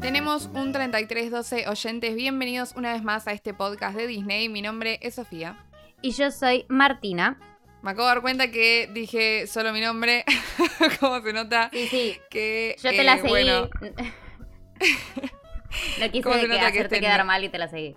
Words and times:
Tenemos 0.00 0.46
un 0.54 0.72
3312 0.72 1.68
oyentes. 1.68 2.14
Bienvenidos 2.14 2.72
una 2.74 2.94
vez 2.94 3.02
más 3.02 3.28
a 3.28 3.32
este 3.32 3.52
podcast 3.52 3.94
de 3.94 4.06
Disney. 4.06 4.48
Mi 4.48 4.62
nombre 4.62 4.98
es 5.02 5.16
Sofía. 5.16 5.62
Y 6.00 6.12
yo 6.12 6.30
soy 6.30 6.64
Martina. 6.68 7.38
Me 7.82 7.90
acabo 7.90 8.08
de 8.08 8.14
dar 8.14 8.22
cuenta 8.22 8.50
que 8.50 8.88
dije 8.94 9.46
solo 9.46 9.74
mi 9.74 9.82
nombre. 9.82 10.24
¿Cómo 11.00 11.20
se 11.20 11.34
nota? 11.34 11.68
Sí, 11.70 11.86
sí. 11.88 12.16
Que, 12.30 12.76
Yo 12.82 12.90
te 12.90 13.04
la 13.04 13.16
eh, 13.16 13.18
seguí. 13.18 13.28
bueno, 13.28 13.68
no 16.00 16.10
quise 16.10 16.22
¿Cómo 16.22 16.34
se 16.36 16.40
que 16.40 16.48
nota 16.48 16.60
que 16.60 16.66
hacerte 16.66 16.94
este 16.94 17.00
quedar 17.00 17.26
mal 17.26 17.44
y 17.44 17.50
te 17.50 17.58
la 17.58 17.68
seguí. 17.68 17.94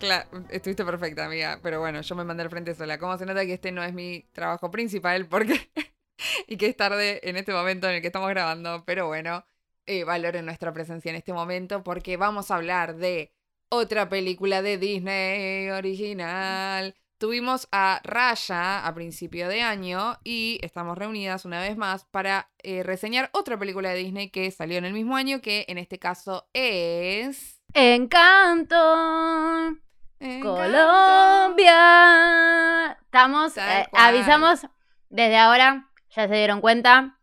Claro, 0.00 0.26
estuviste 0.48 0.86
perfecta, 0.86 1.26
amiga. 1.26 1.60
Pero 1.62 1.80
bueno, 1.80 2.00
yo 2.00 2.14
me 2.14 2.24
mandé 2.24 2.44
al 2.44 2.50
frente 2.50 2.74
sola. 2.74 2.96
¿Cómo 2.96 3.18
se 3.18 3.26
nota 3.26 3.44
que 3.44 3.52
este 3.52 3.72
no 3.72 3.84
es 3.84 3.92
mi 3.92 4.22
trabajo 4.32 4.70
principal? 4.70 5.26
Porque. 5.26 5.70
y 6.46 6.56
que 6.56 6.66
es 6.66 6.76
tarde 6.76 7.20
en 7.28 7.36
este 7.36 7.52
momento 7.52 7.88
en 7.88 7.96
el 7.96 8.00
que 8.00 8.06
estamos 8.06 8.30
grabando. 8.30 8.84
Pero 8.86 9.06
bueno, 9.06 9.44
eh, 9.86 10.04
valoren 10.04 10.44
nuestra 10.44 10.72
presencia 10.72 11.10
en 11.10 11.16
este 11.16 11.32
momento. 11.32 11.82
Porque 11.82 12.16
vamos 12.16 12.50
a 12.50 12.56
hablar 12.56 12.96
de 12.96 13.32
otra 13.68 14.08
película 14.08 14.62
de 14.62 14.78
Disney 14.78 15.70
original. 15.70 16.94
Tuvimos 17.18 17.66
a 17.72 18.00
Raya 18.04 18.86
a 18.86 18.94
principio 18.94 19.48
de 19.48 19.62
año 19.62 20.18
y 20.22 20.58
estamos 20.62 20.98
reunidas 20.98 21.46
una 21.46 21.60
vez 21.60 21.76
más 21.78 22.04
para 22.04 22.50
eh, 22.62 22.82
reseñar 22.82 23.30
otra 23.32 23.58
película 23.58 23.88
de 23.88 23.96
Disney 23.96 24.28
que 24.28 24.50
salió 24.50 24.76
en 24.76 24.84
el 24.84 24.92
mismo 24.92 25.16
año, 25.16 25.40
que 25.40 25.64
en 25.68 25.78
este 25.78 25.98
caso 25.98 26.46
es. 26.52 27.62
Encanto. 27.72 28.76
Encanto. 30.20 30.56
Colombia. 30.56 31.78
Estamos, 33.00 33.56
eh, 33.56 33.86
avisamos 33.92 34.66
desde 35.08 35.38
ahora, 35.38 35.88
ya 36.10 36.28
se 36.28 36.34
dieron 36.34 36.60
cuenta 36.60 37.18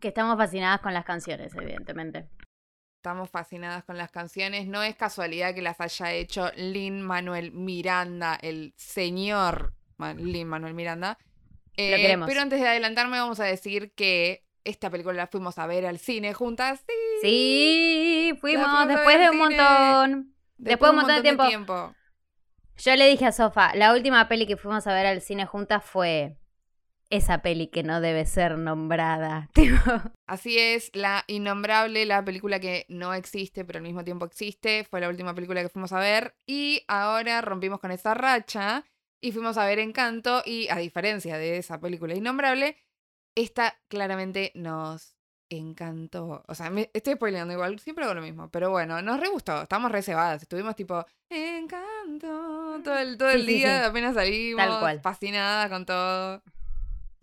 que 0.00 0.08
estamos 0.08 0.36
fascinadas 0.36 0.80
con 0.80 0.94
las 0.94 1.04
canciones, 1.04 1.54
evidentemente. 1.54 2.28
Estamos 2.96 3.28
fascinadas 3.30 3.84
con 3.84 3.98
las 3.98 4.10
canciones. 4.10 4.66
No 4.66 4.82
es 4.82 4.96
casualidad 4.96 5.54
que 5.54 5.62
las 5.62 5.80
haya 5.80 6.12
hecho 6.12 6.50
Lin 6.56 7.02
Manuel 7.02 7.52
Miranda, 7.52 8.38
el 8.40 8.72
señor 8.76 9.74
Lin 10.16 10.48
Manuel 10.48 10.74
Miranda. 10.74 11.18
Eh, 11.76 11.90
Lo 11.90 11.96
queremos. 11.98 12.28
Pero 12.28 12.40
antes 12.40 12.60
de 12.60 12.68
adelantarme, 12.68 13.18
vamos 13.18 13.40
a 13.40 13.44
decir 13.44 13.92
que 13.94 14.44
esta 14.64 14.88
película 14.88 15.14
la 15.14 15.26
fuimos 15.26 15.58
a 15.58 15.66
ver 15.66 15.84
al 15.84 15.98
cine 15.98 16.32
juntas. 16.32 16.84
Sí. 17.20 18.30
Sí, 18.30 18.38
fuimos 18.40 18.88
después 18.88 19.18
de 19.18 19.30
un 19.30 19.48
cine. 19.48 19.62
montón. 19.62 20.34
Después 20.56 20.90
de 20.90 20.96
un 20.96 21.04
montón 21.04 21.22
de 21.22 21.46
tiempo. 21.46 21.94
Yo 22.76 22.96
le 22.96 23.06
dije 23.06 23.26
a 23.26 23.32
Sofa, 23.32 23.74
la 23.74 23.92
última 23.92 24.26
peli 24.28 24.46
que 24.46 24.56
fuimos 24.56 24.86
a 24.86 24.94
ver 24.94 25.06
al 25.06 25.20
cine 25.20 25.46
juntas 25.46 25.84
fue 25.84 26.36
esa 27.16 27.42
peli 27.42 27.68
que 27.68 27.82
no 27.84 28.00
debe 28.00 28.26
ser 28.26 28.58
nombrada. 28.58 29.48
Tipo, 29.54 29.76
Así 30.26 30.58
es, 30.58 30.90
La 30.94 31.24
Innombrable, 31.28 32.04
la 32.06 32.24
película 32.24 32.58
que 32.58 32.86
no 32.88 33.14
existe, 33.14 33.64
pero 33.64 33.78
al 33.78 33.84
mismo 33.84 34.04
tiempo 34.04 34.24
existe, 34.24 34.84
fue 34.84 35.00
la 35.00 35.08
última 35.08 35.34
película 35.34 35.62
que 35.62 35.68
fuimos 35.68 35.92
a 35.92 36.00
ver 36.00 36.34
y 36.46 36.82
ahora 36.88 37.40
rompimos 37.40 37.78
con 37.80 37.92
esa 37.92 38.14
racha 38.14 38.84
y 39.22 39.32
fuimos 39.32 39.56
a 39.58 39.64
ver 39.64 39.78
Encanto 39.78 40.42
y 40.44 40.68
a 40.68 40.76
diferencia 40.76 41.38
de 41.38 41.58
esa 41.58 41.78
película 41.80 42.14
Innombrable, 42.14 42.76
esta 43.36 43.78
claramente 43.88 44.50
nos 44.54 45.16
encantó. 45.50 46.42
O 46.48 46.54
sea, 46.54 46.70
me 46.70 46.90
estoy 46.94 47.14
spoileando 47.14 47.54
igual, 47.54 47.78
siempre 47.78 48.04
hago 48.04 48.14
lo 48.14 48.22
mismo, 48.22 48.50
pero 48.50 48.70
bueno, 48.70 49.00
nos 49.02 49.20
re 49.20 49.28
gustó, 49.28 49.62
estamos 49.62 49.92
reservadas, 49.92 50.42
estuvimos 50.42 50.74
tipo 50.74 51.04
Encanto 51.30 52.80
todo 52.82 52.98
el, 52.98 53.16
todo 53.18 53.30
el 53.30 53.42
sí, 53.42 53.54
día, 53.54 53.80
sí. 53.80 53.84
apenas 53.84 54.14
salimos, 54.14 54.66
Tal 54.66 54.80
cual. 54.80 55.00
fascinadas 55.00 55.70
con 55.70 55.86
todo. 55.86 56.42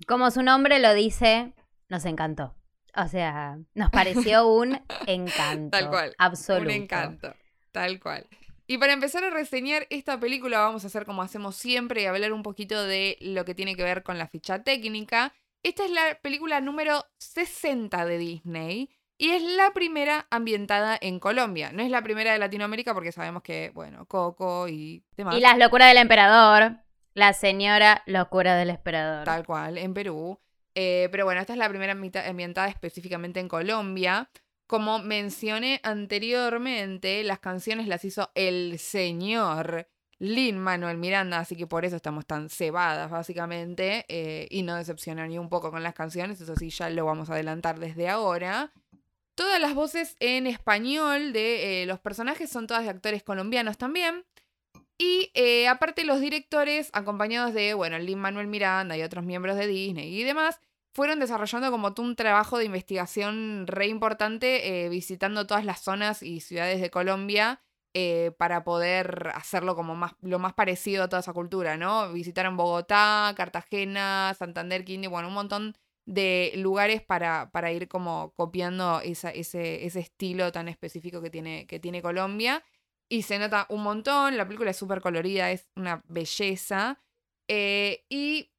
Como 0.08 0.32
su 0.32 0.44
nombre 0.44 0.80
lo 0.80 0.94
dice, 0.94 1.54
nos 1.90 2.06
encantó. 2.06 2.56
O 2.96 3.08
sea, 3.08 3.58
nos 3.74 3.90
pareció 3.90 4.48
un 4.48 4.80
encanto. 5.08 5.78
Tal 5.78 5.90
cual, 5.90 6.16
Absoluto. 6.18 6.66
Un 6.66 6.72
encanto, 6.72 7.34
tal 7.72 8.00
cual. 8.00 8.28
Y 8.68 8.78
para 8.78 8.94
empezar 8.94 9.24
a 9.24 9.30
reseñar 9.30 9.86
esta 9.90 10.20
película 10.20 10.60
vamos 10.60 10.84
a 10.84 10.88
hacer 10.88 11.06
como 11.06 11.22
hacemos 11.22 11.56
siempre 11.56 12.04
y 12.04 12.06
hablar 12.06 12.32
un 12.32 12.44
poquito 12.44 12.84
de 12.86 13.18
lo 13.20 13.44
que 13.44 13.56
tiene 13.56 13.76
que 13.76 13.84
ver 13.84 14.04
con 14.04 14.18
la 14.18 14.28
ficha 14.28 14.64
técnica. 14.64 15.34
Esta 15.64 15.86
es 15.86 15.92
la 15.92 16.18
película 16.22 16.62
número 16.62 17.06
60 17.18 18.06
de 18.06 18.18
Disney 18.18 18.90
y 19.18 19.32
es 19.32 19.44
la 19.44 19.72
primera 19.72 20.26
ambientada 20.32 20.98
en 21.00 21.20
Colombia. 21.20 21.72
No 21.72 21.84
es 21.84 21.92
la 21.92 22.02
primera 22.02 22.32
de 22.32 22.40
Latinoamérica 22.40 22.94
porque 22.94 23.12
sabemos 23.12 23.44
que, 23.44 23.72
bueno, 23.76 24.06
Coco 24.06 24.68
y 24.68 25.04
demás. 25.16 25.36
Y 25.38 25.42
las 25.42 25.58
locuras 25.58 25.90
del 25.90 25.98
emperador. 25.98 26.78
La 27.14 27.34
señora 27.34 28.04
locura 28.06 28.56
del 28.56 28.70
emperador. 28.70 29.26
Tal 29.26 29.46
cual, 29.46 29.78
en 29.78 29.94
Perú. 29.94 30.40
Eh, 30.76 31.10
pero 31.12 31.26
bueno, 31.26 31.42
esta 31.42 31.54
es 31.54 31.60
la 31.60 31.68
primera 31.68 31.92
ambienta- 31.94 32.28
ambientada 32.28 32.68
específicamente 32.68 33.40
en 33.40 33.50
Colombia. 33.50 34.30
Como 34.68 35.00
mencioné 35.00 35.82
anteriormente, 35.84 37.24
las 37.24 37.40
canciones 37.40 37.88
las 37.88 38.06
hizo 38.06 38.32
el 38.36 38.80
señor 38.80 39.90
Lin 40.20 40.58
Manuel 40.58 40.98
Miranda, 40.98 41.40
así 41.40 41.58
que 41.58 41.68
por 41.68 41.84
eso 41.84 41.98
estamos 41.98 42.26
tan 42.26 42.50
cebadas, 42.50 43.12
básicamente. 43.12 44.06
eh, 44.08 44.48
y 44.50 44.64
no 44.64 44.76
decepcionó 44.76 45.28
ni 45.28 45.38
un 45.38 45.50
poco 45.50 45.72
con 45.72 45.84
las 45.84 45.94
canciones, 45.94 46.40
eso 46.40 46.56
sí, 46.56 46.70
ya 46.70 46.90
lo 46.90 47.06
vamos 47.06 47.30
a 47.30 47.34
adelantar 47.34 47.80
desde 47.80 48.08
ahora. 48.08 48.72
Todas 49.36 49.60
las 49.60 49.74
voces 49.74 50.16
en 50.20 50.48
español 50.48 51.34
de 51.34 51.82
eh, 51.82 51.86
los 51.86 52.00
personajes 52.00 52.50
son 52.50 52.68
todas 52.68 52.84
de 52.84 52.92
actores 52.92 53.24
colombianos 53.24 53.78
también. 53.78 54.24
Y 54.98 55.32
eh, 55.34 55.68
aparte 55.68 56.04
los 56.04 56.22
directores, 56.22 56.90
acompañados 56.94 57.54
de, 57.54 57.74
bueno, 57.74 57.98
Manuel 58.18 58.48
Miranda 58.48 58.96
y 58.98 59.02
otros 59.02 59.26
miembros 59.26 59.56
de 59.58 59.68
Disney 59.68 60.16
y 60.16 60.24
demás, 60.24 60.60
fueron 60.94 61.20
desarrollando 61.20 61.72
como 61.72 61.94
un 61.98 62.16
trabajo 62.16 62.58
de 62.58 62.66
investigación 62.66 63.66
re 63.68 63.88
importante, 63.88 64.86
eh, 64.86 64.90
visitando 64.90 65.48
todas 65.48 65.66
las 65.66 65.82
zonas 65.82 66.22
y 66.22 66.42
ciudades 66.42 66.82
de 66.82 66.90
Colombia 66.90 67.62
eh, 67.94 68.32
para 68.38 68.64
poder 68.64 69.32
hacerlo 69.34 69.76
como 69.76 69.96
más, 69.96 70.14
lo 70.22 70.40
más 70.40 70.54
parecido 70.54 71.04
a 71.04 71.10
toda 71.10 71.22
esa 71.22 71.34
cultura, 71.34 71.78
¿no? 71.78 72.12
Visitaron 72.14 72.58
Bogotá, 72.58 73.34
Cartagena, 73.36 74.34
Santander, 74.38 74.86
Quindío, 74.86 75.10
bueno, 75.10 75.30
un 75.30 75.34
montón 75.34 75.76
de 76.06 76.52
lugares 76.56 77.02
para, 77.02 77.52
para 77.52 77.72
ir 77.72 77.88
como 77.88 78.34
copiando 78.36 79.02
ese, 79.02 79.38
ese 79.40 80.00
estilo 80.00 80.52
tan 80.52 80.68
específico 80.68 81.22
que 81.22 81.30
tiene, 81.30 81.68
que 81.68 81.80
tiene 81.80 82.02
Colombia. 82.02 82.64
Y 83.12 83.24
se 83.24 83.38
nota 83.40 83.66
un 83.68 83.84
montón, 83.84 84.38
la 84.38 84.46
película 84.46 84.72
es 84.72 84.78
súper 84.78 85.02
colorida, 85.02 85.52
es 85.52 85.68
una 85.76 86.02
belleza. 86.08 86.98
Eh, 87.50 88.06
¿Y 88.08 88.54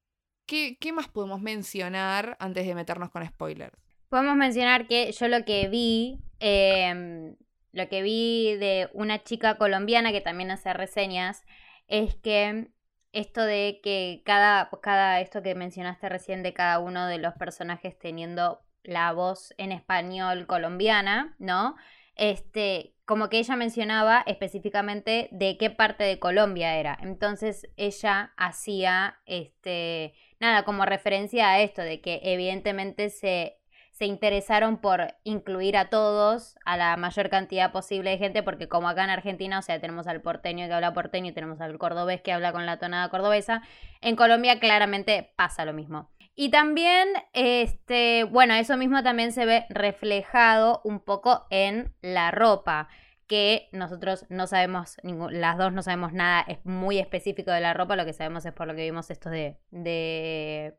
qué, 0.44 0.76
qué 0.78 0.92
más 0.92 1.08
podemos 1.08 1.40
mencionar 1.40 2.36
antes 2.38 2.66
de 2.66 2.74
meternos 2.74 3.08
con 3.08 3.26
spoilers? 3.26 3.72
Podemos 4.10 4.36
mencionar 4.36 4.86
que 4.86 5.10
yo 5.10 5.28
lo 5.28 5.46
que 5.46 5.68
vi, 5.68 6.18
eh, 6.40 7.34
lo 7.72 7.88
que 7.88 8.02
vi 8.02 8.56
de 8.56 8.90
una 8.92 9.24
chica 9.24 9.56
colombiana 9.56 10.12
que 10.12 10.20
también 10.20 10.50
hace 10.50 10.74
reseñas, 10.74 11.46
es 11.86 12.14
que 12.16 12.68
esto 13.12 13.42
de 13.42 13.80
que 13.82 14.20
cada, 14.26 14.68
cada, 14.82 15.22
esto 15.22 15.42
que 15.42 15.54
mencionaste 15.54 16.10
recién 16.10 16.42
de 16.42 16.52
cada 16.52 16.78
uno 16.78 17.06
de 17.06 17.16
los 17.16 17.32
personajes 17.36 17.98
teniendo 17.98 18.60
la 18.82 19.12
voz 19.12 19.54
en 19.56 19.72
español 19.72 20.46
colombiana, 20.46 21.36
¿no? 21.38 21.74
Este, 22.16 22.94
como 23.12 23.28
que 23.28 23.38
ella 23.38 23.56
mencionaba 23.56 24.22
específicamente 24.24 25.28
de 25.32 25.58
qué 25.58 25.68
parte 25.68 26.02
de 26.02 26.18
Colombia 26.18 26.76
era. 26.76 26.96
Entonces 27.02 27.68
ella 27.76 28.32
hacía, 28.38 29.18
este, 29.26 30.14
nada, 30.40 30.64
como 30.64 30.86
referencia 30.86 31.50
a 31.50 31.60
esto, 31.60 31.82
de 31.82 32.00
que 32.00 32.20
evidentemente 32.22 33.10
se, 33.10 33.58
se 33.90 34.06
interesaron 34.06 34.78
por 34.78 35.14
incluir 35.24 35.76
a 35.76 35.90
todos, 35.90 36.56
a 36.64 36.78
la 36.78 36.96
mayor 36.96 37.28
cantidad 37.28 37.70
posible 37.70 38.08
de 38.08 38.16
gente, 38.16 38.42
porque 38.42 38.66
como 38.66 38.88
acá 38.88 39.04
en 39.04 39.10
Argentina, 39.10 39.58
o 39.58 39.62
sea, 39.62 39.78
tenemos 39.78 40.06
al 40.06 40.22
porteño 40.22 40.66
que 40.66 40.72
habla 40.72 40.94
porteño 40.94 41.32
y 41.32 41.34
tenemos 41.34 41.60
al 41.60 41.76
cordobés 41.76 42.22
que 42.22 42.32
habla 42.32 42.52
con 42.52 42.64
la 42.64 42.78
tonada 42.78 43.10
cordobesa, 43.10 43.60
en 44.00 44.16
Colombia 44.16 44.58
claramente 44.58 45.34
pasa 45.36 45.66
lo 45.66 45.74
mismo. 45.74 46.08
Y 46.34 46.50
también, 46.50 47.08
este, 47.34 48.24
bueno, 48.24 48.54
eso 48.54 48.76
mismo 48.76 49.02
también 49.02 49.32
se 49.32 49.44
ve 49.44 49.66
reflejado 49.68 50.80
un 50.84 51.00
poco 51.00 51.46
en 51.50 51.94
la 52.00 52.30
ropa 52.30 52.88
que 53.26 53.68
nosotros 53.72 54.26
no 54.28 54.46
sabemos, 54.46 54.96
las 55.02 55.56
dos 55.56 55.72
no 55.72 55.82
sabemos 55.82 56.12
nada 56.12 56.44
es 56.46 56.64
muy 56.64 56.98
específico 56.98 57.50
de 57.50 57.60
la 57.60 57.74
ropa, 57.74 57.96
lo 57.96 58.04
que 58.04 58.12
sabemos 58.12 58.44
es 58.44 58.52
por 58.52 58.66
lo 58.66 58.74
que 58.74 58.82
vimos 58.82 59.10
estos 59.10 59.32
de, 59.32 59.58
de, 59.70 60.74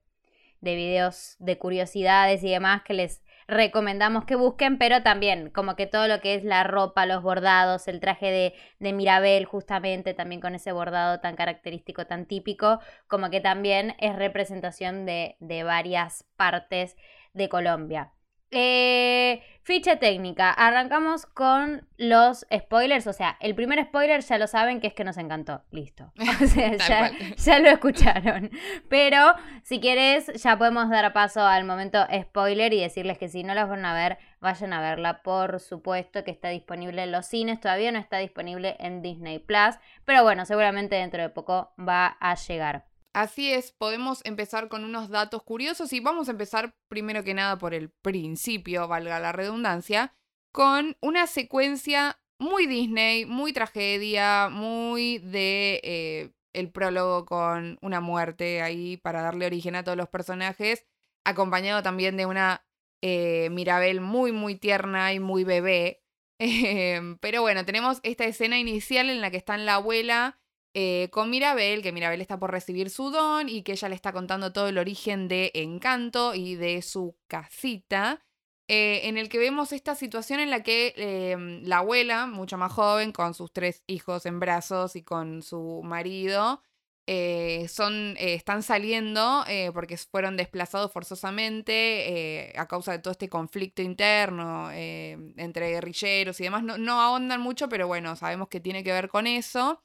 de 0.61 0.75
videos 0.75 1.35
de 1.39 1.57
curiosidades 1.57 2.43
y 2.43 2.51
demás 2.51 2.83
que 2.83 2.93
les 2.93 3.22
recomendamos 3.47 4.25
que 4.25 4.35
busquen, 4.35 4.77
pero 4.77 5.03
también 5.03 5.49
como 5.49 5.75
que 5.75 5.87
todo 5.87 6.07
lo 6.07 6.21
que 6.21 6.35
es 6.35 6.43
la 6.43 6.63
ropa, 6.63 7.05
los 7.05 7.23
bordados, 7.23 7.87
el 7.87 7.99
traje 7.99 8.31
de, 8.31 8.53
de 8.79 8.93
Mirabel 8.93 9.45
justamente, 9.45 10.13
también 10.13 10.41
con 10.41 10.55
ese 10.55 10.71
bordado 10.71 11.19
tan 11.19 11.35
característico, 11.35 12.05
tan 12.05 12.25
típico, 12.25 12.79
como 13.07 13.29
que 13.29 13.41
también 13.41 13.95
es 13.99 14.15
representación 14.15 15.05
de, 15.05 15.37
de 15.39 15.63
varias 15.63 16.25
partes 16.35 16.95
de 17.33 17.49
Colombia. 17.49 18.11
Eh, 18.53 19.41
ficha 19.63 19.97
técnica. 19.97 20.51
Arrancamos 20.51 21.25
con 21.25 21.87
los 21.97 22.45
spoilers. 22.53 23.07
O 23.07 23.13
sea, 23.13 23.37
el 23.39 23.55
primer 23.55 23.83
spoiler 23.83 24.21
ya 24.21 24.37
lo 24.37 24.47
saben 24.47 24.79
que 24.79 24.87
es 24.87 24.93
que 24.93 25.03
nos 25.03 25.17
encantó. 25.17 25.63
Listo. 25.71 26.11
O 26.43 26.47
sea, 26.47 26.75
ya, 26.75 27.11
ya, 27.37 27.59
lo 27.59 27.69
escucharon. 27.69 28.51
Pero 28.89 29.33
si 29.63 29.79
quieres, 29.79 30.31
ya 30.41 30.57
podemos 30.57 30.89
dar 30.89 31.11
paso 31.13 31.41
al 31.41 31.63
momento 31.63 32.05
spoiler 32.21 32.73
y 32.73 32.81
decirles 32.81 33.17
que 33.17 33.29
si 33.29 33.43
no 33.43 33.53
las 33.53 33.69
van 33.69 33.85
a 33.85 33.93
ver, 33.93 34.17
vayan 34.39 34.73
a 34.73 34.81
verla. 34.81 35.23
Por 35.23 35.59
supuesto 35.59 36.23
que 36.23 36.31
está 36.31 36.49
disponible 36.49 37.03
en 37.03 37.11
los 37.11 37.25
cines. 37.25 37.59
Todavía 37.59 37.91
no 37.91 37.99
está 37.99 38.17
disponible 38.17 38.75
en 38.79 39.01
Disney 39.01 39.39
Plus. 39.39 39.75
Pero 40.05 40.23
bueno, 40.23 40.45
seguramente 40.45 40.95
dentro 40.95 41.21
de 41.21 41.29
poco 41.29 41.73
va 41.79 42.17
a 42.19 42.35
llegar. 42.35 42.85
Así 43.13 43.51
es, 43.51 43.71
podemos 43.71 44.21
empezar 44.25 44.69
con 44.69 44.83
unos 44.83 45.09
datos 45.09 45.43
curiosos 45.43 45.93
y 45.93 45.99
vamos 45.99 46.27
a 46.27 46.31
empezar 46.31 46.75
primero 46.87 47.23
que 47.23 47.35
nada 47.35 47.59
por 47.59 47.75
el 47.75 47.91
principio, 47.91 48.87
valga 48.87 49.19
la 49.19 49.31
redundancia, 49.31 50.15
con 50.51 50.97
una 50.99 51.27
secuencia 51.27 52.19
muy 52.39 52.65
Disney, 52.65 53.25
muy 53.25 53.53
tragedia, 53.53 54.49
muy 54.49 55.19
de 55.19 55.79
eh, 55.83 56.31
el 56.53 56.71
prólogo 56.71 57.25
con 57.25 57.77
una 57.83 58.01
muerte 58.01 58.63
ahí 58.63 58.97
para 58.97 59.21
darle 59.21 59.45
origen 59.45 59.75
a 59.75 59.83
todos 59.83 59.97
los 59.97 60.09
personajes, 60.09 60.87
acompañado 61.23 61.83
también 61.83 62.17
de 62.17 62.25
una 62.25 62.65
eh, 63.03 63.49
Mirabel 63.51 64.01
muy, 64.01 64.31
muy 64.31 64.55
tierna 64.55 65.13
y 65.13 65.19
muy 65.19 65.43
bebé. 65.43 65.99
Em, 66.39 67.17
pero 67.19 67.41
bueno, 67.41 67.63
tenemos 67.63 67.99
esta 68.03 68.25
escena 68.25 68.57
inicial 68.57 69.09
en 69.09 69.21
la 69.21 69.29
que 69.29 69.37
está 69.37 69.55
en 69.55 69.65
la 69.65 69.75
abuela 69.75 70.42
eh, 70.75 71.09
con 71.11 71.29
Mirabel, 71.29 71.83
que 71.83 71.91
Mirabel 71.91 72.19
está 72.21 72.39
por 72.39 72.51
recibir 72.51 72.89
su 72.89 73.11
don 73.11 73.47
y 73.47 73.61
que 73.61 73.73
ella 73.73 73.89
le 73.89 73.95
está 73.95 74.11
contando 74.11 74.51
todo 74.51 74.67
el 74.69 74.79
origen 74.79 75.27
de 75.27 75.51
Encanto 75.53 76.33
y 76.33 76.55
de 76.55 76.81
su 76.81 77.15
casita, 77.27 78.25
eh, 78.67 79.01
en 79.03 79.17
el 79.17 79.29
que 79.29 79.37
vemos 79.37 79.71
esta 79.71 79.93
situación 79.93 80.39
en 80.39 80.49
la 80.49 80.63
que 80.63 80.93
em, 80.97 81.63
la 81.63 81.77
abuela, 81.79 82.25
mucho 82.25 82.57
más 82.57 82.71
joven, 82.71 83.11
con 83.11 83.35
sus 83.35 83.53
tres 83.53 83.83
hijos 83.85 84.25
en 84.25 84.39
brazos 84.39 84.95
y 84.95 85.03
con 85.03 85.43
su 85.43 85.81
marido, 85.83 86.63
eh, 87.05 87.67
son, 87.67 88.15
están 88.17 88.63
saliendo 88.63 89.43
porque 89.73 89.97
fueron 89.97 90.37
desplazados 90.37 90.91
forzosamente 90.91 92.53
a 92.57 92.67
causa 92.67 92.93
de 92.93 92.99
todo 92.99 93.11
este 93.11 93.29
conflicto 93.29 93.81
interno 93.81 94.71
entre 94.71 95.69
guerrilleros 95.69 96.39
y 96.39 96.45
demás. 96.45 96.63
No, 96.63 96.77
no 96.77 97.01
ahondan 97.01 97.41
mucho, 97.41 97.69
pero 97.69 97.87
bueno, 97.87 98.15
sabemos 98.15 98.47
que 98.47 98.61
tiene 98.61 98.83
que 98.83 98.93
ver 98.93 99.09
con 99.09 99.27
eso 99.27 99.81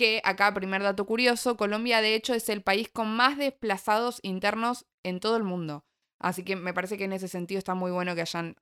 que 0.00 0.22
acá, 0.24 0.54
primer 0.54 0.82
dato 0.82 1.04
curioso, 1.04 1.58
Colombia 1.58 2.00
de 2.00 2.14
hecho 2.14 2.32
es 2.32 2.48
el 2.48 2.62
país 2.62 2.88
con 2.88 3.14
más 3.14 3.36
desplazados 3.36 4.18
internos 4.22 4.86
en 5.02 5.20
todo 5.20 5.36
el 5.36 5.42
mundo. 5.42 5.84
Así 6.18 6.42
que 6.42 6.56
me 6.56 6.72
parece 6.72 6.96
que 6.96 7.04
en 7.04 7.12
ese 7.12 7.28
sentido 7.28 7.58
está 7.58 7.74
muy 7.74 7.90
bueno 7.90 8.14
que 8.14 8.22
hayan, 8.22 8.56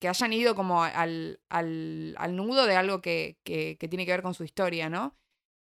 que 0.00 0.08
hayan 0.08 0.32
ido 0.32 0.56
como 0.56 0.82
al, 0.82 1.38
al, 1.50 2.16
al 2.18 2.34
nudo 2.34 2.66
de 2.66 2.74
algo 2.74 3.00
que, 3.00 3.38
que, 3.44 3.76
tiene 3.88 4.04
que 4.06 4.10
ver 4.10 4.22
con 4.22 4.34
su 4.34 4.42
historia, 4.42 4.90
¿no? 4.90 5.16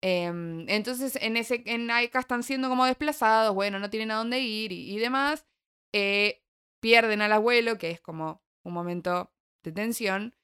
Em, 0.01 0.69
entonces, 0.69 1.17
en 1.23 1.37
ese, 1.37 1.63
en 1.67 1.89
acá 1.93 2.19
están 2.19 2.43
siendo 2.43 2.69
como 2.69 2.85
desplazados, 2.85 3.55
bueno, 3.55 3.79
no 3.79 3.91
tienen 3.91 4.11
a 4.11 4.17
dónde 4.17 4.41
ir 4.41 4.73
y, 4.73 4.99
demás. 4.99 5.47
Eh, 5.93 6.43
pierden 6.81 7.23
al 7.23 7.33
abuelo, 7.33 7.79
que 7.79 7.91
es 7.93 8.01
como 8.01 8.43
un 8.65 8.73
momento 8.73 9.33
de 9.63 9.71
tensión. 9.71 10.35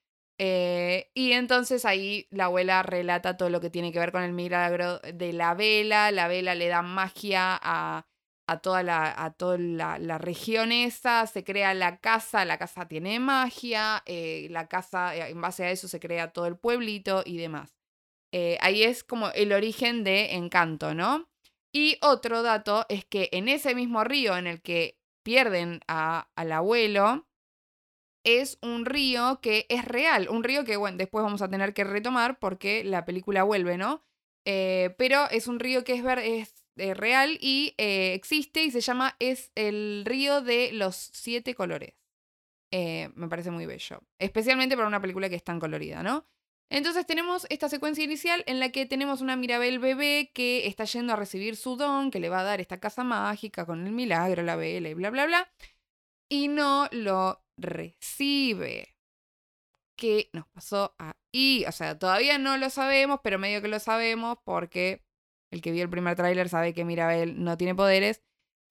Eh, 0.43 1.11
y 1.13 1.33
entonces 1.33 1.85
ahí 1.85 2.27
la 2.31 2.47
abuela 2.47 2.83
relata 2.83 3.37
todo 3.37 3.51
lo 3.51 3.61
que 3.61 3.69
tiene 3.69 3.93
que 3.93 3.99
ver 3.99 4.11
con 4.11 4.23
el 4.23 4.33
milagro 4.33 4.99
de 5.01 5.35
la 5.35 5.53
vela. 5.53 6.11
La 6.13 6.29
vela 6.29 6.55
le 6.55 6.69
da 6.69 6.81
magia 6.81 7.61
a, 7.63 8.07
toda, 8.63 8.83
la, 8.83 9.23
a 9.23 9.33
toda 9.35 9.59
la, 9.59 10.17
región 10.17 10.73
esa. 10.73 11.27
Se 11.27 11.45
crea 11.45 11.75
la 11.75 11.99
casa, 11.99 12.47
la 12.47 12.57
casa 12.57 12.89
tiene 12.89 13.21
magia. 13.21 14.03
Eh, 14.07 14.49
la 14.51 14.67
casa, 14.67 15.15
eh, 15.15 15.29
en 15.29 15.43
base 15.43 15.65
a 15.65 15.71
eso 15.73 15.89
se 15.89 16.01
crea 16.01 16.33
todo 16.33 16.47
el 16.47 16.57
pueblito 16.57 17.23
y 17.27 17.37
demás. 17.37 17.77
ahí 18.61 18.83
es 18.83 19.05
como 19.05 19.29
el 19.33 19.53
origen 19.53 20.05
de 20.05 20.37
Encanto, 20.37 20.95
¿no? 20.95 21.29
Y 21.71 21.99
otro 22.01 22.43
dato 22.43 22.87
es 22.89 23.05
que 23.05 23.29
en 23.33 23.49
ese 23.49 23.75
mismo 23.75 24.05
río 24.05 24.39
en 24.39 24.47
el 24.47 24.63
que 24.63 24.99
pierden 25.23 25.83
al 25.87 26.53
abuelo, 26.53 27.27
es 28.25 28.59
un 28.63 28.85
río 28.85 29.41
que 29.41 29.67
es 29.69 29.85
real, 29.85 30.29
un 30.29 30.45
río 30.45 30.65
que, 30.65 30.77
bueno, 30.77 30.97
después 30.99 31.23
vamos 31.23 31.43
a 31.43 31.49
tener 31.49 31.75
que 31.75 31.85
retomar 31.85 32.39
porque 32.39 32.85
la 32.85 33.05
película 33.05 33.43
vuelve, 33.43 33.77
¿no? 33.77 34.03
Eh, 34.45 34.95
pero 34.99 35.29
es 35.31 35.47
un 35.47 35.61
río 35.61 35.85
que 35.85 35.95
es, 35.95 36.55
eh, 36.77 36.95
real 36.95 37.39
y 37.41 37.75
eh, 37.79 38.15
existe 38.15 38.65
y 38.65 38.71
se 38.71 38.81
llama, 38.81 39.17
es 39.19 39.51
el 39.55 40.05
río 40.07 40.41
de 40.41 40.73
los 40.73 40.97
siete 40.97 41.55
colores. 41.55 41.95
me 42.73 43.29
parece 43.29 43.51
muy 43.51 43.67
bello, 43.67 44.03
especialmente 44.19 44.77
para 44.77 44.89
una 44.89 45.01
película 45.01 45.29
que 45.29 45.37
es 45.37 45.45
tan 45.45 45.61
colorida, 45.61 46.03
¿no? 46.03 46.27
Entonces 46.71 47.05
tenemos 47.05 47.47
esta 47.51 47.69
secuencia 47.69 48.05
inicial 48.05 48.45
en 48.47 48.61
la 48.61 48.71
que 48.71 48.87
tenemos 48.87 49.21
una 49.21 49.35
Mirabel 49.35 49.81
bebé 49.81 50.31
que 50.33 50.69
está 50.69 50.85
yendo 50.85 51.13
a 51.13 51.17
recibir 51.17 51.57
su 51.57 51.77
don, 51.77 52.13
que 52.13 52.21
le 52.21 52.29
va 52.29 52.41
a 52.41 52.45
dar 52.45 52.61
esta 52.61 52.79
casa 52.79 53.03
mágica 53.03 53.67
con 53.67 53.85
el 53.85 53.93
milagro, 53.93 54.43
la 54.45 54.55
vela 54.55 54.89
y 54.89 54.95
bla, 54.95 55.11
bla, 55.11 55.27
bla. 55.27 55.53
Y 56.29 56.47
no 56.47 56.89
lo 56.93 57.43
recibe. 57.61 58.97
¿Qué 59.97 60.31
nos 60.33 60.47
pasó 60.49 60.95
ahí? 60.99 61.65
O 61.69 61.73
sea, 61.73 61.99
todavía 61.99 62.39
no 62.39 62.57
lo 62.57 62.71
sabemos, 62.71 63.21
pero 63.23 63.39
medio 63.39 63.61
que 63.61 63.69
lo 63.69 63.79
sabemos 63.79 64.39
porque 64.45 65.05
el 65.51 65.61
que 65.61 65.73
vio 65.73 65.83
el 65.83 65.91
primer 65.91 66.17
tráiler 66.17 66.49
sabe 66.49 66.73
que 66.73 66.85
Mirabel 66.85 67.43
no 67.43 67.57
tiene 67.57 67.75
poderes. 67.75 68.23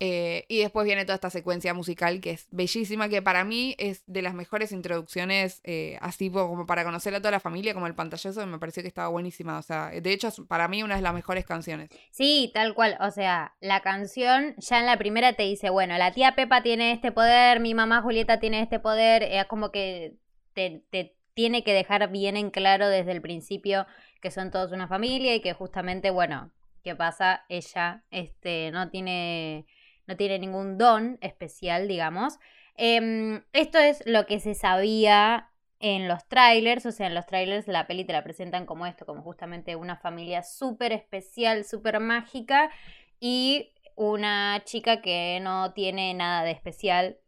Eh, 0.01 0.45
y 0.47 0.59
después 0.59 0.85
viene 0.85 1.03
toda 1.03 1.15
esta 1.15 1.29
secuencia 1.29 1.73
musical 1.73 2.21
que 2.21 2.31
es 2.31 2.47
bellísima, 2.51 3.09
que 3.09 3.21
para 3.21 3.43
mí 3.43 3.75
es 3.77 4.03
de 4.07 4.21
las 4.21 4.33
mejores 4.33 4.71
introducciones, 4.71 5.59
eh, 5.65 5.97
así 6.01 6.29
como 6.29 6.65
para 6.65 6.85
conocer 6.85 7.13
a 7.15 7.19
toda 7.19 7.31
la 7.31 7.41
familia, 7.41 7.73
como 7.73 7.85
el 7.85 7.95
pantallazo, 7.95 8.45
me 8.47 8.59
pareció 8.59 8.81
que 8.81 8.87
estaba 8.87 9.09
buenísima. 9.09 9.59
O 9.59 9.61
sea, 9.61 9.89
de 9.89 10.13
hecho, 10.13 10.29
para 10.47 10.69
mí 10.69 10.83
una 10.83 10.95
de 10.95 11.01
las 11.01 11.13
mejores 11.13 11.45
canciones. 11.45 11.89
Sí, 12.11 12.51
tal 12.53 12.73
cual. 12.73 12.97
O 13.01 13.11
sea, 13.11 13.55
la 13.59 13.81
canción 13.81 14.55
ya 14.57 14.79
en 14.79 14.85
la 14.85 14.97
primera 14.97 15.33
te 15.33 15.43
dice, 15.43 15.69
bueno, 15.69 15.97
la 15.97 16.13
tía 16.13 16.33
Pepa 16.33 16.63
tiene 16.63 16.93
este 16.93 17.11
poder, 17.11 17.59
mi 17.59 17.73
mamá 17.73 18.01
Julieta 18.01 18.39
tiene 18.39 18.61
este 18.61 18.79
poder, 18.79 19.23
es 19.23 19.45
como 19.45 19.71
que 19.71 20.15
te, 20.53 20.81
te 20.89 21.15
tiene 21.33 21.63
que 21.63 21.73
dejar 21.73 22.09
bien 22.09 22.37
en 22.37 22.51
claro 22.51 22.87
desde 22.89 23.11
el 23.11 23.21
principio 23.21 23.85
que 24.21 24.31
son 24.31 24.51
todos 24.51 24.71
una 24.71 24.87
familia 24.87 25.35
y 25.35 25.41
que 25.41 25.53
justamente, 25.53 26.09
bueno, 26.09 26.51
¿qué 26.83 26.95
pasa? 26.95 27.45
Ella 27.49 28.03
este, 28.11 28.71
no 28.71 28.89
tiene 28.89 29.65
no 30.09 30.17
tiene 30.17 30.39
ningún 30.39 30.77
don 30.79 31.19
especial, 31.21 31.87
digamos. 31.87 32.39
Em, 32.75 33.43
esto 33.53 33.77
es 33.77 34.03
lo 34.07 34.25
que 34.25 34.39
se 34.39 34.55
sabía 34.55 35.51
en 35.79 36.07
los 36.07 36.27
trailers, 36.27 36.85
o 36.87 36.91
sea, 36.91 37.07
en 37.07 37.13
los 37.13 37.27
trailers 37.27 37.67
la 37.67 37.87
peli 37.87 38.03
te 38.03 38.11
la 38.11 38.23
presentan 38.23 38.65
como 38.65 38.87
esto, 38.87 39.05
como 39.05 39.21
justamente 39.21 39.75
una 39.75 39.95
familia 39.97 40.41
súper 40.41 40.91
especial, 40.93 41.63
súper 41.63 41.99
mágica 41.99 42.71
y 43.19 43.71
una 43.95 44.61
chica 44.65 45.01
que 45.01 45.39
no 45.41 45.73
tiene 45.73 46.13
nada 46.15 46.43
de 46.43 46.51
especial, 46.51 47.19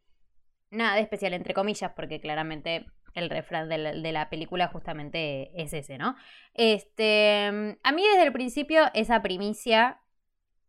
nada 0.71 0.95
de 0.95 1.01
especial 1.01 1.33
entre 1.33 1.53
comillas, 1.53 1.91
porque 1.95 2.19
claramente 2.19 2.87
el 3.13 3.29
refrán 3.29 3.69
de 3.69 3.77
la, 4.11 4.29
película 4.29 4.69
justamente 4.69 5.51
es 5.61 5.73
ese, 5.73 5.97
¿no? 5.97 6.15
Este, 6.55 7.45
a 7.83 7.91
mí 7.91 8.03
desde 8.07 8.23
el 8.23 8.33
principio 8.33 8.85
esa 8.93 9.21
primicia 9.21 10.01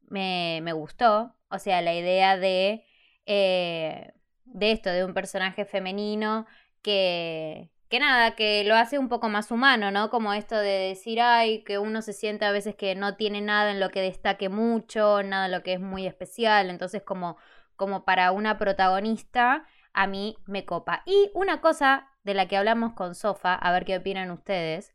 me, 0.08 0.60
me 0.62 0.72
gustó, 0.72 1.36
o 1.52 1.58
sea, 1.58 1.82
la 1.82 1.94
idea 1.94 2.36
de, 2.36 2.84
eh, 3.26 4.12
de 4.44 4.72
esto, 4.72 4.90
de 4.90 5.04
un 5.04 5.14
personaje 5.14 5.64
femenino 5.64 6.46
que, 6.82 7.70
que 7.88 7.98
nada, 8.00 8.34
que 8.34 8.64
lo 8.64 8.74
hace 8.74 8.98
un 8.98 9.08
poco 9.08 9.28
más 9.28 9.50
humano, 9.50 9.90
¿no? 9.90 10.10
Como 10.10 10.32
esto 10.32 10.56
de 10.56 10.88
decir, 10.88 11.20
ay, 11.20 11.62
que 11.64 11.78
uno 11.78 12.02
se 12.02 12.14
siente 12.14 12.44
a 12.46 12.52
veces 12.52 12.74
que 12.74 12.94
no 12.94 13.16
tiene 13.16 13.40
nada 13.42 13.70
en 13.70 13.80
lo 13.80 13.90
que 13.90 14.00
destaque 14.00 14.48
mucho, 14.48 15.22
nada 15.22 15.46
en 15.46 15.52
lo 15.52 15.62
que 15.62 15.74
es 15.74 15.80
muy 15.80 16.06
especial, 16.06 16.70
entonces 16.70 17.02
como, 17.02 17.36
como 17.76 18.04
para 18.04 18.32
una 18.32 18.56
protagonista, 18.58 19.66
a 19.92 20.06
mí 20.06 20.36
me 20.46 20.64
copa. 20.64 21.02
Y 21.04 21.30
una 21.34 21.60
cosa 21.60 22.08
de 22.24 22.34
la 22.34 22.48
que 22.48 22.56
hablamos 22.56 22.94
con 22.94 23.14
Sofa, 23.14 23.54
a 23.54 23.72
ver 23.72 23.84
qué 23.84 23.98
opinan 23.98 24.30
ustedes, 24.30 24.94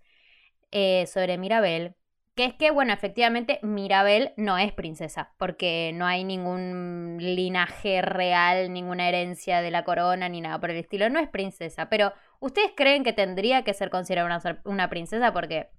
eh, 0.72 1.06
sobre 1.08 1.38
Mirabel, 1.38 1.97
que 2.38 2.46
es 2.46 2.54
que, 2.54 2.70
bueno, 2.70 2.94
efectivamente 2.94 3.60
Mirabel 3.64 4.32
no 4.38 4.60
es 4.60 4.72
princesa, 4.72 5.34
porque 5.38 5.92
no 5.96 6.06
hay 6.06 6.24
ningún 6.24 7.18
linaje 7.20 8.04
real, 8.04 8.72
ninguna 8.72 9.10
herencia 9.10 9.62
de 9.62 9.72
la 9.72 9.84
corona, 9.84 10.30
ni 10.30 10.40
nada 10.40 10.60
por 10.60 10.70
el 10.70 10.78
estilo. 10.78 11.10
No 11.10 11.20
es 11.20 11.28
princesa, 11.28 11.90
pero 11.90 12.14
¿ustedes 12.40 12.72
creen 12.78 13.04
que 13.04 13.12
tendría 13.12 13.64
que 13.64 13.74
ser 13.74 13.90
considerada 13.90 14.62
una, 14.66 14.88
princesa? 14.88 15.34
Porque, 15.34 15.72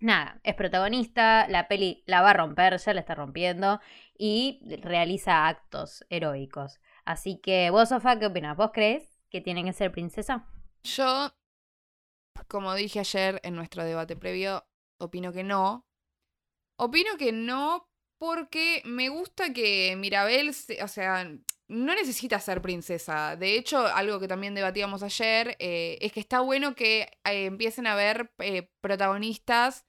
nada, 0.00 0.40
es 0.42 0.54
protagonista, 0.54 1.46
la 1.48 1.68
peli 1.68 2.02
la 2.06 2.22
va 2.22 2.30
a 2.30 2.34
romper, 2.34 2.78
ya 2.78 2.94
la 2.94 3.00
está 3.00 3.14
rompiendo, 3.14 3.78
y 4.16 4.62
realiza 4.80 5.48
actos 5.48 6.06
heroicos. 6.08 6.80
Así 7.04 7.42
que, 7.42 7.68
vos, 7.68 7.90
Sofá, 7.90 8.18
¿qué 8.18 8.24
opinas? 8.24 8.56
¿Vos 8.56 8.70
crees 8.72 9.20
que 9.28 9.42
tiene 9.42 9.62
que 9.64 9.74
ser 9.74 9.92
princesa? 9.92 10.46
Yo, 10.82 11.30
como 12.48 12.74
dije 12.74 13.00
ayer 13.00 13.38
en 13.44 13.54
nuestro 13.54 13.84
debate 13.84 14.16
previo, 14.16 14.64
opino 14.98 15.32
que 15.32 15.44
no, 15.44 15.89
Opino 16.82 17.18
que 17.18 17.30
no, 17.30 17.86
porque 18.16 18.80
me 18.86 19.10
gusta 19.10 19.52
que 19.52 19.94
Mirabel, 19.98 20.48
o 20.82 20.88
sea, 20.88 21.30
no 21.68 21.94
necesita 21.94 22.40
ser 22.40 22.62
princesa. 22.62 23.36
De 23.36 23.56
hecho, 23.56 23.86
algo 23.86 24.18
que 24.18 24.28
también 24.28 24.54
debatíamos 24.54 25.02
ayer 25.02 25.56
eh, 25.58 25.98
es 26.00 26.10
que 26.12 26.20
está 26.20 26.40
bueno 26.40 26.74
que 26.74 27.02
eh, 27.24 27.44
empiecen 27.44 27.86
a 27.86 27.92
haber 27.92 28.32
eh, 28.38 28.70
protagonistas 28.80 29.84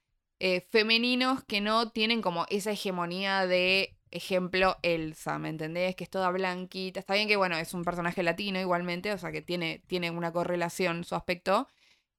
femeninos 0.70 1.44
que 1.44 1.60
no 1.60 1.92
tienen 1.92 2.20
como 2.20 2.46
esa 2.50 2.72
hegemonía 2.72 3.46
de 3.46 3.96
ejemplo 4.10 4.76
Elsa, 4.82 5.38
¿me 5.38 5.48
entendés? 5.48 5.94
Que 5.94 6.04
es 6.04 6.10
toda 6.10 6.30
blanquita. 6.30 7.00
Está 7.00 7.14
bien 7.14 7.28
que, 7.28 7.36
bueno, 7.36 7.56
es 7.56 7.72
un 7.74 7.84
personaje 7.84 8.22
latino 8.24 8.60
igualmente, 8.60 9.12
o 9.12 9.18
sea 9.18 9.30
que 9.32 9.40
tiene, 9.40 9.82
tiene 9.86 10.10
una 10.10 10.32
correlación 10.32 11.04
su 11.04 11.14
aspecto. 11.14 11.68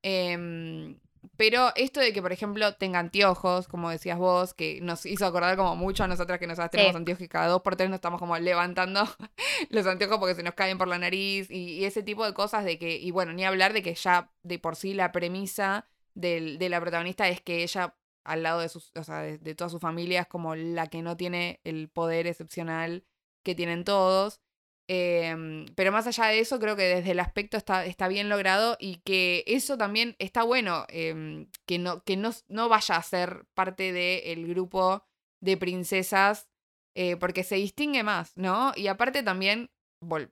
Em, 0.01 0.99
pero 1.35 1.71
esto 1.75 1.99
de 1.99 2.13
que, 2.13 2.21
por 2.21 2.31
ejemplo, 2.31 2.75
tenga 2.75 2.99
anteojos, 2.99 3.67
como 3.67 3.89
decías 3.89 4.19
vos, 4.19 4.53
que 4.53 4.79
nos 4.81 5.05
hizo 5.05 5.25
acordar 5.25 5.57
como 5.57 5.75
mucho 5.75 6.03
a 6.03 6.07
nosotras 6.07 6.39
que 6.39 6.45
nosotras 6.45 6.69
tenemos 6.69 6.95
anteojos 6.95 7.23
y 7.23 7.27
cada 7.27 7.47
dos 7.47 7.61
por 7.61 7.75
tres 7.75 7.89
nos 7.89 7.97
estamos 7.97 8.19
como 8.19 8.37
levantando 8.37 9.03
los 9.69 9.87
anteojos 9.87 10.19
porque 10.19 10.35
se 10.35 10.43
nos 10.43 10.53
caen 10.53 10.77
por 10.77 10.87
la 10.87 10.99
nariz 10.99 11.49
y, 11.49 11.85
ese 11.85 12.03
tipo 12.03 12.23
de 12.25 12.33
cosas 12.33 12.65
de 12.65 12.77
que, 12.77 12.97
y 12.97 13.11
bueno, 13.11 13.33
ni 13.33 13.43
hablar 13.43 13.73
de 13.73 13.81
que 13.81 13.95
ya 13.95 14.31
de 14.43 14.59
por 14.59 14.75
sí 14.75 14.93
la 14.93 15.11
premisa 15.11 15.87
del, 16.13 16.59
de 16.59 16.69
la 16.69 16.79
protagonista 16.79 17.27
es 17.27 17.41
que 17.41 17.63
ella 17.63 17.95
al 18.23 18.43
lado 18.43 18.61
de, 18.61 18.69
sus, 18.69 18.91
o 18.95 19.03
sea, 19.03 19.21
de 19.21 19.55
toda 19.55 19.69
su 19.69 19.79
familia 19.79 20.21
es 20.21 20.27
como 20.27 20.55
la 20.55 20.87
que 20.87 21.01
no 21.01 21.17
tiene 21.17 21.59
el 21.63 21.89
poder 21.89 22.27
excepcional 22.27 23.03
que 23.43 23.55
tienen 23.55 23.83
todos. 23.83 24.39
Em, 24.87 25.65
pero 25.75 25.93
más 25.93 26.07
allá 26.07 26.25
de 26.25 26.39
eso, 26.39 26.59
creo 26.59 26.75
que 26.75 26.83
desde 26.83 27.11
el 27.11 27.19
aspecto 27.21 27.55
está, 27.55 27.85
está 27.85 28.09
bien 28.09 28.27
logrado 28.27 28.75
y 28.79 28.97
que 28.97 29.43
eso 29.47 29.77
también 29.77 30.15
está 30.19 30.43
bueno, 30.43 30.85
em, 30.89 31.47
que, 31.65 31.79
no, 31.79 32.03
que 32.03 32.17
no, 32.17 32.31
no, 32.49 32.67
vaya 32.67 32.97
a 32.97 33.03
ser 33.03 33.45
parte 33.53 33.93
del 33.93 34.45
grupo 34.47 35.05
de 35.39 35.55
princesas, 35.57 36.49
eh, 36.95 37.15
porque 37.17 37.43
se 37.43 37.55
distingue 37.55 38.03
más, 38.03 38.33
¿no? 38.37 38.73
Y 38.75 38.87
aparte 38.87 39.23
también, 39.23 39.71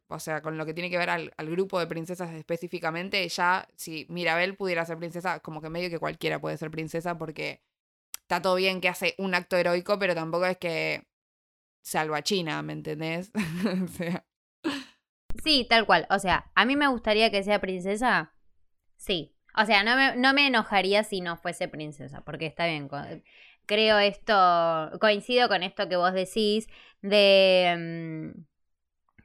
o 0.07 0.19
sea, 0.19 0.41
con 0.41 0.57
lo 0.57 0.65
que 0.65 0.73
tiene 0.73 0.89
que 0.89 0.97
ver 0.97 1.09
al, 1.09 1.33
al, 1.37 1.49
grupo 1.49 1.79
de 1.79 1.87
princesas 1.87 2.33
específicamente, 2.33 3.27
ya 3.29 3.67
si 3.77 4.05
Mirabel 4.09 4.55
pudiera 4.57 4.85
ser 4.85 4.97
princesa, 4.97 5.39
como 5.39 5.61
que 5.61 5.69
medio 5.69 5.89
que 5.89 5.99
cualquiera 5.99 6.41
puede 6.41 6.57
ser 6.57 6.71
princesa, 6.71 7.17
porque 7.17 7.61
está 8.21 8.41
todo 8.41 8.55
bien 8.55 8.81
que 8.81 8.89
hace 8.89 9.15
un 9.17 9.33
acto 9.35 9.57
heroico, 9.57 9.97
pero 9.99 10.15
tampoco 10.15 10.45
es 10.45 10.57
que 10.57 11.07
salva 11.83 12.17
a 12.17 12.23
China, 12.23 12.61
¿me 12.63 12.73
entendés? 12.73 13.31
o 13.83 13.87
sea. 13.87 14.25
Sí, 15.43 15.65
tal 15.69 15.85
cual. 15.85 16.07
O 16.09 16.19
sea, 16.19 16.51
a 16.55 16.65
mí 16.65 16.75
me 16.75 16.87
gustaría 16.87 17.31
que 17.31 17.43
sea 17.43 17.59
princesa. 17.61 18.33
Sí. 18.97 19.35
O 19.55 19.65
sea, 19.65 19.83
no 19.83 19.95
me, 19.95 20.15
no 20.15 20.33
me 20.33 20.47
enojaría 20.47 21.03
si 21.03 21.21
no 21.21 21.37
fuese 21.37 21.67
princesa, 21.67 22.21
porque 22.21 22.45
está 22.45 22.67
bien. 22.67 22.89
Creo 23.65 23.99
esto, 23.99 24.91
coincido 24.99 25.47
con 25.49 25.63
esto 25.63 25.89
que 25.89 25.95
vos 25.97 26.13
decís 26.13 26.67
de, 27.01 28.33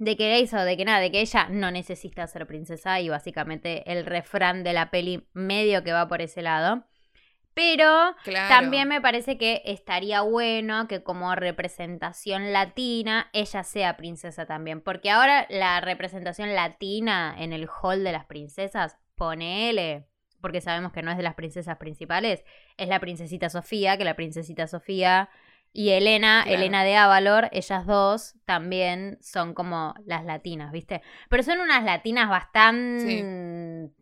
mm, 0.01 0.05
de 0.05 0.17
que 0.17 0.41
eso, 0.41 0.59
de 0.59 0.77
que 0.77 0.85
nada, 0.85 1.01
de 1.01 1.11
que 1.11 1.21
ella 1.21 1.49
no 1.51 1.71
necesita 1.71 2.27
ser 2.27 2.47
princesa 2.47 3.01
y 3.01 3.09
básicamente 3.09 3.91
el 3.93 4.05
refrán 4.07 4.65
de 4.65 4.73
la 4.73 4.91
peli 4.91 5.29
medio 5.33 5.83
que 5.85 5.93
va 5.93 6.09
por 6.09 6.23
ese 6.23 6.43
lado. 6.43 6.85
Pero 7.57 8.15
también 8.51 8.87
me 8.87 9.01
parece 9.01 9.39
que 9.39 9.63
estaría 9.65 10.21
bueno 10.21 10.87
que 10.89 11.03
como 11.03 11.35
representación 11.35 12.53
latina 12.53 13.31
ella 13.33 13.63
sea 13.63 13.97
princesa 13.97 14.45
también. 14.45 14.83
Porque 14.83 15.11
ahora 15.11 15.47
la 15.49 15.81
representación 15.81 16.55
latina 16.55 17.35
en 17.39 17.55
el 17.55 17.67
hall 17.67 18.05
de 18.05 18.13
las 18.13 18.27
princesas, 18.27 18.99
ponele, 19.15 20.05
porque 20.43 20.61
sabemos 20.61 20.93
que 20.93 21.01
no 21.01 21.11
es 21.11 21.17
de 21.17 21.23
las 21.23 21.35
princesas 21.35 21.79
principales, 21.79 22.45
es 22.77 22.89
la 22.89 23.01
princesita 23.01 23.49
Sofía, 23.49 23.97
que 23.97 24.05
la 24.05 24.17
princesita 24.17 24.67
Sofía 24.67 25.31
y 25.73 25.93
Elena, 25.93 26.45
Elena 26.47 26.85
de 26.85 26.97
Avalor, 26.97 27.49
ellas 27.53 27.87
dos 27.87 28.35
también 28.45 29.17
son 29.23 29.55
como 29.55 29.95
las 30.05 30.27
latinas, 30.27 30.73
¿viste? 30.73 31.01
Pero 31.31 31.43
son 31.43 31.61
unas 31.61 31.85
latinas 31.85 32.29
bastante 32.29 33.95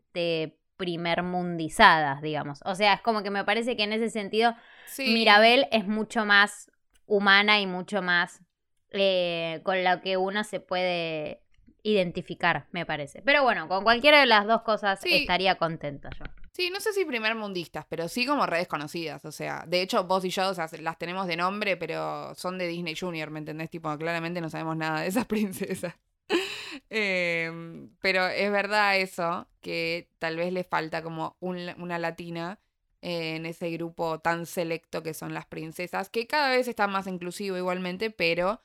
mundizadas, 1.23 2.21
digamos. 2.23 2.61
O 2.65 2.75
sea, 2.75 2.95
es 2.95 3.01
como 3.01 3.23
que 3.23 3.31
me 3.31 3.45
parece 3.45 3.77
que 3.77 3.85
en 3.85 3.93
ese 3.93 4.11
sentido 4.11 4.55
Mirabel 4.99 5.67
es 5.71 5.87
mucho 5.87 6.25
más 6.25 6.71
humana 7.07 7.61
y 7.61 7.67
mucho 7.67 8.03
más 8.03 8.43
eh, 8.91 9.61
con 9.65 9.83
lo 9.83 10.01
que 10.01 10.17
uno 10.17 10.45
se 10.45 10.61
puede 10.61 11.43
identificar, 11.83 12.67
me 12.73 12.87
parece. 12.87 13.23
Pero 13.23 13.43
bueno, 13.43 13.69
con 13.69 13.85
cualquiera 13.85 14.21
de 14.21 14.27
las 14.27 14.47
dos 14.47 14.63
cosas 14.63 15.01
estaría 15.05 15.57
contenta 15.57 16.11
yo. 16.19 16.25
Sí, 16.53 16.71
no 16.71 16.79
sé 16.79 16.93
si 16.93 17.05
primer 17.05 17.35
mundistas, 17.35 17.85
pero 17.89 18.07
sí 18.09 18.27
como 18.27 18.47
redes 18.47 18.69
conocidas. 18.69 19.25
O 19.25 19.33
sea, 19.33 19.65
de 19.67 19.83
hecho, 19.83 20.05
vos 20.05 20.25
y 20.25 20.31
yo 20.31 20.49
o 20.49 20.55
sea, 20.55 20.69
las 20.81 20.99
tenemos 20.99 21.27
de 21.27 21.37
nombre, 21.37 21.77
pero 21.77 22.33
son 22.37 22.59
de 22.59 22.69
Disney 22.69 22.95
Junior, 22.95 23.31
¿me 23.31 23.41
entendés? 23.41 23.71
Tipo, 23.71 23.97
claramente 23.99 24.41
no 24.41 24.49
sabemos 24.49 24.77
nada 24.77 25.01
de 25.01 25.09
esas 25.09 25.27
princesas. 25.27 25.95
Em, 26.91 27.91
pero 28.01 28.27
es 28.27 28.51
verdad 28.51 28.99
eso, 28.99 29.49
que 29.61 30.11
tal 30.19 30.37
vez 30.37 30.53
le 30.53 30.65
falta 30.65 31.03
como 31.03 31.37
una 31.41 31.99
latina 31.99 32.61
en 33.01 33.47
ese 33.47 33.71
grupo 33.71 34.21
tan 34.21 34.47
selecto 34.47 35.03
que 35.03 35.15
son 35.15 35.35
las 35.35 35.47
princesas, 35.47 36.09
que 36.11 36.27
cada 36.27 36.51
vez 36.51 36.69
está 36.69 36.87
más 36.89 37.07
inclusivo 37.07 37.57
igualmente, 37.59 38.11
pero, 38.11 38.63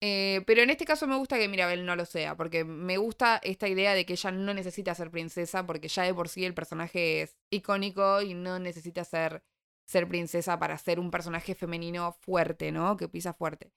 eh, 0.00 0.42
pero 0.46 0.62
en 0.62 0.70
este 0.70 0.84
caso 0.86 1.06
me 1.06 1.16
gusta 1.16 1.38
que 1.38 1.48
Mirabel 1.48 1.86
no 1.86 1.96
lo 1.96 2.04
sea, 2.06 2.36
porque 2.36 2.64
me 2.64 2.98
gusta 2.98 3.40
esta 3.42 3.68
idea 3.68 3.94
de 3.94 4.06
que 4.06 4.14
ella 4.14 4.30
no 4.32 4.54
necesita 4.54 4.94
ser 4.94 5.10
princesa, 5.10 5.66
porque 5.66 5.88
ya 5.88 6.02
de 6.04 6.14
por 6.14 6.28
sí 6.28 6.44
el 6.44 6.54
personaje 6.54 7.22
es 7.22 7.36
icónico 7.50 8.22
y 8.22 8.34
no 8.34 8.58
necesita 8.58 9.04
ser, 9.04 9.42
ser 9.86 10.08
princesa 10.08 10.58
para 10.58 10.78
ser 10.78 11.00
un 11.00 11.10
personaje 11.10 11.54
femenino 11.54 12.12
fuerte, 12.12 12.72
¿no? 12.72 12.96
Que 12.96 13.08
pisa 13.08 13.32
fuerte. 13.34 13.72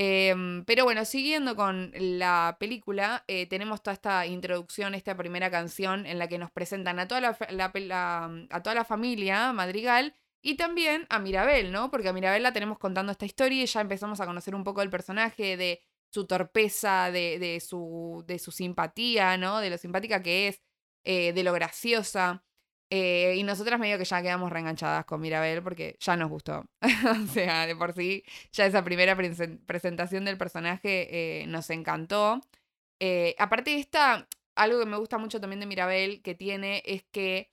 Em, 0.00 0.64
pero 0.64 0.84
bueno, 0.84 1.04
siguiendo 1.04 1.56
con 1.56 1.90
la 1.96 2.56
película, 2.60 3.24
eh, 3.26 3.46
tenemos 3.48 3.82
toda 3.82 3.94
esta 3.94 4.26
introducción, 4.26 4.94
esta 4.94 5.16
primera 5.16 5.50
canción 5.50 6.06
en 6.06 6.20
la 6.20 6.28
que 6.28 6.38
nos 6.38 6.52
presentan 6.52 7.00
a 7.00 7.08
toda 7.08 7.20
la, 7.20 8.30
a 8.50 8.62
toda 8.62 8.74
la 8.76 8.84
familia 8.84 9.52
Madrigal 9.52 10.14
y 10.40 10.56
también 10.56 11.06
a 11.10 11.18
Mirabel, 11.18 11.72
¿no? 11.72 11.90
Porque 11.90 12.08
a 12.08 12.12
Mirabel 12.12 12.44
la 12.44 12.52
tenemos 12.52 12.78
contando 12.78 13.10
esta 13.10 13.26
historia 13.26 13.64
y 13.64 13.66
ya 13.66 13.80
empezamos 13.80 14.20
a 14.20 14.26
conocer 14.26 14.54
un 14.54 14.62
poco 14.62 14.82
el 14.82 14.90
personaje, 14.90 15.56
de 15.56 15.82
su 16.10 16.26
torpeza, 16.26 17.10
de, 17.10 17.40
de, 17.40 17.58
su, 17.60 18.24
de 18.26 18.38
su 18.38 18.52
simpatía, 18.52 19.36
¿no? 19.36 19.58
De 19.58 19.68
lo 19.70 19.78
simpática 19.78 20.22
que 20.22 20.48
es, 20.48 20.62
eh, 21.04 21.32
de 21.32 21.42
lo 21.42 21.52
graciosa. 21.52 22.44
Eh, 22.90 23.34
y 23.36 23.42
nosotras 23.42 23.78
medio 23.78 23.98
que 23.98 24.04
ya 24.04 24.22
quedamos 24.22 24.50
reenganchadas 24.50 25.04
con 25.04 25.20
Mirabel 25.20 25.62
porque 25.62 25.96
ya 26.00 26.16
nos 26.16 26.30
gustó. 26.30 26.64
o 27.22 27.26
sea, 27.32 27.66
de 27.66 27.76
por 27.76 27.92
sí, 27.92 28.24
ya 28.52 28.66
esa 28.66 28.82
primera 28.82 29.16
presentación 29.66 30.24
del 30.24 30.38
personaje 30.38 31.42
eh, 31.42 31.46
nos 31.46 31.68
encantó. 31.70 32.40
Eh, 33.00 33.34
aparte 33.38 33.72
de 33.72 33.80
esta, 33.80 34.26
algo 34.54 34.78
que 34.80 34.86
me 34.86 34.96
gusta 34.96 35.18
mucho 35.18 35.40
también 35.40 35.60
de 35.60 35.66
Mirabel 35.66 36.22
que 36.22 36.34
tiene 36.34 36.82
es 36.86 37.04
que, 37.12 37.50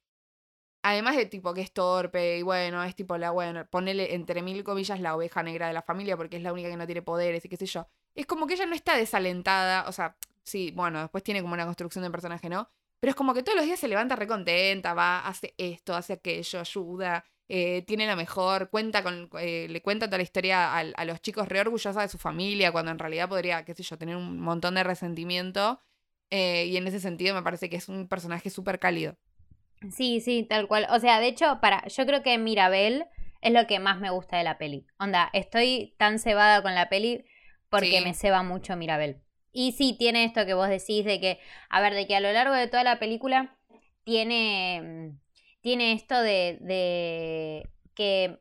además 0.83 1.17
de 1.17 1.25
tipo 1.25 1.53
que 1.53 1.61
es 1.61 1.73
torpe 1.73 2.37
y 2.37 2.41
bueno, 2.41 2.83
es 2.83 2.95
tipo 2.95 3.17
la, 3.17 3.31
bueno, 3.31 3.65
ponele 3.69 4.15
entre 4.15 4.41
mil 4.41 4.63
comillas 4.63 4.99
la 5.01 5.15
oveja 5.15 5.43
negra 5.43 5.67
de 5.67 5.73
la 5.73 5.81
familia 5.81 6.17
porque 6.17 6.37
es 6.37 6.43
la 6.43 6.53
única 6.53 6.69
que 6.69 6.77
no 6.77 6.85
tiene 6.85 7.01
poderes 7.01 7.43
y 7.45 7.49
qué 7.49 7.57
sé 7.57 7.65
yo. 7.65 7.87
Es 8.15 8.25
como 8.25 8.47
que 8.47 8.53
ella 8.53 8.65
no 8.65 8.75
está 8.75 8.95
desalentada, 8.97 9.87
o 9.89 9.91
sea, 9.91 10.15
sí, 10.43 10.71
bueno, 10.75 11.01
después 11.01 11.23
tiene 11.23 11.41
como 11.41 11.53
una 11.53 11.65
construcción 11.65 12.03
de 12.03 12.11
personaje, 12.11 12.49
¿no? 12.49 12.69
Pero 12.99 13.11
es 13.11 13.15
como 13.15 13.33
que 13.33 13.43
todos 13.43 13.57
los 13.57 13.65
días 13.65 13.79
se 13.79 13.87
levanta 13.87 14.15
recontenta, 14.15 14.93
va, 14.93 15.19
hace 15.27 15.53
esto, 15.57 15.95
hace 15.95 16.13
aquello, 16.13 16.59
ayuda, 16.59 17.25
eh, 17.47 17.83
tiene 17.83 18.07
la 18.07 18.15
mejor, 18.15 18.69
cuenta 18.69 19.03
con, 19.03 19.29
eh, 19.39 19.67
le 19.69 19.81
cuenta 19.81 20.07
toda 20.07 20.17
la 20.17 20.23
historia 20.23 20.75
a, 20.77 21.05
los 21.05 21.21
chicos 21.21 21.47
re 21.47 21.59
orgullosa 21.59 22.01
de 22.01 22.07
su 22.07 22.17
familia, 22.17 22.71
cuando 22.71 22.91
en 22.91 22.99
realidad 22.99 23.29
podría, 23.29 23.63
qué 23.65 23.75
sé 23.75 23.83
yo, 23.83 23.97
tener 23.97 24.15
un 24.15 24.39
montón 24.39 24.75
de 24.75 24.83
resentimiento. 24.83 25.79
Eh, 26.31 26.65
y 26.65 26.77
en 26.77 26.87
ese 26.87 26.99
sentido 26.99 27.35
me 27.35 27.43
parece 27.43 27.69
que 27.69 27.75
es 27.75 27.87
un 27.87 28.07
personaje 28.07 28.49
súper 28.49 28.79
cálido. 28.79 29.15
Sí, 29.91 30.21
sí, 30.21 30.43
tal 30.43 30.67
cual. 30.67 30.87
O 30.89 30.99
sea, 30.99 31.19
de 31.19 31.27
hecho, 31.27 31.59
para, 31.61 31.85
yo 31.87 32.05
creo 32.07 32.23
que 32.23 32.37
Mirabel 32.39 33.05
es 33.41 33.53
lo 33.53 33.67
que 33.67 33.79
más 33.79 33.99
me 33.99 34.09
gusta 34.09 34.37
de 34.37 34.43
la 34.43 34.57
peli. 34.57 34.87
Onda, 34.97 35.29
estoy 35.33 35.93
tan 35.99 36.17
cebada 36.17 36.63
con 36.63 36.73
la 36.73 36.89
peli 36.89 37.25
porque 37.69 38.01
me 38.01 38.15
ceba 38.15 38.41
mucho 38.41 38.75
Mirabel. 38.75 39.21
Y 39.57 39.71
sí, 39.71 39.95
tiene 39.97 40.25
esto 40.25 40.45
que 40.45 40.53
vos 40.53 40.67
decís 40.67 41.05
de 41.05 41.21
que, 41.21 41.39
a 41.69 41.79
ver, 41.79 41.93
de 41.93 42.05
que 42.07 42.15
a 42.17 42.19
lo 42.19 42.29
largo 42.33 42.53
de 42.53 42.67
toda 42.67 42.83
la 42.83 42.99
película 42.99 43.55
tiene, 44.03 44.81
mm, 44.83 45.19
tiene 45.61 45.93
esto 45.93 46.19
de, 46.21 46.57
de 46.59 47.69
que, 47.95 48.37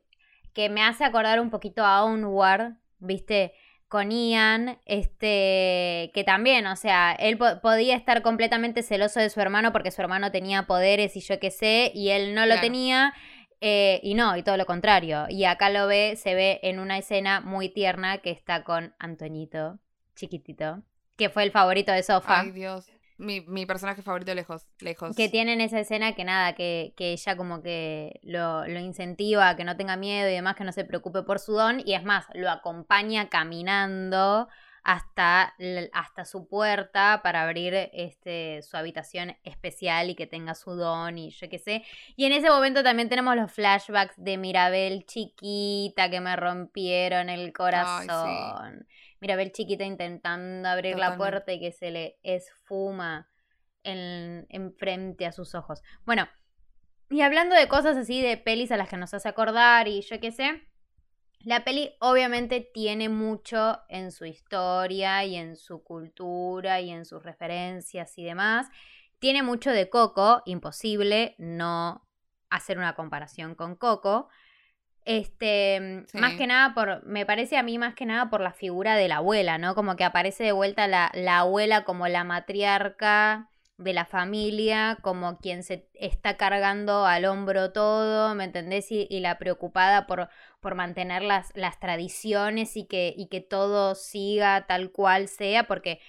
que 0.53 0.67
me 0.67 0.83
hace 0.83 1.05
acordar 1.05 1.39
un 1.39 1.51
poquito 1.51 1.85
a 1.85 2.03
Onward, 2.03 2.73
¿viste? 2.99 3.53
Con 3.87 4.11
Ian, 4.11 4.77
este, 4.85 6.11
que 6.13 6.25
también, 6.25 6.67
o 6.67 6.75
sea, 6.75 7.13
él 7.13 7.37
podía 7.37 7.95
estar 7.95 8.21
completamente 8.21 8.83
celoso 8.83 9.21
de 9.21 9.29
su 9.29 9.39
hermano 9.39 9.71
porque 9.71 9.91
su 9.91 10.01
hermano 10.01 10.31
tenía 10.31 10.63
poderes 10.67 11.15
y 11.15 11.21
yo 11.21 11.39
qué 11.39 11.49
sé, 11.49 11.93
y 11.95 12.09
él 12.09 12.35
no 12.35 12.45
lo 12.45 12.59
tenía. 12.59 13.13
Eh, 13.61 14.01
y 14.03 14.15
no, 14.15 14.35
y 14.35 14.43
todo 14.43 14.57
lo 14.57 14.65
contrario. 14.65 15.27
Y 15.29 15.45
acá 15.45 15.69
lo 15.69 15.87
ve, 15.87 16.17
se 16.17 16.35
ve 16.35 16.59
en 16.61 16.79
una 16.79 16.97
escena 16.97 17.39
muy 17.39 17.69
tierna 17.69 18.17
que 18.17 18.31
está 18.31 18.65
con 18.65 18.93
Antoñito, 18.99 19.79
chiquitito 20.13 20.83
que 21.17 21.29
fue 21.29 21.43
el 21.43 21.51
favorito 21.51 21.91
de 21.91 22.03
Sofa. 22.03 22.41
Ay, 22.41 22.51
Dios. 22.51 22.85
Mi, 23.17 23.39
mi, 23.41 23.65
personaje 23.65 24.01
favorito 24.01 24.35
lejos, 24.35 24.65
lejos. 24.79 25.15
Que 25.15 25.29
tienen 25.29 25.61
esa 25.61 25.79
escena 25.79 26.13
que 26.13 26.25
nada, 26.25 26.53
que, 26.53 26.93
que 26.97 27.13
ella 27.13 27.37
como 27.37 27.61
que 27.61 28.19
lo, 28.23 28.67
lo, 28.67 28.79
incentiva, 28.79 29.55
que 29.55 29.63
no 29.63 29.77
tenga 29.77 29.95
miedo 29.95 30.29
y 30.29 30.33
demás, 30.33 30.57
que 30.57 30.65
no 30.65 30.73
se 30.73 30.83
preocupe 30.83 31.23
por 31.23 31.39
su 31.39 31.53
don. 31.53 31.81
Y 31.85 31.93
es 31.93 32.03
más, 32.03 32.25
lo 32.33 32.49
acompaña 32.49 33.29
caminando 33.29 34.49
hasta, 34.85 35.55
hasta 35.93 36.25
su 36.25 36.47
puerta 36.47 37.21
para 37.23 37.41
abrir 37.41 37.73
este, 37.91 38.61
su 38.61 38.77
habitación 38.77 39.35
especial 39.43 40.11
y 40.11 40.15
que 40.15 40.27
tenga 40.27 40.53
su 40.53 40.75
don 40.75 41.17
y 41.17 41.31
yo 41.31 41.49
qué 41.49 41.57
sé. 41.57 41.83
Y 42.15 42.25
en 42.25 42.33
ese 42.33 42.51
momento 42.51 42.83
también 42.83 43.09
tenemos 43.09 43.35
los 43.35 43.51
flashbacks 43.51 44.13
de 44.17 44.37
Mirabel 44.37 45.05
chiquita 45.07 46.11
que 46.11 46.21
me 46.21 46.35
rompieron 46.35 47.29
el 47.29 47.51
corazón. 47.51 48.85
Mirabel 49.25 49.51
chiquita 49.51 49.83
intentando 49.83 50.69
abrir 50.69 50.99
la 50.99 51.17
puerta 51.17 51.51
y 51.51 51.59
que 51.59 51.71
se 51.71 51.89
le 51.89 52.19
esfuma 52.21 53.27
en, 53.81 54.75
frente 54.77 55.25
a 55.25 55.31
sus 55.31 55.55
ojos. 55.55 55.81
Bueno, 56.05 56.29
y 57.09 57.21
hablando 57.21 57.55
de 57.55 57.67
cosas 57.67 57.97
así, 57.97 58.21
de 58.21 58.37
pelis 58.37 58.71
a 58.71 58.77
las 58.77 58.87
que 58.87 58.97
nos 58.97 59.15
hace 59.15 59.27
acordar 59.27 59.87
y 59.87 60.01
yo 60.01 60.19
qué 60.19 60.31
sé. 60.31 60.61
La 61.39 61.63
peli 61.63 61.95
obviamente 62.01 62.69
tiene 62.71 63.09
mucho 63.09 63.79
en 63.89 64.11
su 64.11 64.25
historia 64.25 65.25
y 65.25 65.35
en 65.37 65.55
su 65.55 65.83
cultura 65.83 66.79
y 66.81 66.91
en 66.91 67.03
sus 67.03 67.23
referencias 67.23 68.19
y 68.19 68.23
demás. 68.23 68.67
Tiene 69.17 69.41
mucho 69.41 69.71
de 69.71 69.89
Coco, 69.89 70.43
imposible 70.45 71.33
no 71.39 72.07
hacer 72.51 72.77
una 72.77 72.93
comparación 72.93 73.55
con 73.55 73.75
Coco. 73.75 74.29
Este, 75.05 76.03
más 76.13 76.33
que 76.33 76.47
nada 76.47 76.73
por, 76.73 77.05
me 77.05 77.27
parece 77.27 77.57
a 77.57 77.63
mí 77.63 77.77
más 77.77 77.93
que 77.93 78.07
nada 78.07 78.31
por 78.31 78.41
la 78.41 78.53
figura 78.53 78.95
de 78.95 79.07
la 79.07 79.17
abuela, 79.17 79.59
¿no? 79.59 79.75
Como 79.75 79.95
que 79.95 80.03
aparece 80.03 80.43
de 80.43 80.51
vuelta 80.51 80.87
la, 80.87 81.11
la 81.13 81.39
abuela 81.39 81.83
como 81.83 82.07
la 82.07 82.23
matriarca 82.23 83.49
de 83.77 83.93
la 83.93 84.05
familia, 84.05 84.97
como 85.01 85.37
quien 85.39 85.63
se 85.63 85.87
está 85.93 86.37
cargando 86.37 87.05
al 87.05 87.25
hombro 87.25 87.71
todo, 87.71 88.33
¿me 88.33 88.45
entendés? 88.45 88.87
Y, 88.91 89.07
la 89.19 89.37
preocupada 89.37 90.07
por, 90.07 90.29
por 90.61 90.75
mantener 90.75 91.21
las, 91.21 91.51
las 91.55 91.79
tradiciones 91.79 92.77
y 92.77 92.85
que, 92.85 93.13
y 93.15 93.27
que 93.27 93.41
todo 93.41 93.95
siga 93.95 94.65
tal 94.65 94.91
cual 94.91 95.27
sea, 95.27 95.67
porque 95.67 95.99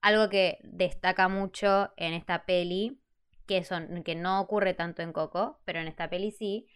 algo 0.00 0.28
que 0.28 0.58
destaca 0.64 1.28
mucho 1.28 1.92
en 1.96 2.12
esta 2.12 2.44
peli, 2.44 3.00
que, 3.46 3.64
son, 3.64 4.02
que 4.02 4.14
no 4.14 4.40
ocurre 4.40 4.74
tanto 4.74 5.02
en 5.02 5.12
Coco, 5.12 5.60
pero 5.64 5.80
en 5.80 5.88
esta 5.88 6.10
peli 6.10 6.32
sí, 6.32 6.66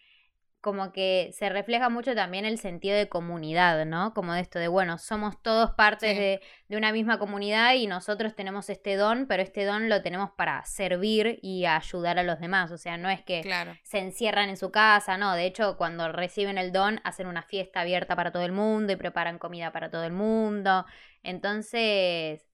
como 0.66 0.90
que 0.90 1.30
se 1.32 1.48
refleja 1.48 1.88
mucho 1.90 2.16
también 2.16 2.44
el 2.44 2.58
sentido 2.58 2.96
de 2.96 3.08
comunidad, 3.08 3.86
¿no? 3.86 4.12
Como 4.14 4.32
de 4.32 4.40
esto 4.40 4.58
de, 4.58 4.66
bueno, 4.66 4.98
somos 4.98 5.40
todos 5.40 5.70
partes 5.70 6.18
de, 6.18 6.40
una 6.76 6.90
misma 6.90 7.20
comunidad 7.20 7.74
y 7.74 7.86
nosotros 7.86 8.34
tenemos 8.34 8.68
este 8.68 8.96
don, 8.96 9.26
pero 9.28 9.44
este 9.44 9.64
don 9.64 9.88
lo 9.88 10.02
tenemos 10.02 10.32
para 10.32 10.64
servir 10.64 11.38
y 11.40 11.66
ayudar 11.66 12.18
a 12.18 12.24
los 12.24 12.40
demás. 12.40 12.72
O 12.72 12.78
sea, 12.78 12.96
no 12.96 13.08
es 13.08 13.22
que 13.22 13.48
se 13.84 13.98
encierran 13.98 14.48
en 14.48 14.56
su 14.56 14.72
casa, 14.72 15.16
no. 15.16 15.34
De 15.34 15.46
hecho, 15.46 15.76
cuando 15.76 16.10
reciben 16.10 16.58
el 16.58 16.72
don, 16.72 17.00
hacen 17.04 17.28
una 17.28 17.42
fiesta 17.42 17.82
abierta 17.82 18.16
para 18.16 18.32
todo 18.32 18.42
el 18.42 18.50
mundo 18.50 18.92
y 18.92 18.96
preparan 18.96 19.38
comida 19.38 19.70
para 19.70 19.88
todo 19.88 20.02
el 20.02 20.12
mundo. 20.14 20.84
Entonces, 21.22 22.44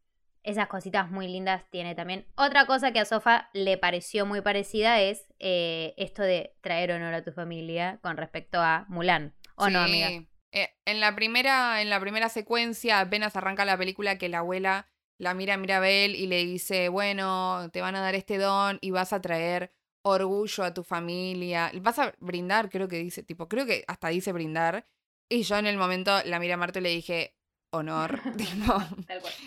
esas 0.43 0.69
cositas 0.69 1.11
muy 1.11 1.29
lindas 1.29 1.65
tiene 1.71 1.95
también. 1.95 2.27
Otra 2.37 2.67
cosa 2.67 2.93
que 2.93 3.01
a 3.01 3.05
Sofa 3.05 3.49
le 3.53 3.79
pareció 3.79 4.27
muy 4.27 4.41
parecida 4.41 5.01
es 5.01 5.27
eh, 5.39 5.95
esto 5.97 6.23
de 6.23 6.55
traer 6.61 6.93
honor 6.93 7.15
a 7.15 7.23
tu 7.23 7.33
familia 7.33 7.99
con 8.03 8.17
respecto 8.17 8.61
a 8.61 8.85
Mulan. 8.89 9.35
¿O 9.57 9.69
no, 9.69 9.81
amiga? 9.81 10.09
Eh, 10.53 10.69
en, 10.85 11.01
la 11.01 11.15
primera, 11.15 11.81
en 11.81 11.89
la 11.89 12.01
primera 12.01 12.29
secuencia, 12.29 13.01
apenas 13.01 13.37
arranca 13.37 13.65
la 13.65 13.79
película, 13.79 14.19
que 14.19 14.29
la 14.29 14.39
abuela 14.39 14.87
la 15.19 15.35
mira 15.35 15.55
a 15.55 15.57
Mirabel 15.57 16.17
y 16.17 16.27
le 16.27 16.45
dice, 16.45 16.89
bueno, 16.89 17.71
te 17.73 17.81
van 17.81 17.95
a 17.95 18.01
dar 18.01 18.15
este 18.15 18.39
don 18.39 18.79
y 18.81 18.91
vas 18.91 19.13
a 19.13 19.21
traer 19.21 19.73
orgullo 20.03 20.65
a 20.65 20.75
tu 20.75 20.83
familia. 20.83 21.71
Vas 21.81 21.99
a 22.01 22.13
brindar, 22.19 22.69
creo 22.69 22.89
que 22.89 22.99
dice, 22.99 23.23
tipo, 23.23 23.49
creo 23.49 23.65
que 23.65 23.85
hasta 23.87 24.09
dice 24.09 24.33
brindar. 24.33 24.87
Y 25.29 25.45
yo 25.45 25.57
en 25.57 25.67
el 25.67 25.79
momento 25.79 26.13
la 26.25 26.41
miré 26.41 26.55
a 26.55 26.57
Marta 26.57 26.81
y 26.81 26.83
le 26.83 26.89
dije, 26.91 27.37
honor. 27.73 28.21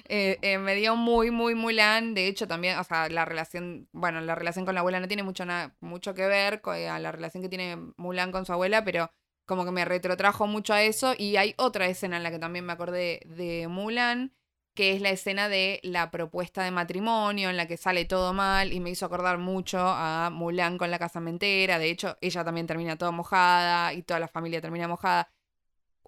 Eh, 0.08 0.38
eh, 0.42 0.58
me 0.58 0.76
dio 0.76 0.96
muy, 0.96 1.32
muy 1.32 1.56
Mulan. 1.56 2.14
De 2.14 2.28
hecho, 2.28 2.48
también, 2.48 2.78
o 2.78 2.84
sea, 2.84 3.10
la 3.10 3.26
relación, 3.26 3.88
bueno, 3.92 4.22
la 4.22 4.36
relación 4.36 4.66
con 4.66 4.76
la 4.76 4.82
abuela 4.82 5.00
no 5.00 5.08
tiene 5.08 5.24
mucho, 5.24 5.46
mucho 5.80 6.14
que 6.14 6.28
ver 6.28 6.62
con 6.62 6.76
eh, 6.76 6.88
la 7.00 7.12
relación 7.12 7.42
que 7.42 7.50
tiene 7.50 7.78
Mulan 7.98 8.32
con 8.32 8.46
su 8.46 8.54
abuela, 8.54 8.84
pero 8.84 9.12
como 9.46 9.66
que 9.66 9.72
me 9.72 9.86
retrotrajo 9.86 10.48
mucho 10.48 10.74
a 10.74 10.84
eso. 10.84 11.14
Y 11.18 11.38
hay 11.38 11.56
otra 11.58 11.88
escena 11.88 12.18
en 12.18 12.24
la 12.24 12.32
que 12.32 12.40
también 12.40 12.66
me 12.66 12.74
acordé 12.74 13.22
de 13.26 13.68
Mulan, 13.68 14.34
que 14.76 14.94
es 14.94 15.02
la 15.02 15.10
escena 15.10 15.50
de 15.50 15.80
la 15.84 16.12
propuesta 16.12 16.64
de 16.64 16.72
matrimonio, 16.72 17.50
en 17.50 17.58
la 17.58 17.68
que 17.68 17.78
sale 17.78 18.06
todo 18.06 18.34
mal 18.34 18.74
y 18.74 18.80
me 18.80 18.92
hizo 18.92 19.06
acordar 19.06 19.38
mucho 19.38 19.80
a 19.80 20.30
Mulan 20.32 20.78
con 20.78 20.92
la 20.92 21.00
casamentera. 21.00 21.80
De 21.80 21.90
hecho, 21.90 22.18
ella 22.22 22.44
también 22.44 22.68
termina 22.68 22.98
toda 22.98 23.12
mojada 23.12 23.94
y 23.94 24.04
toda 24.04 24.20
la 24.20 24.28
familia 24.28 24.62
termina 24.62 24.88
mojada 24.88 25.30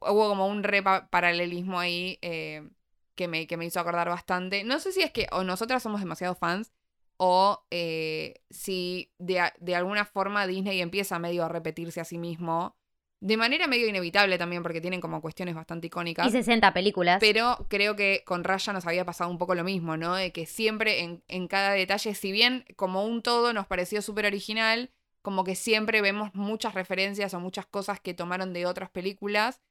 hubo 0.01 0.29
como 0.29 0.47
un 0.47 0.63
re 0.63 0.83
paralelismo 0.83 1.79
ahí 1.79 2.19
eh, 2.21 2.67
que, 3.15 3.27
me, 3.27 3.47
que 3.47 3.57
me 3.57 3.65
hizo 3.65 3.79
acordar 3.79 4.09
bastante. 4.09 4.63
No 4.63 4.79
sé 4.79 4.91
si 4.91 5.01
es 5.01 5.11
que 5.11 5.27
o 5.31 5.43
nosotras 5.43 5.83
somos 5.83 5.99
demasiado 5.99 6.35
fans 6.35 6.71
o 7.17 7.65
eh, 7.71 8.41
si 8.49 9.11
de, 9.17 9.51
de, 9.59 9.75
alguna 9.75 10.05
forma 10.05 10.45
Disney 10.45 10.81
empieza 10.81 11.17
medio 11.19 11.43
a 11.43 11.49
repetirse 11.49 11.99
a 11.99 12.05
sí 12.05 12.17
mismo. 12.17 12.75
De 13.19 13.35
manera 13.35 13.65
medio 13.65 13.87
inevitable 13.87 14.37
también, 14.37 14.61
porque 14.61 14.79
tienen 14.79 15.01
como 15.01 15.21
cuestiones 15.21 15.55
bastante 15.55 15.87
icónicas. 15.87 16.27
Y 16.27 16.29
60 16.29 16.71
películas. 16.71 17.17
Pero 17.19 17.65
creo 17.67 17.95
que 17.95 18.21
con 18.27 18.43
Raya 18.43 18.73
nos 18.73 18.85
había 18.85 19.05
pasado 19.05 19.31
un 19.31 19.39
poco 19.39 19.55
lo 19.55 19.63
mismo, 19.63 19.97
¿no? 19.97 20.13
De 20.13 20.31
que 20.31 20.45
siempre 20.45 21.01
en, 21.01 21.23
en 21.27 21.47
cada 21.47 21.71
detalle, 21.71 22.13
si 22.13 22.31
bien 22.31 22.63
como 22.75 23.05
un 23.05 23.23
todo 23.23 23.53
nos 23.53 23.65
pareció 23.65 24.03
súper 24.03 24.27
original, 24.27 24.91
como 25.23 25.43
que 25.43 25.55
siempre 25.55 26.01
vemos 26.01 26.35
muchas 26.35 26.75
referencias 26.75 27.33
o 27.33 27.39
muchas 27.39 27.65
cosas 27.65 27.99
que 27.99 28.13
tomaron 28.13 28.53
de 28.53 28.67
otras 28.67 28.91
películas 28.91 29.61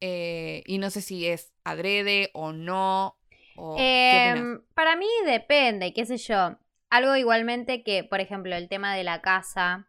eh, 0.00 0.62
y 0.66 0.78
no 0.78 0.90
sé 0.90 1.00
si 1.00 1.26
es 1.26 1.52
adrede 1.64 2.30
o 2.34 2.52
no. 2.52 3.16
Em, 3.78 4.60
para 4.74 4.96
mí 4.96 5.06
depende, 5.24 5.92
qué 5.92 6.04
sé 6.04 6.18
yo. 6.18 6.58
Algo 6.90 7.16
igualmente 7.16 7.82
que, 7.82 8.04
por 8.04 8.20
ejemplo, 8.20 8.54
el 8.54 8.68
tema 8.68 8.94
de 8.94 9.04
la 9.04 9.22
casa, 9.22 9.88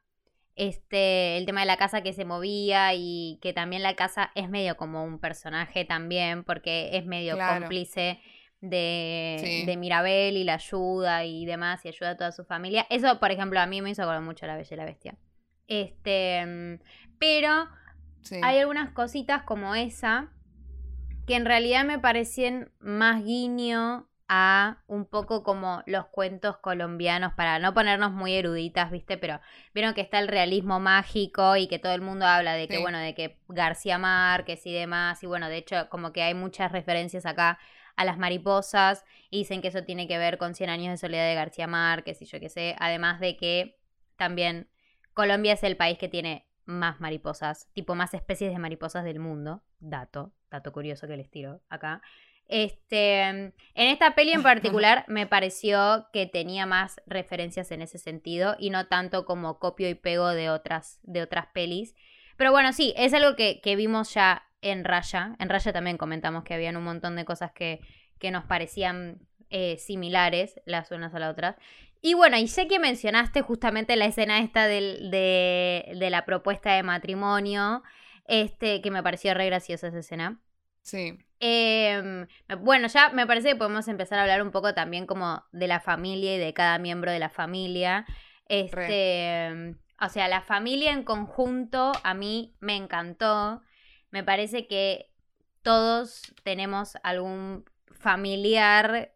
este, 0.55 1.37
el 1.37 1.45
tema 1.45 1.61
de 1.61 1.67
la 1.67 1.77
casa 1.77 2.01
que 2.01 2.13
se 2.13 2.25
movía 2.25 2.93
y 2.95 3.39
que 3.41 3.53
también 3.53 3.83
la 3.83 3.95
casa 3.95 4.31
es 4.35 4.49
medio 4.49 4.77
como 4.77 5.03
un 5.03 5.19
personaje 5.19 5.85
también, 5.85 6.43
porque 6.43 6.89
es 6.93 7.05
medio 7.05 7.37
cómplice 7.37 8.19
de, 8.61 9.63
de, 9.65 9.77
Mirabel 9.77 10.35
y 10.35 10.43
la 10.43 10.55
ayuda 10.55 11.25
y 11.25 11.45
demás, 11.45 11.85
y 11.85 11.89
ayuda 11.89 12.11
a 12.11 12.17
toda 12.17 12.31
su 12.31 12.43
familia. 12.45 12.87
Eso, 12.89 13.19
por 13.19 13.31
ejemplo, 13.31 13.59
a 13.59 13.67
mí 13.67 13.81
me 13.81 13.91
hizo 13.91 14.01
acordar 14.01 14.23
mucho 14.23 14.45
a 14.45 14.47
la 14.47 14.55
Bella 14.55 14.69
y 14.71 14.77
la 14.77 14.85
Bestia. 14.85 15.15
Este, 15.67 16.45
mm, 16.45 16.79
hay 18.41 18.59
algunas 18.59 18.91
cositas 18.91 19.43
como 19.43 19.75
esa 19.75 20.31
que 21.25 21.35
en 21.35 21.45
realidad 21.45 21.83
me 21.83 21.99
parecen 21.99 22.71
más 22.79 23.23
guiño 23.23 24.07
a 24.29 24.83
un 24.87 25.05
poco 25.05 25.43
como 25.43 25.83
los 25.85 26.07
cuentos 26.07 26.57
colombianos, 26.57 27.33
para 27.33 27.59
no 27.59 27.73
ponernos 27.73 28.11
muy 28.11 28.33
eruditas, 28.33 28.91
¿viste? 28.91 29.17
Pero 29.17 29.39
vieron 29.73 29.93
que 29.93 30.01
está 30.01 30.19
el 30.19 30.27
realismo 30.27 30.79
mágico 30.79 31.55
y 31.55 31.67
que 31.67 31.79
todo 31.79 31.93
el 31.93 32.01
mundo 32.01 32.25
habla 32.25 32.53
de 32.53 32.67
que, 32.67 32.77
bueno, 32.79 32.97
de 32.99 33.13
que 33.15 33.39
García 33.47 33.97
Márquez 33.97 34.65
y 34.65 34.73
demás, 34.73 35.23
y 35.23 35.27
bueno, 35.27 35.47
de 35.47 35.57
hecho, 35.57 35.87
como 35.89 36.11
que 36.11 36.23
hay 36.23 36.33
muchas 36.33 36.71
referencias 36.71 37.25
acá 37.25 37.57
a 37.95 38.05
las 38.05 38.17
mariposas, 38.17 39.05
y 39.29 39.39
dicen 39.39 39.61
que 39.61 39.69
eso 39.69 39.83
tiene 39.83 40.07
que 40.07 40.17
ver 40.17 40.37
con 40.37 40.55
100 40.55 40.69
años 40.69 40.91
de 40.91 40.97
soledad 40.97 41.25
de 41.25 41.35
García 41.35 41.67
Márquez 41.67 42.21
y 42.21 42.25
yo 42.25 42.39
qué 42.39 42.49
sé, 42.49 42.75
además 42.79 43.19
de 43.19 43.37
que 43.37 43.79
también 44.17 44.69
Colombia 45.13 45.53
es 45.53 45.63
el 45.63 45.77
país 45.77 45.97
que 45.97 46.07
tiene 46.07 46.46
más 46.67 46.99
mariposas, 46.99 47.67
tipo 47.73 47.95
más 47.95 48.13
especies 48.13 48.51
de 48.51 48.59
mariposas 48.59 49.03
del 49.03 49.19
mundo. 49.19 49.63
Dato, 49.79 50.33
dato 50.51 50.71
curioso 50.71 51.07
que 51.07 51.17
les 51.17 51.29
tiro 51.31 51.61
acá. 51.69 52.01
Este, 52.49 53.23
en 53.23 53.53
esta 53.75 54.15
peli 54.15 54.31
en 54.31 54.43
particular 54.43 55.03
me 55.07 55.27
pareció 55.27 56.07
que 56.13 56.27
tenía 56.27 56.65
más 56.65 57.01
referencias 57.05 57.71
en 57.71 57.81
ese 57.81 57.97
sentido 57.97 58.55
y 58.57 58.69
no 58.69 58.87
tanto 58.87 59.25
como 59.25 59.59
copio 59.59 59.89
y 59.89 59.95
pego 59.95 60.29
de 60.29 60.49
otras, 60.49 60.99
de 61.03 61.21
otras 61.21 61.47
pelis. 61.47 61.95
Pero 62.37 62.51
bueno, 62.51 62.71
sí, 62.71 62.93
es 62.97 63.13
algo 63.13 63.35
que, 63.35 63.75
vimos 63.75 64.13
ya 64.13 64.43
en 64.61 64.85
Raya. 64.85 65.35
En 65.39 65.49
Raya 65.49 65.73
también 65.73 65.97
comentamos 65.97 66.43
que 66.43 66.53
habían 66.53 66.77
un 66.77 66.83
montón 66.83 67.15
de 67.15 67.25
cosas 67.25 67.51
que, 67.51 67.81
que 68.19 68.31
nos 68.31 68.45
parecían 68.45 69.19
eh, 69.49 69.77
similares 69.77 70.61
las 70.65 70.91
unas 70.91 71.13
a 71.15 71.19
las 71.19 71.31
otras. 71.31 71.55
Y 72.01 72.13
bueno, 72.13 72.37
y 72.37 72.47
sé 72.47 72.67
que 72.67 72.79
mencionaste 72.79 73.41
justamente 73.41 73.95
la 73.95 74.05
escena 74.05 74.39
esta 74.39 74.67
de, 74.67 75.89
la 75.93 76.25
propuesta 76.25 76.73
de 76.73 76.83
matrimonio, 76.83 77.83
este, 78.25 78.81
que 78.81 78.91
me 78.91 79.03
pareció 79.03 79.33
re 79.33 79.45
graciosa 79.47 79.87
esa 79.87 79.99
escena. 79.99 80.39
Sí. 80.81 81.17
Em, 81.39 82.27
bueno, 82.59 82.87
ya 82.87 83.09
me 83.09 83.27
parece 83.27 83.49
que 83.49 83.55
podemos 83.55 83.87
empezar 83.87 84.19
a 84.19 84.21
hablar 84.23 84.41
un 84.41 84.51
poco 84.51 84.73
también 84.73 85.05
como 85.05 85.43
de 85.51 85.67
la 85.67 85.79
familia 85.79 86.35
y 86.35 86.39
de 86.39 86.53
cada 86.53 86.79
miembro 86.79 87.11
de 87.11 87.19
la 87.19 87.29
familia. 87.29 88.05
Este, 88.47 89.75
o 89.99 90.09
sea, 90.09 90.27
la 90.27 90.41
familia 90.41 90.93
en 90.93 91.03
conjunto 91.03 91.91
a 92.03 92.13
mí 92.13 92.55
me 92.59 92.75
encantó. 92.75 93.61
Me 94.11 94.23
parece 94.23 94.67
que 94.67 95.11
todos 95.61 96.33
tenemos 96.43 96.97
algún 97.03 97.65
familiar 97.91 99.13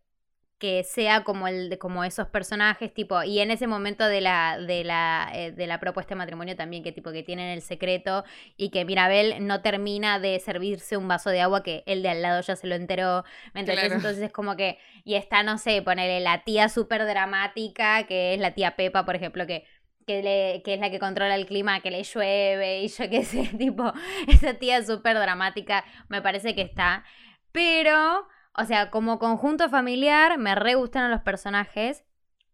que 0.61 0.83
sea 0.83 1.23
como 1.23 1.47
el 1.47 1.79
como 1.79 2.03
esos 2.03 2.27
personajes 2.27 2.93
tipo 2.93 3.23
y 3.23 3.39
en 3.39 3.49
ese 3.49 3.65
momento 3.65 4.05
de 4.05 4.21
la 4.21 4.59
de 4.59 4.83
la 4.83 5.27
eh, 5.33 5.51
de 5.51 5.65
la 5.65 5.79
propuesta 5.79 6.13
de 6.13 6.19
matrimonio 6.19 6.55
también 6.55 6.83
que 6.83 6.91
tipo 6.91 7.11
que 7.11 7.23
tienen 7.23 7.47
el 7.49 7.63
secreto 7.63 8.23
y 8.57 8.69
que 8.69 8.85
Mirabel 8.85 9.47
no 9.47 9.63
termina 9.63 10.19
de 10.19 10.39
servirse 10.39 10.97
un 10.97 11.07
vaso 11.07 11.31
de 11.31 11.41
agua 11.41 11.63
que 11.63 11.81
el 11.87 12.03
de 12.03 12.09
al 12.09 12.21
lado 12.21 12.41
ya 12.41 12.55
se 12.55 12.67
lo 12.67 12.75
enteró 12.75 13.23
¿me 13.55 13.61
entendés? 13.61 13.91
entonces 13.91 14.21
es 14.21 14.31
como 14.31 14.55
que 14.55 14.77
y 15.03 15.15
está 15.15 15.41
no 15.41 15.57
sé 15.57 15.81
ponerle 15.81 16.19
la 16.19 16.43
tía 16.43 16.69
súper 16.69 17.07
dramática 17.07 18.05
que 18.05 18.35
es 18.35 18.39
la 18.39 18.51
tía 18.53 18.75
Pepa 18.75 19.03
por 19.03 19.15
ejemplo 19.15 19.47
que 19.47 19.65
que, 20.05 20.21
le, 20.21 20.61
que 20.63 20.75
es 20.75 20.79
la 20.79 20.89
que 20.89 20.99
controla 20.99 21.35
el 21.35 21.45
clima, 21.45 21.79
que 21.79 21.91
le 21.91 22.03
llueve 22.03 22.81
y 22.81 22.87
yo 22.87 23.07
qué 23.09 23.23
sé, 23.23 23.51
tipo, 23.57 23.93
esa 24.27 24.55
tía 24.55 24.83
súper 24.83 25.15
dramática 25.15 25.85
me 26.09 26.23
parece 26.23 26.55
que 26.55 26.63
está. 26.63 27.05
Pero 27.51 28.27
o 28.55 28.65
sea, 28.65 28.89
como 28.89 29.19
conjunto 29.19 29.69
familiar 29.69 30.37
me 30.37 30.55
re 30.55 30.75
gustaron 30.75 31.11
los 31.11 31.21
personajes, 31.21 32.03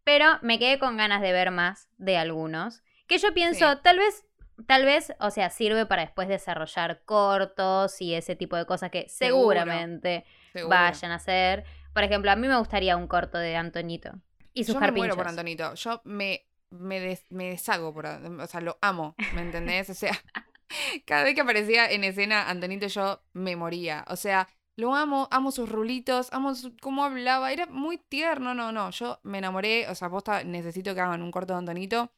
pero 0.03 0.25
me 0.41 0.59
quedé 0.59 0.79
con 0.79 0.97
ganas 0.97 1.21
de 1.21 1.31
ver 1.31 1.51
más 1.51 1.89
de 1.97 2.17
algunos. 2.17 2.83
Que 3.07 3.17
yo 3.17 3.33
pienso, 3.33 3.79
tal 3.79 3.97
vez, 3.97 4.25
tal 4.65 4.85
vez, 4.85 5.13
o 5.19 5.31
sea, 5.31 5.49
sirve 5.49 5.85
para 5.85 6.03
después 6.03 6.27
desarrollar 6.27 7.03
cortos 7.05 8.01
y 8.01 8.13
ese 8.13 8.35
tipo 8.35 8.55
de 8.55 8.65
cosas 8.65 8.91
que 8.91 9.07
seguramente 9.09 10.25
vayan 10.67 11.11
a 11.11 11.15
hacer. 11.15 11.65
Por 11.93 12.03
ejemplo, 12.03 12.31
a 12.31 12.35
mí 12.35 12.47
me 12.47 12.57
gustaría 12.57 12.95
un 12.95 13.07
corto 13.07 13.37
de 13.37 13.55
Antonito 13.55 14.11
y 14.53 14.63
sus 14.63 14.75
Yo 14.75 14.81
me 14.81 14.91
muero 14.91 15.15
por 15.15 15.27
Antonito. 15.27 15.73
Yo 15.75 16.01
me, 16.03 16.47
me, 16.69 17.19
me 17.29 17.49
deshago 17.49 17.93
por... 17.93 18.05
O 18.05 18.47
sea, 18.47 18.61
lo 18.61 18.77
amo, 18.81 19.15
¿me 19.33 19.41
entendés? 19.41 19.89
O 19.89 19.93
sea, 19.93 20.11
cada 21.05 21.23
vez 21.23 21.35
que 21.35 21.41
aparecía 21.41 21.89
en 21.91 22.03
escena 22.03 22.49
Antonito 22.49 22.87
yo 22.87 23.21
me 23.33 23.55
moría. 23.55 24.03
O 24.07 24.15
sea, 24.15 24.47
lo 24.77 24.95
amo, 24.95 25.27
amo 25.31 25.51
sus 25.51 25.67
rulitos, 25.67 26.31
amo 26.31 26.53
cómo 26.81 27.03
hablaba, 27.03 27.51
era 27.51 27.65
muy 27.65 27.97
tierno, 27.97 28.53
no, 28.53 28.71
no, 28.71 28.91
yo 28.91 29.19
me 29.23 29.39
enamoré, 29.39 29.89
o 29.89 29.95
sea, 29.95 30.09
posta, 30.09 30.43
necesito 30.43 30.93
que 30.93 31.01
hagan 31.01 31.23
un 31.23 31.31
corto 31.31 31.53
de 31.53 31.59
Antonito. 31.59 32.11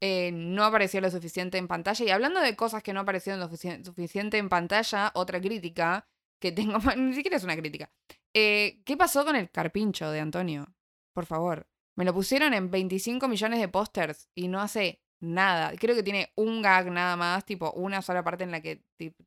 Eh, 0.00 0.30
no 0.32 0.64
apareció 0.64 1.00
lo 1.00 1.10
suficiente 1.10 1.58
en 1.58 1.66
pantalla. 1.66 2.04
Y 2.04 2.10
hablando 2.10 2.40
de 2.40 2.54
cosas 2.54 2.84
que 2.84 2.92
no 2.92 3.00
aparecieron 3.00 3.40
lo 3.40 3.48
suficiente 3.48 4.38
en 4.38 4.48
pantalla, 4.48 5.10
otra 5.14 5.40
crítica 5.40 6.06
que 6.38 6.52
tengo, 6.52 6.78
ni 6.96 7.14
siquiera 7.14 7.36
es 7.36 7.44
una 7.44 7.56
crítica. 7.56 7.90
Eh, 8.32 8.80
¿Qué 8.84 8.96
pasó 8.96 9.24
con 9.24 9.34
el 9.34 9.50
carpincho 9.50 10.10
de 10.12 10.20
Antonio? 10.20 10.68
Por 11.12 11.26
favor. 11.26 11.66
Me 11.96 12.04
lo 12.04 12.14
pusieron 12.14 12.54
en 12.54 12.70
25 12.70 13.26
millones 13.26 13.58
de 13.58 13.68
pósters 13.68 14.28
y 14.36 14.46
no 14.46 14.60
hace 14.60 15.02
nada. 15.20 15.72
Creo 15.76 15.96
que 15.96 16.04
tiene 16.04 16.32
un 16.36 16.62
gag 16.62 16.92
nada 16.92 17.16
más, 17.16 17.44
tipo 17.44 17.72
una 17.72 18.02
sola 18.02 18.22
parte 18.22 18.44
en 18.44 18.52
la 18.52 18.60
que 18.60 18.84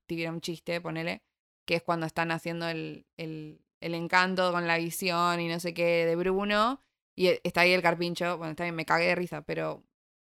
tuvieron 0.07 0.35
un 0.35 0.41
chiste, 0.41 0.79
ponele 0.79 1.21
que 1.71 1.77
es 1.77 1.83
cuando 1.83 2.05
están 2.05 2.31
haciendo 2.31 2.67
el, 2.67 3.05
el, 3.15 3.61
el, 3.79 3.93
encanto 3.93 4.51
con 4.51 4.67
la 4.67 4.77
visión 4.77 5.39
y 5.39 5.47
no 5.47 5.57
sé 5.61 5.73
qué 5.73 6.05
de 6.05 6.17
Bruno. 6.17 6.81
Y 7.15 7.27
e, 7.27 7.39
está 7.45 7.61
ahí 7.61 7.71
el 7.71 7.81
carpincho. 7.81 8.37
Bueno, 8.37 8.51
está 8.51 8.63
bien, 8.63 8.75
me 8.75 8.83
cagué 8.83 9.05
de 9.05 9.15
risa, 9.15 9.41
pero 9.43 9.81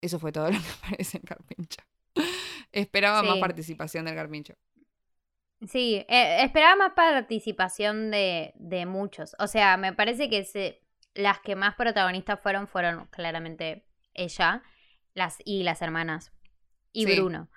eso 0.02 0.18
fue 0.18 0.32
todo 0.32 0.46
lo 0.52 0.58
que 0.58 0.66
aparece 0.84 1.18
en 1.18 1.24
carpincho. 1.26 1.80
Esperaba 2.72 3.22
más 3.22 3.38
participación 3.38 4.06
del 4.06 4.16
carpincho. 4.16 4.56
Sí, 5.68 6.04
eh, 6.10 6.44
esperaba 6.44 6.76
más 6.76 6.94
participación 6.94 8.10
de, 8.10 8.54
de, 8.56 8.88
muchos. 8.88 9.36
O 9.38 9.46
sea, 9.46 9.78
me 9.78 9.94
parece 9.94 10.32
que 10.32 10.44
se, 10.44 10.82
las 11.14 11.40
que 11.42 11.56
más 11.56 11.76
protagonistas 11.76 12.40
fueron 12.40 12.68
fueron 12.68 13.06
claramente 13.12 13.86
ella 14.16 14.64
las, 15.14 15.38
y 15.46 15.62
las 15.62 15.84
hermanas 15.84 16.32
y 16.94 17.06
Bruno. 17.06 17.48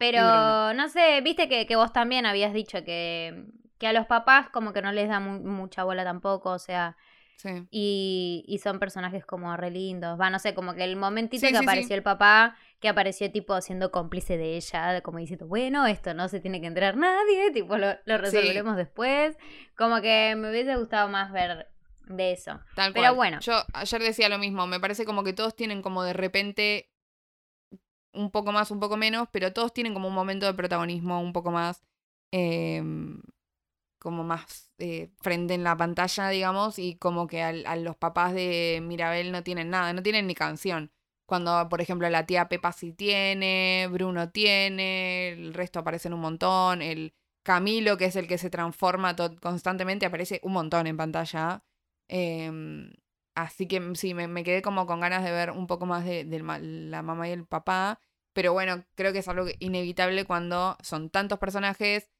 Pero 0.00 0.72
no 0.72 0.88
sé, 0.88 1.20
viste 1.20 1.46
que, 1.46 1.76
vos 1.76 1.92
también 1.92 2.24
habías 2.24 2.54
dicho 2.54 2.82
que, 2.84 3.44
que, 3.78 3.86
a 3.86 3.92
los 3.92 4.06
papás 4.06 4.48
como 4.48 4.72
que 4.72 4.80
no 4.80 4.92
les 4.92 5.10
da 5.10 5.20
mucha 5.20 5.84
bola 5.84 6.04
tampoco, 6.04 6.52
o 6.52 6.58
sea. 6.58 6.96
Sí. 7.36 7.66
Y, 7.70 8.44
y, 8.48 8.58
son 8.58 8.78
personajes 8.78 9.26
como 9.26 9.54
re 9.56 9.70
lindos. 9.70 10.18
Va, 10.18 10.30
no 10.30 10.38
sé, 10.38 10.54
como 10.54 10.74
que 10.74 10.84
el 10.84 10.96
momentito 10.96 11.46
que 11.48 11.56
apareció 11.56 11.96
el 11.96 12.02
papá, 12.02 12.56
que 12.80 12.88
apareció 12.88 13.30
tipo 13.30 13.60
siendo 13.60 13.90
cómplice 13.90 14.38
de 14.38 14.56
ella, 14.56 15.02
como 15.02 15.18
diciendo, 15.18 15.46
bueno, 15.46 15.86
esto 15.86 16.14
no 16.14 16.28
se 16.28 16.40
tiene 16.40 16.62
que 16.62 16.66
enterar 16.66 16.96
nadie, 16.96 17.50
tipo 17.52 17.76
lo, 17.76 17.94
lo 18.04 18.18
resolveremos 18.18 18.76
después. 18.76 19.36
Como 19.76 20.00
que 20.00 20.34
me 20.36 20.50
hubiese 20.50 20.76
gustado 20.76 21.08
más 21.08 21.30
ver 21.30 21.68
de 22.06 22.32
eso. 22.32 22.58
Tal 22.74 22.94
Pero 22.94 23.14
bueno. 23.14 23.38
Yo 23.40 23.64
ayer 23.74 24.02
decía 24.02 24.30
lo 24.30 24.38
mismo, 24.38 24.66
me 24.66 24.80
parece 24.80 25.04
como 25.04 25.24
que 25.24 25.34
todos 25.34 25.54
tienen 25.54 25.82
como 25.82 26.02
de 26.02 26.14
repente 26.14 26.89
un 28.12 28.30
poco 28.30 28.52
más, 28.52 28.70
un 28.70 28.80
poco 28.80 28.96
menos, 28.96 29.28
pero 29.32 29.52
todos 29.52 29.72
tienen 29.72 29.94
como 29.94 30.08
un 30.08 30.14
momento 30.14 30.46
de 30.46 30.54
protagonismo 30.54 31.20
un 31.20 31.32
poco 31.32 31.50
más, 31.50 31.82
em, 32.32 33.20
como 33.98 34.24
más 34.24 34.70
eh, 34.78 35.10
frente 35.20 35.54
en 35.54 35.64
la 35.64 35.76
pantalla, 35.76 36.28
digamos, 36.30 36.78
y 36.78 36.96
como 36.96 37.26
que 37.26 37.42
a 37.42 37.76
los 37.76 37.96
papás 37.96 38.34
de 38.34 38.80
Mirabel 38.82 39.32
no 39.32 39.42
tienen 39.42 39.70
nada, 39.70 39.92
no 39.92 40.02
tienen 40.02 40.26
ni 40.26 40.34
canción. 40.34 40.92
Cuando, 41.26 41.68
por 41.68 41.80
ejemplo, 41.80 42.08
la 42.10 42.26
tía 42.26 42.48
Pepa 42.48 42.72
sí 42.72 42.92
tiene, 42.92 43.88
Bruno 43.90 44.30
tiene, 44.30 45.30
el 45.30 45.54
resto 45.54 45.78
aparecen 45.80 46.12
un 46.14 46.20
montón, 46.20 46.82
el 46.82 47.14
Camilo, 47.44 47.96
que 47.96 48.06
es 48.06 48.16
el 48.16 48.26
que 48.26 48.38
se 48.38 48.50
transforma 48.50 49.14
constantemente, 49.40 50.06
aparece 50.06 50.40
un 50.42 50.52
montón 50.54 50.86
en 50.86 50.96
pantalla. 50.96 51.62
Em, 52.08 52.92
Así 53.40 53.66
que 53.66 53.80
mm, 53.80 53.94
sí, 53.94 54.14
me, 54.14 54.44
quedé 54.44 54.62
como 54.62 54.86
con 54.86 55.00
ganas 55.00 55.24
de 55.24 55.32
ver 55.32 55.50
un 55.50 55.66
poco 55.66 55.86
más 55.86 56.04
de, 56.04 56.24
la 56.24 57.02
mamá 57.02 57.28
y 57.28 57.32
el 57.32 57.46
papá. 57.46 58.00
Pero 58.32 58.52
bueno, 58.52 58.84
creo 58.94 59.12
que 59.12 59.20
es 59.20 59.28
algo 59.28 59.46
inevitable 59.58 60.24
cuando 60.24 60.76
son 60.82 61.10
tantos 61.10 61.38
personajes 61.38 62.10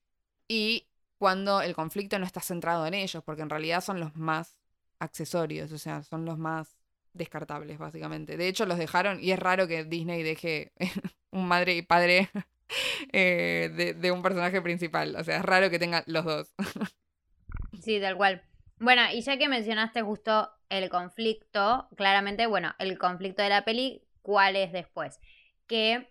y 0.48 0.88
cuando 1.18 1.62
el 1.62 1.74
conflicto 1.74 2.18
no 2.18 2.24
está 2.26 2.40
centrado 2.40 2.86
en 2.86 2.94
ellos, 2.94 3.22
porque 3.22 3.42
en 3.42 3.50
realidad 3.50 3.82
son 3.82 4.00
los 4.00 4.16
más 4.16 4.58
accesorios, 4.98 5.70
o 5.72 5.78
sea, 5.78 6.02
son 6.02 6.24
los 6.24 6.38
más 6.38 6.78
descartables, 7.12 7.78
básicamente. 7.78 8.36
De 8.36 8.48
hecho, 8.48 8.66
los 8.66 8.78
dejaron, 8.78 9.22
y 9.22 9.32
es 9.32 9.38
raro 9.38 9.68
que 9.68 9.84
Disney 9.84 10.22
deje 10.22 10.72
un 11.30 11.46
madre 11.46 11.76
y 11.76 11.82
padre 11.82 12.30
eh, 13.12 13.70
de, 13.76 13.94
de, 13.94 14.10
un 14.10 14.22
personaje 14.22 14.62
principal. 14.62 15.14
O 15.16 15.24
sea, 15.24 15.36
es 15.36 15.44
raro 15.44 15.70
que 15.70 15.78
tenga 15.78 16.02
los 16.06 16.24
dos. 16.24 16.54
sí, 17.82 18.00
tal 18.00 18.16
cual. 18.16 18.42
Bueno, 18.78 19.02
y 19.12 19.20
ya 19.20 19.36
que 19.36 19.48
mencionaste 19.48 20.00
justo 20.02 20.50
el 20.70 20.88
conflicto, 20.88 21.88
claramente, 21.96 22.46
bueno, 22.46 22.74
el 22.78 22.96
conflicto 22.98 23.42
de 23.42 23.50
la 23.50 23.64
peli, 23.64 24.02
¿cuál 24.22 24.56
es 24.56 24.72
después? 24.72 25.18
Que 25.66 26.10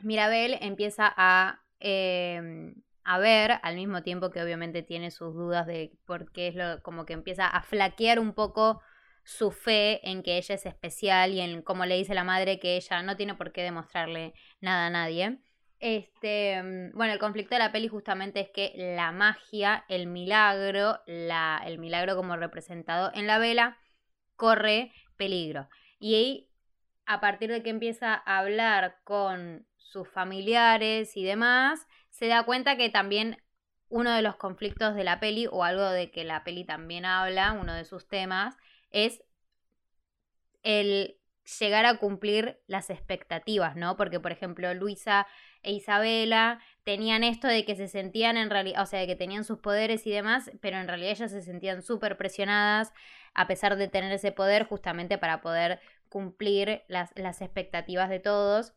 Mirabel 0.00 0.56
empieza 0.60 1.12
a, 1.16 1.60
em, 1.80 2.74
a 3.04 3.18
ver, 3.18 3.58
al 3.62 3.74
mismo 3.76 4.02
tiempo 4.02 4.30
que 4.30 4.42
obviamente 4.42 4.82
tiene 4.82 5.10
sus 5.10 5.34
dudas 5.34 5.66
de 5.66 5.92
por 6.06 6.30
qué 6.32 6.48
es 6.48 6.54
lo, 6.54 6.82
como 6.82 7.04
que 7.04 7.14
empieza 7.14 7.46
a 7.46 7.62
flaquear 7.62 8.20
un 8.20 8.32
poco 8.32 8.80
su 9.24 9.50
fe 9.50 10.08
en 10.08 10.22
que 10.22 10.38
ella 10.38 10.54
es 10.54 10.64
especial 10.64 11.32
y 11.32 11.40
en 11.40 11.62
como 11.62 11.84
le 11.84 11.96
dice 11.96 12.14
la 12.14 12.24
madre 12.24 12.58
que 12.58 12.76
ella 12.76 13.02
no 13.02 13.16
tiene 13.16 13.34
por 13.34 13.52
qué 13.52 13.62
demostrarle 13.62 14.34
nada 14.60 14.86
a 14.86 14.90
nadie. 14.90 15.38
Este, 15.80 16.60
mm, 16.62 16.96
bueno, 16.96 17.12
el 17.12 17.18
conflicto 17.18 17.54
de 17.54 17.60
la 17.60 17.72
peli 17.72 17.88
justamente 17.88 18.40
es 18.40 18.50
que 18.50 18.72
la 18.76 19.12
magia, 19.12 19.84
el 19.88 20.06
milagro, 20.06 21.00
la, 21.06 21.62
el 21.64 21.78
milagro 21.78 22.16
como 22.16 22.36
representado 22.36 23.10
en 23.14 23.26
la 23.26 23.38
vela, 23.38 23.78
corre 24.36 24.92
peligro. 25.16 25.68
Y 25.98 26.14
ahí, 26.14 26.50
a 27.06 27.20
partir 27.20 27.50
de 27.50 27.62
que 27.62 27.70
empieza 27.70 28.14
a 28.14 28.38
hablar 28.38 28.98
con 29.04 29.66
sus 29.76 30.08
familiares 30.08 31.16
y 31.16 31.24
demás, 31.24 31.86
se 32.10 32.26
da 32.26 32.44
cuenta 32.44 32.76
que 32.76 32.90
también 32.90 33.42
uno 33.88 34.12
de 34.14 34.22
los 34.22 34.36
conflictos 34.36 34.94
de 34.94 35.04
la 35.04 35.20
peli, 35.20 35.46
o 35.50 35.64
algo 35.64 35.88
de 35.90 36.10
que 36.10 36.24
la 36.24 36.44
peli 36.44 36.64
también 36.64 37.04
habla, 37.04 37.52
uno 37.52 37.72
de 37.74 37.84
sus 37.84 38.06
temas, 38.06 38.56
es 38.90 39.22
el 40.62 41.17
llegar 41.58 41.86
a 41.86 41.98
cumplir 41.98 42.60
las 42.66 42.90
expectativas, 42.90 43.76
¿no? 43.76 43.96
Porque, 43.96 44.20
por 44.20 44.32
ejemplo, 44.32 44.72
Luisa 44.74 45.26
e 45.62 45.72
Isabela 45.72 46.60
tenían 46.84 47.24
esto 47.24 47.48
de 47.48 47.64
que 47.64 47.74
se 47.74 47.88
sentían 47.88 48.36
en 48.36 48.50
realidad, 48.50 48.82
o 48.82 48.86
sea, 48.86 49.00
de 49.00 49.06
que 49.06 49.16
tenían 49.16 49.44
sus 49.44 49.58
poderes 49.58 50.06
y 50.06 50.10
demás, 50.10 50.50
pero 50.60 50.78
en 50.78 50.86
realidad 50.86 51.12
ellas 51.12 51.30
se 51.30 51.42
sentían 51.42 51.82
súper 51.82 52.16
presionadas 52.16 52.92
a 53.34 53.46
pesar 53.46 53.76
de 53.76 53.88
tener 53.88 54.12
ese 54.12 54.32
poder 54.32 54.64
justamente 54.64 55.16
para 55.16 55.40
poder 55.40 55.80
cumplir 56.08 56.82
las, 56.88 57.12
las 57.16 57.40
expectativas 57.40 58.10
de 58.10 58.20
todos. 58.20 58.74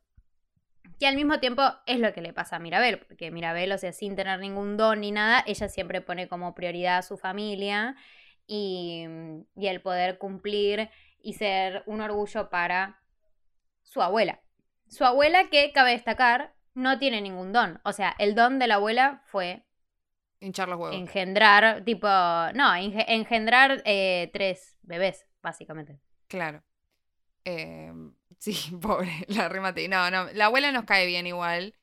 Que 1.00 1.08
al 1.08 1.16
mismo 1.16 1.40
tiempo 1.40 1.64
es 1.86 2.00
lo 2.00 2.14
que 2.14 2.22
le 2.22 2.34
pasa 2.34 2.56
a 2.56 2.60
Mirabel, 2.60 3.00
porque 3.00 3.32
Mirabel, 3.32 3.72
o 3.72 3.78
sea, 3.78 3.92
sin 3.92 4.16
tener 4.16 4.40
ningún 4.40 4.78
don 4.78 5.02
ni 5.02 5.12
nada, 5.12 5.44
ella 5.46 5.68
siempre 5.68 6.02
pone 6.02 6.28
como 6.28 6.56
prioridad 6.56 7.00
a 7.00 7.02
su 7.02 7.18
familia 7.18 7.96
y, 8.48 9.06
y 9.56 9.68
el 9.68 9.82
poder 9.82 10.18
cumplir 10.18 10.90
y 11.24 11.34
ser 11.34 11.84
un 11.86 12.02
orgullo 12.02 12.50
para 12.50 13.02
su 13.84 14.02
abuela. 14.02 14.42
Su 14.88 15.06
abuela 15.06 15.50
que, 15.50 15.72
cabe 15.72 15.92
destacar, 15.92 16.54
no 16.74 17.00
tiene 17.00 17.22
ningún 17.22 17.54
don. 17.54 17.80
O 17.84 17.94
sea, 17.94 18.16
el 18.20 18.36
don 18.36 18.60
de 18.60 18.68
la 18.68 18.76
abuela 18.76 19.22
fue... 19.26 19.64
Hinchar 20.40 20.70
los 20.70 20.80
huevos. 20.80 20.96
Engendrar, 20.96 21.84
tipo... 21.84 22.08
No, 22.08 22.76
engendrar 22.76 23.82
eh, 23.86 24.30
tres 24.34 24.78
bebés, 24.82 25.28
básicamente. 25.42 26.00
Claro. 26.28 26.64
Em, 27.44 28.14
sí, 28.40 28.76
pobre, 28.82 29.12
la 29.28 29.50
remate. 29.50 29.88
No, 29.88 30.10
no, 30.12 30.32
la 30.34 30.46
abuela 30.46 30.72
nos 30.72 30.86
cae 30.86 31.06
bien 31.06 31.28
igual. 31.28 31.76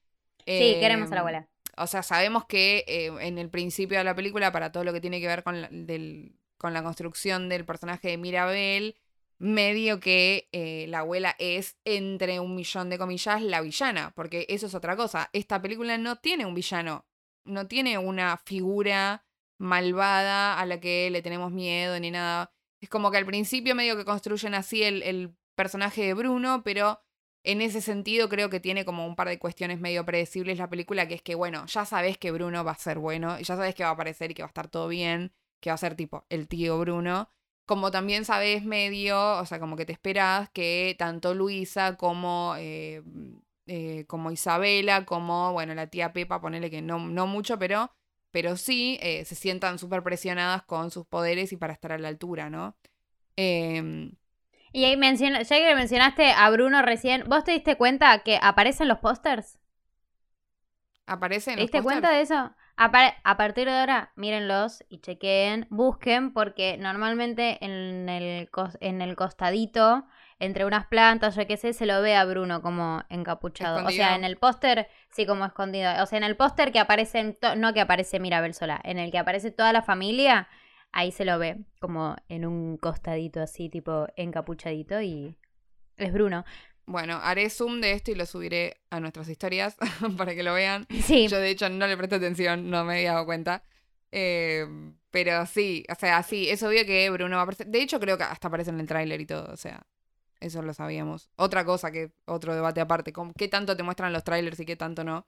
sí, 0.47 0.77
queremos 0.81 1.11
a 1.13 1.15
la 1.15 1.17
em, 1.17 1.21
abuela. 1.21 1.49
O 1.77 1.87
sea, 1.87 2.03
sabemos 2.03 2.45
que 2.47 2.85
eh, 2.89 3.13
en 3.21 3.39
el 3.39 3.51
principio 3.51 3.99
de 3.99 4.05
la 4.05 4.15
película, 4.15 4.51
para 4.51 4.73
todo 4.73 4.85
lo 4.85 4.93
que 4.93 5.01
tiene 5.01 5.21
que 5.21 5.29
ver 5.29 5.45
con 5.45 5.87
del, 5.87 6.35
con 6.57 6.75
la 6.75 6.83
construcción 6.83 7.49
del 7.49 7.65
personaje 7.65 8.09
de 8.09 8.17
Mirabel, 8.17 8.97
medio 9.39 10.01
que 10.01 10.49
eh, 10.53 10.87
la 10.89 11.01
abuela 11.01 11.37
es, 11.39 11.79
entre 11.85 12.41
un 12.41 12.55
millón 12.55 12.91
de 12.91 12.99
comillas, 12.99 13.43
la 13.43 13.61
villana, 13.61 14.13
porque 14.15 14.47
eso 14.49 14.67
es 14.67 14.75
otra 14.75 14.97
cosa. 14.97 15.31
Esta 15.33 15.63
película 15.63 15.97
no 15.99 16.17
tiene 16.17 16.47
un 16.47 16.55
villano, 16.55 17.07
no 17.45 17.67
tiene 17.67 17.99
una 17.99 18.37
figura 18.37 19.25
malvada 19.59 20.59
a 20.59 20.67
la 20.67 20.81
que 20.81 21.11
le 21.11 21.23
tenemos 21.23 21.53
miedo 21.53 21.99
ni 22.01 22.11
nada. 22.11 22.53
Es 22.81 22.89
como 22.89 23.11
que 23.11 23.19
al 23.19 23.27
principio 23.27 23.75
medio 23.75 23.97
que 23.97 24.05
construyen 24.05 24.55
así 24.55 24.83
el, 24.83 25.03
el 25.03 25.37
personaje 25.57 26.03
de 26.03 26.15
Bruno, 26.15 26.63
pero 26.65 27.01
en 27.45 27.61
ese 27.61 27.81
sentido 27.81 28.29
creo 28.29 28.51
que 28.51 28.61
tiene 28.61 28.85
como 28.85 29.07
un 29.07 29.17
par 29.17 29.29
de 29.29 29.39
cuestiones 29.39 29.81
medio 29.81 30.05
predecibles 30.05 30.59
la 30.59 30.69
película, 30.69 31.09
que 31.09 31.15
es 31.15 31.23
que, 31.23 31.35
bueno, 31.35 31.65
ya 31.67 31.85
sabes 31.85 32.19
que 32.19 32.31
Bruno 32.31 32.65
va 32.65 32.73
a 32.73 32.79
ser 32.79 32.99
bueno, 32.99 33.39
y 33.39 33.45
ya 33.45 33.57
sabes 33.57 33.75
que 33.75 33.85
va 33.85 33.91
a 33.91 33.93
aparecer 33.93 34.31
y 34.31 34.35
que 34.35 34.43
va 34.43 34.47
a 34.47 34.51
estar 34.51 34.69
todo 34.69 34.89
bien, 34.89 35.33
que 35.61 35.71
va 35.71 35.75
a 35.75 35.79
ser 35.79 35.95
tipo 35.95 36.27
el 36.29 36.49
tío 36.49 36.79
Bruno. 36.79 37.31
Como 37.69 37.91
también 37.91 38.25
sabes 38.25 38.65
medio, 38.65 39.39
o 39.39 39.45
sea, 39.45 39.61
como 39.61 39.77
que 39.77 39.85
te 39.85 39.93
esperas 39.93 40.49
que 40.51 40.97
tanto 40.99 41.35
Luisa 41.35 41.99
como, 41.99 42.55
eh, 42.57 43.03
eh, 43.67 44.07
como 44.07 44.31
Isabela, 44.31 45.05
como, 45.05 45.53
bueno, 45.53 45.75
la 45.75 45.89
tía 45.89 46.15
Pepa, 46.15 46.41
ponele 46.41 46.71
que 46.71 46.81
no, 46.81 46.99
no 46.99 47.27
mucho, 47.27 47.59
pero, 47.59 47.93
pero 48.31 48.57
sí, 48.57 48.99
eh, 49.03 49.27
se 49.27 49.35
sientan 49.35 49.79
súper 49.79 50.03
presionadas 50.03 50.63
con 50.63 50.91
sus 50.91 51.07
poderes 51.07 51.53
y 51.53 51.59
para 51.59 51.75
estar 51.75 51.93
a 51.93 51.99
la 51.99 52.09
altura, 52.09 52.49
¿no? 52.49 52.75
Eh, 53.37 54.13
y 54.73 54.85
ahí 54.85 54.97
menciona, 54.97 55.43
ya 55.43 55.57
que 55.59 55.75
mencionaste 55.75 56.31
a 56.31 56.49
Bruno 56.51 56.81
recién, 56.81 57.25
¿vos 57.27 57.45
te 57.45 57.53
diste 57.53 57.77
cuenta 57.77 58.23
que 58.23 58.39
aparecen 58.41 58.89
los 58.89 58.99
pósters? 58.99 59.59
¿Aparecen 61.07 61.57
¿Te 61.57 61.63
diste 61.63 61.83
cuenta 61.83 62.11
de 62.11 62.23
eso? 62.23 62.55
A 62.79 63.37
partir 63.37 63.67
de 63.67 63.79
ahora, 63.79 64.13
mírenlos 64.15 64.85
y 64.89 65.01
chequeen, 65.01 65.67
busquen, 65.69 66.33
porque 66.33 66.77
normalmente 66.79 67.63
en 67.65 68.09
el, 68.09 68.49
en 68.81 69.03
el 69.03 69.17
costadito, 69.17 70.07
entre 70.39 70.65
unas 70.65 70.87
plantas, 70.87 71.35
yo 71.35 71.47
qué 71.47 71.57
sé, 71.57 71.73
se 71.73 71.87
lo 71.87 72.01
ve 72.01 72.15
a 72.15 72.25
Bruno 72.25 72.63
como 72.63 73.03
encapuchado. 73.09 73.85
O 73.85 73.91
sea, 73.91 74.15
en 74.15 74.23
el 74.23 74.37
póster, 74.37 74.89
sí, 75.11 75.27
como 75.27 75.45
escondido. 75.45 75.91
O 76.03 76.07
sea, 76.07 76.19
en 76.19 76.25
el 76.25 76.37
póster 76.37 76.71
que 76.71 76.79
aparece, 76.79 77.37
no 77.57 77.75
que 77.75 77.81
aparece 77.81 78.21
Mirabel 78.21 78.55
sola, 78.55 78.81
en 78.85 78.99
el 78.99 79.11
que 79.11 79.19
aparece 79.19 79.51
toda 79.51 79.73
la 79.73 79.83
familia, 79.83 80.49
ahí 80.93 81.11
se 81.11 81.25
lo 81.25 81.39
ve 81.39 81.65
como 81.81 82.15
en 82.29 82.47
un 82.47 82.77
costadito 82.77 83.41
así, 83.41 83.69
tipo 83.69 84.07
encapuchadito 84.17 85.01
y 85.01 85.37
es 85.97 86.13
Bruno. 86.13 86.45
Bueno, 86.89 87.21
haré 87.23 87.51
zoom 87.51 87.83
de 87.83 87.93
esto 87.93 88.13
y 88.13 88.15
lo 88.15 88.25
subiré 88.25 88.81
a 88.89 88.99
nuestras 88.99 89.29
historias 89.29 89.77
para 90.17 90.35
que 90.35 90.43
lo 90.43 90.55
vean. 90.55 90.87
Sí. 91.05 91.29
Yo 91.29 91.39
de 91.39 91.51
hecho 91.51 91.69
no 91.69 91.87
le 91.87 91.99
presté 91.99 92.17
atención, 92.17 92.71
no 92.71 92.83
me 92.87 92.95
había 92.95 93.13
dado 93.13 93.27
cuenta. 93.27 93.63
Eh, 94.11 94.67
pero 95.11 95.45
sí, 95.45 95.85
o 95.91 95.95
sea, 95.95 96.23
sí, 96.23 96.49
es 96.49 96.63
obvio 96.63 96.87
que 96.87 97.11
Bruno 97.11 97.37
va 97.37 97.41
a 97.41 97.43
aparecer. 97.43 97.67
De 97.67 97.83
hecho, 97.83 98.01
creo 98.01 98.17
que 98.17 98.25
hasta 98.25 98.49
aparece 98.49 98.71
en 98.71 98.81
el 98.81 98.87
tráiler 98.87 99.21
y 99.21 99.27
todo, 99.27 99.53
o 99.53 99.57
sea, 99.59 99.87
eso 100.41 100.63
lo 100.63 100.73
sabíamos. 100.73 101.29
Otra 101.37 101.67
cosa 101.67 101.93
que, 101.93 102.11
otro 102.25 102.55
debate 102.55 102.81
aparte, 102.81 103.13
¿qué 103.37 103.49
tanto 103.49 103.77
te 103.77 103.83
muestran 103.83 104.11
los 104.15 104.25
trailers 104.25 104.59
y 104.59 104.65
qué 104.65 104.77
tanto 104.77 105.05
no? 105.05 105.27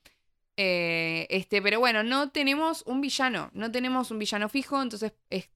Eh, 0.56 1.26
este, 1.28 1.60
pero 1.60 1.78
bueno, 1.78 2.02
no 2.02 2.30
tenemos 2.30 2.84
un 2.86 3.02
villano, 3.02 3.50
no 3.52 3.70
tenemos 3.70 4.10
un 4.10 4.18
villano 4.18 4.48
fijo, 4.48 4.80
entonces 4.80 5.12
es, 5.28 5.50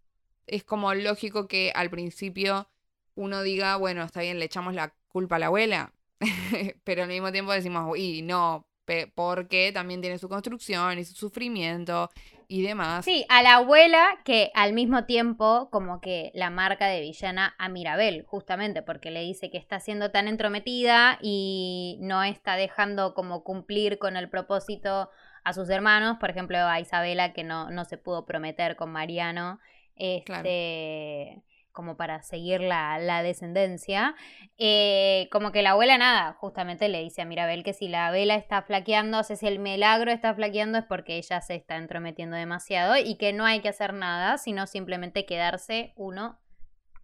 es 0.47 0.65
como 0.65 0.93
lógico 0.93 1.49
que 1.49 1.73
al 1.75 1.89
principio 1.89 2.69
uno 3.15 3.43
diga, 3.43 3.77
bueno, 3.77 4.03
está 4.03 4.21
bien, 4.21 4.39
le 4.39 4.45
echamos 4.45 4.75
la 4.75 4.93
culpa 5.09 5.37
a 5.37 5.39
la 5.39 5.47
abuela, 5.47 5.94
pero 6.85 7.03
al 7.03 7.09
mismo 7.09 7.33
tiempo 7.33 7.53
decimos, 7.53 7.97
y 7.99 8.23
no, 8.23 8.67
porque 9.15 9.71
también 9.73 10.01
tiene 10.01 10.19
su 10.19 10.29
construcción 10.29 10.99
y 10.99 11.05
su 11.05 11.15
sufrimiento 11.15 12.11
y 12.49 12.63
demás. 12.63 13.05
Sí, 13.05 13.25
a 13.29 13.43
la 13.43 13.55
abuela 13.57 14.19
que 14.25 14.51
al 14.55 14.75
mismo 14.75 15.05
tiempo 15.05 15.69
como 15.71 16.01
que 16.01 16.31
la 16.35 16.51
marca 16.51 16.87
de 16.87 17.01
villana 17.01 17.55
a 17.59 17.69
Mirabel, 17.69 18.25
justamente 18.27 18.83
porque 18.83 19.11
le 19.11 19.23
dice 19.23 19.51
que 19.51 19.59
está 19.59 19.81
siendo 19.81 20.11
tan 20.11 20.29
entrometida 20.29 21.19
y 21.23 21.99
no 22.01 22.23
está 22.23 22.57
dejando 22.57 23.15
como 23.15 23.43
cumplir 23.45 23.99
con 23.99 24.17
el 24.17 24.29
propósito 24.29 25.11
a 25.43 25.53
sus 25.53 25.69
hermanos, 25.71 26.19
por 26.19 26.31
ejemplo 26.31 26.59
a 26.59 26.81
Isabela 26.81 27.33
que 27.33 27.45
no, 27.45 27.71
no 27.71 27.85
se 27.85 27.99
pudo 27.99 28.27
prometer 28.27 28.77
con 28.77 28.93
Mariano. 28.93 29.59
Este, 29.97 31.43
como 31.75 31.99
para 31.99 32.23
seguir 32.23 32.63
la, 32.63 33.23
descendencia. 33.23 34.15
Eh, 34.57 35.29
como 35.31 35.53
que 35.53 35.61
la 35.61 35.73
abuela 35.73 35.99
nada, 35.99 36.33
justamente 36.35 36.89
le 36.89 37.03
dice 37.03 37.21
a 37.21 37.27
Mirabel 37.27 37.65
que 37.65 37.75
si 37.75 37.89
la 37.89 38.11
vela 38.11 38.37
está 38.37 38.63
flaqueando, 38.63 39.19
o 39.19 39.23
sea, 39.23 39.37
si 39.37 39.47
el 39.47 39.59
milagro 39.59 40.11
está 40.11 40.35
flaqueando 40.35 40.79
es 40.79 40.85
porque 40.85 41.19
ella 41.19 41.43
se 41.43 41.57
está 41.57 41.77
entrometiendo 41.77 42.37
demasiado 42.37 42.97
y 42.97 43.17
que 43.17 43.35
no 43.35 43.45
hay 43.45 43.61
que 43.61 43.69
hacer 43.69 43.93
nada, 43.93 44.39
sino 44.39 44.67
simplemente 44.67 45.27
quedarse 45.27 45.93
uno 45.97 46.41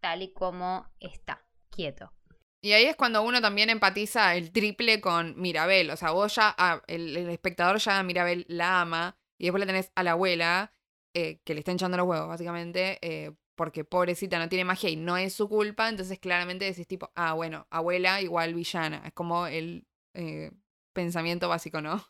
tal 0.01 0.23
y 0.23 0.33
como 0.33 0.87
está, 1.01 1.45
quieto. 1.69 2.13
Y 2.63 2.73
ahí 2.73 2.85
es 2.85 2.97
cuando 2.97 3.23
uno 3.23 3.41
también 3.41 3.71
empatiza 3.71 4.35
el 4.35 4.53
triple 4.53 5.01
con 5.01 5.39
Mirabel. 5.41 5.91
O 5.91 5.97
sea, 5.97 6.13
vos 6.13 6.35
ya, 6.35 6.55
el, 6.87 7.17
espectador 7.29 7.79
ya 7.79 7.99
a 7.99 8.03
Mirabel 8.03 8.45
la 8.49 8.81
ama 8.81 9.17
y 9.39 9.45
después 9.45 9.61
le 9.61 9.67
tenés 9.67 9.91
a 9.95 10.03
la 10.03 10.13
abuela 10.13 10.73
eh, 11.15 11.41
que 11.45 11.55
le 11.55 11.61
está 11.61 11.73
hinchando 11.73 11.97
los 11.97 12.07
huevos, 12.07 12.29
básicamente, 12.29 12.99
eh, 13.03 13.33
porque 13.61 13.85
pobrecita 13.85 14.39
no 14.39 14.49
tiene 14.49 14.65
magia 14.65 14.89
y 14.89 14.97
no 14.97 15.19
es 15.19 15.35
su 15.35 15.47
culpa, 15.47 15.91
entonces 15.91 16.19
claramente 16.19 16.65
decís 16.65 16.87
tipo, 16.87 17.11
ah, 17.15 17.35
bueno, 17.35 17.67
abuela 17.69 18.23
igual 18.23 18.55
villana. 18.55 19.03
Es 19.05 19.13
como 19.13 19.47
el 19.47 19.87
eh, 20.15 20.51
pensamiento 20.95 21.47
básico, 21.47 21.83
¿no? 21.83 22.03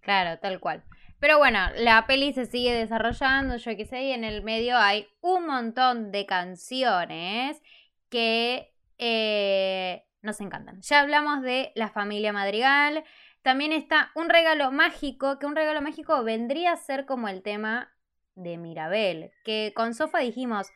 claro, 0.00 0.38
tal 0.38 0.60
cual. 0.60 0.84
Pero 1.18 1.38
bueno, 1.38 1.58
la 1.74 2.06
peli 2.06 2.32
se 2.32 2.46
sigue 2.46 2.72
desarrollando, 2.72 3.56
yo 3.56 3.76
qué 3.76 3.84
sé, 3.84 4.04
y 4.04 4.12
en 4.12 4.22
el 4.22 4.44
medio 4.44 4.78
hay 4.78 5.08
un 5.20 5.48
montón 5.48 6.12
de 6.12 6.26
canciones 6.26 7.60
que 8.08 8.72
eh, 8.98 10.04
nos 10.20 10.40
encantan. 10.40 10.80
Ya 10.82 11.00
hablamos 11.00 11.42
de 11.42 11.72
la 11.74 11.88
familia 11.88 12.32
Madrigal. 12.32 13.02
También 13.42 13.72
está 13.72 14.12
un 14.14 14.28
regalo 14.28 14.70
mágico, 14.70 15.40
que 15.40 15.46
un 15.46 15.56
regalo 15.56 15.82
mágico 15.82 16.22
vendría 16.22 16.70
a 16.70 16.76
ser 16.76 17.04
como 17.04 17.26
el 17.26 17.42
tema 17.42 17.92
de 18.34 18.58
Mirabel, 18.58 19.32
que 19.44 19.72
con 19.74 19.94
Sofa 19.94 20.18
dijimos, 20.18 20.70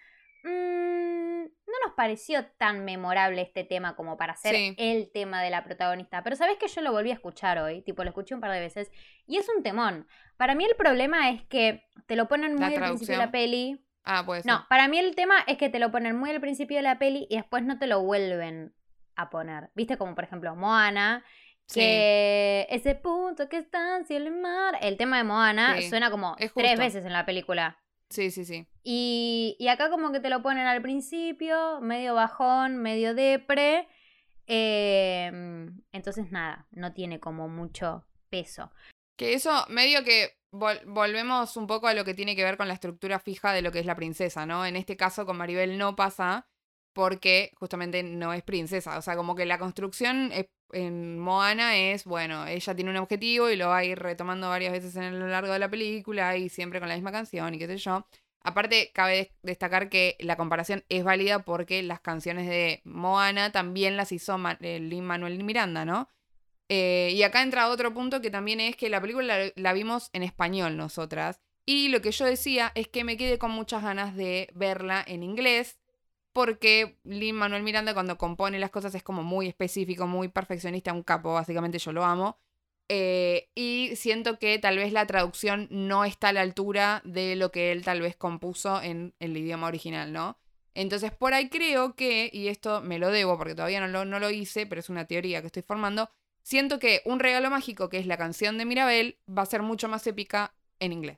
mm, 0.44 1.44
no 1.44 1.74
nos 1.84 1.94
pareció 1.96 2.46
tan 2.58 2.84
memorable 2.84 3.42
este 3.42 3.64
tema 3.64 3.96
como 3.96 4.16
para 4.16 4.36
ser 4.36 4.74
el 4.76 5.10
tema 5.12 5.42
de 5.42 5.50
la 5.50 5.64
protagonista, 5.64 6.22
pero 6.22 6.36
sabes 6.36 6.56
que 6.58 6.68
yo 6.68 6.80
lo 6.80 6.92
volví 6.92 7.10
a 7.10 7.14
escuchar 7.14 7.58
hoy, 7.58 7.82
tipo 7.82 8.04
lo 8.04 8.10
escuché 8.10 8.34
un 8.34 8.40
par 8.40 8.52
de 8.52 8.60
veces, 8.60 8.90
y 9.26 9.38
es 9.38 9.48
un 9.48 9.62
temón. 9.62 10.06
Para 10.36 10.54
mí 10.54 10.64
el 10.64 10.76
problema 10.76 11.30
es 11.30 11.42
que 11.44 11.84
te 12.06 12.16
lo 12.16 12.28
ponen 12.28 12.54
muy 12.54 12.64
al 12.64 12.74
principio 12.74 13.14
de 13.14 13.24
la 13.24 13.30
peli. 13.30 13.82
Ah, 14.04 14.22
pues. 14.24 14.46
No, 14.46 14.64
para 14.68 14.86
mí 14.86 14.98
el 14.98 15.14
tema 15.16 15.36
es 15.46 15.58
que 15.58 15.68
te 15.68 15.80
lo 15.80 15.90
ponen 15.90 16.16
muy 16.16 16.30
al 16.30 16.40
principio 16.40 16.76
de 16.76 16.82
la 16.82 16.98
peli 16.98 17.26
y 17.28 17.36
después 17.36 17.64
no 17.64 17.78
te 17.78 17.86
lo 17.86 18.02
vuelven 18.02 18.72
a 19.16 19.30
poner. 19.30 19.70
Viste 19.74 19.96
como 19.96 20.14
por 20.14 20.24
ejemplo 20.24 20.54
Moana, 20.54 21.24
que 21.72 22.66
ese 22.70 22.94
punto 22.94 23.48
que 23.48 23.58
está 23.58 23.96
en 23.96 24.06
cielo 24.06 24.28
y 24.28 24.30
mar. 24.30 24.78
El 24.80 24.96
tema 24.96 25.18
de 25.18 25.24
Moana 25.24 25.80
suena 25.82 26.10
como 26.10 26.36
tres 26.54 26.78
veces 26.78 27.04
en 27.04 27.12
la 27.12 27.26
película. 27.26 27.78
Sí, 28.10 28.30
sí, 28.30 28.44
sí. 28.44 28.68
Y, 28.84 29.56
y, 29.58 29.66
acá 29.66 29.90
como 29.90 30.12
que 30.12 30.20
te 30.20 30.30
lo 30.30 30.40
ponen 30.40 30.66
al 30.68 30.80
principio, 30.80 31.80
medio 31.80 32.14
bajón, 32.14 32.76
medio 32.76 33.14
depre. 33.14 33.88
Em, 34.46 35.82
entonces 35.90 36.30
nada, 36.30 36.68
no 36.70 36.92
tiene 36.92 37.18
como 37.18 37.48
mucho 37.48 38.06
peso. 38.30 38.70
Que 39.16 39.34
eso 39.34 39.64
medio 39.68 40.04
que 40.04 40.38
volvemos 40.52 41.56
un 41.56 41.66
poco 41.66 41.88
a 41.88 41.94
lo 41.94 42.04
que 42.04 42.14
tiene 42.14 42.36
que 42.36 42.44
ver 42.44 42.56
con 42.56 42.68
la 42.68 42.74
estructura 42.74 43.18
fija 43.18 43.52
de 43.52 43.62
lo 43.62 43.72
que 43.72 43.80
es 43.80 43.86
la 43.86 43.96
princesa, 43.96 44.46
¿no? 44.46 44.64
En 44.64 44.76
este 44.76 44.96
caso 44.96 45.26
con 45.26 45.36
Maribel 45.36 45.76
no 45.76 45.96
pasa 45.96 46.46
porque 46.92 47.52
justamente 47.56 48.02
no 48.02 48.32
es 48.32 48.42
princesa. 48.42 48.96
O 48.96 49.02
sea, 49.02 49.16
como 49.16 49.34
que 49.34 49.46
la 49.46 49.58
construcción 49.58 50.30
en 50.72 51.18
Moana 51.18 51.76
es, 51.76 52.04
bueno, 52.04 52.46
ella 52.46 52.74
tiene 52.74 52.90
un 52.90 52.96
objetivo 52.96 53.50
y 53.50 53.56
lo 53.56 53.68
va 53.68 53.78
a 53.78 53.84
ir 53.84 53.98
retomando 53.98 54.48
varias 54.48 54.72
veces 54.72 54.96
en 54.96 55.18
lo 55.18 55.26
largo 55.28 55.52
de 55.52 55.58
la 55.58 55.70
película 55.70 56.36
y 56.36 56.48
siempre 56.48 56.80
con 56.80 56.88
la 56.88 56.94
misma 56.94 57.12
canción 57.12 57.54
y 57.54 57.58
qué 57.58 57.66
sé 57.66 57.78
yo. 57.78 58.06
Aparte, 58.40 58.92
cabe 58.94 59.32
destacar 59.42 59.88
que 59.88 60.16
la 60.20 60.36
comparación 60.36 60.84
es 60.88 61.02
válida 61.02 61.40
porque 61.40 61.82
las 61.82 62.00
canciones 62.00 62.46
de 62.46 62.80
Moana 62.84 63.50
también 63.50 63.96
las 63.96 64.12
hizo 64.12 64.38
eh, 64.60 64.78
Lin 64.78 65.04
Manuel 65.04 65.42
Miranda, 65.42 65.84
¿no? 65.84 66.08
Eh, 66.68 67.12
y 67.12 67.22
acá 67.22 67.42
entra 67.42 67.68
otro 67.68 67.92
punto 67.92 68.20
que 68.20 68.30
también 68.30 68.60
es 68.60 68.76
que 68.76 68.88
la 68.88 69.00
película 69.00 69.38
la, 69.38 69.52
la, 69.56 69.72
vimos 69.72 70.10
en 70.12 70.22
español 70.22 70.76
nosotras. 70.76 71.40
Y 71.64 71.88
lo 71.88 72.00
que 72.00 72.12
yo 72.12 72.24
decía 72.24 72.70
es 72.76 72.86
que 72.88 73.02
me 73.02 73.16
quedé 73.16 73.38
con 73.38 73.50
muchas 73.50 73.82
ganas 73.82 74.14
de 74.14 74.48
verla 74.54 75.04
en 75.06 75.24
inglés 75.24 75.78
porque 76.36 76.98
Lin 77.04 77.34
Manuel 77.34 77.62
Miranda 77.62 77.94
cuando 77.94 78.18
compone 78.18 78.58
las 78.58 78.68
cosas 78.68 78.94
es 78.94 79.02
como 79.02 79.22
muy 79.22 79.46
específico, 79.46 80.06
muy 80.06 80.28
perfeccionista, 80.28 80.92
un 80.92 81.02
capo, 81.02 81.32
básicamente 81.32 81.78
yo 81.78 81.92
lo 81.92 82.04
amo. 82.04 82.38
Eh, 82.90 83.48
y 83.54 83.92
siento 83.96 84.38
que 84.38 84.58
tal 84.58 84.76
vez 84.76 84.92
la 84.92 85.06
traducción 85.06 85.66
no 85.70 86.04
está 86.04 86.28
a 86.28 86.32
la 86.34 86.42
altura 86.42 87.00
de 87.06 87.36
lo 87.36 87.50
que 87.50 87.72
él 87.72 87.82
tal 87.86 88.02
vez 88.02 88.16
compuso 88.16 88.82
en 88.82 89.14
el 89.18 89.34
idioma 89.34 89.66
original, 89.66 90.12
¿no? 90.12 90.36
Entonces 90.74 91.10
por 91.10 91.32
ahí 91.32 91.48
creo 91.48 91.96
que, 91.96 92.28
y 92.30 92.48
esto 92.48 92.82
me 92.82 92.98
lo 92.98 93.10
debo 93.10 93.38
porque 93.38 93.54
todavía 93.54 93.80
no 93.80 93.88
lo, 93.88 94.04
no 94.04 94.20
lo 94.20 94.28
hice, 94.28 94.66
pero 94.66 94.80
es 94.80 94.90
una 94.90 95.06
teoría 95.06 95.40
que 95.40 95.46
estoy 95.46 95.62
formando, 95.62 96.10
siento 96.42 96.78
que 96.78 97.00
un 97.06 97.18
regalo 97.18 97.48
mágico, 97.48 97.88
que 97.88 97.96
es 97.96 98.06
la 98.06 98.18
canción 98.18 98.58
de 98.58 98.66
Mirabel, 98.66 99.16
va 99.26 99.40
a 99.40 99.46
ser 99.46 99.62
mucho 99.62 99.88
más 99.88 100.06
épica 100.06 100.54
en 100.80 100.92
inglés. 100.92 101.16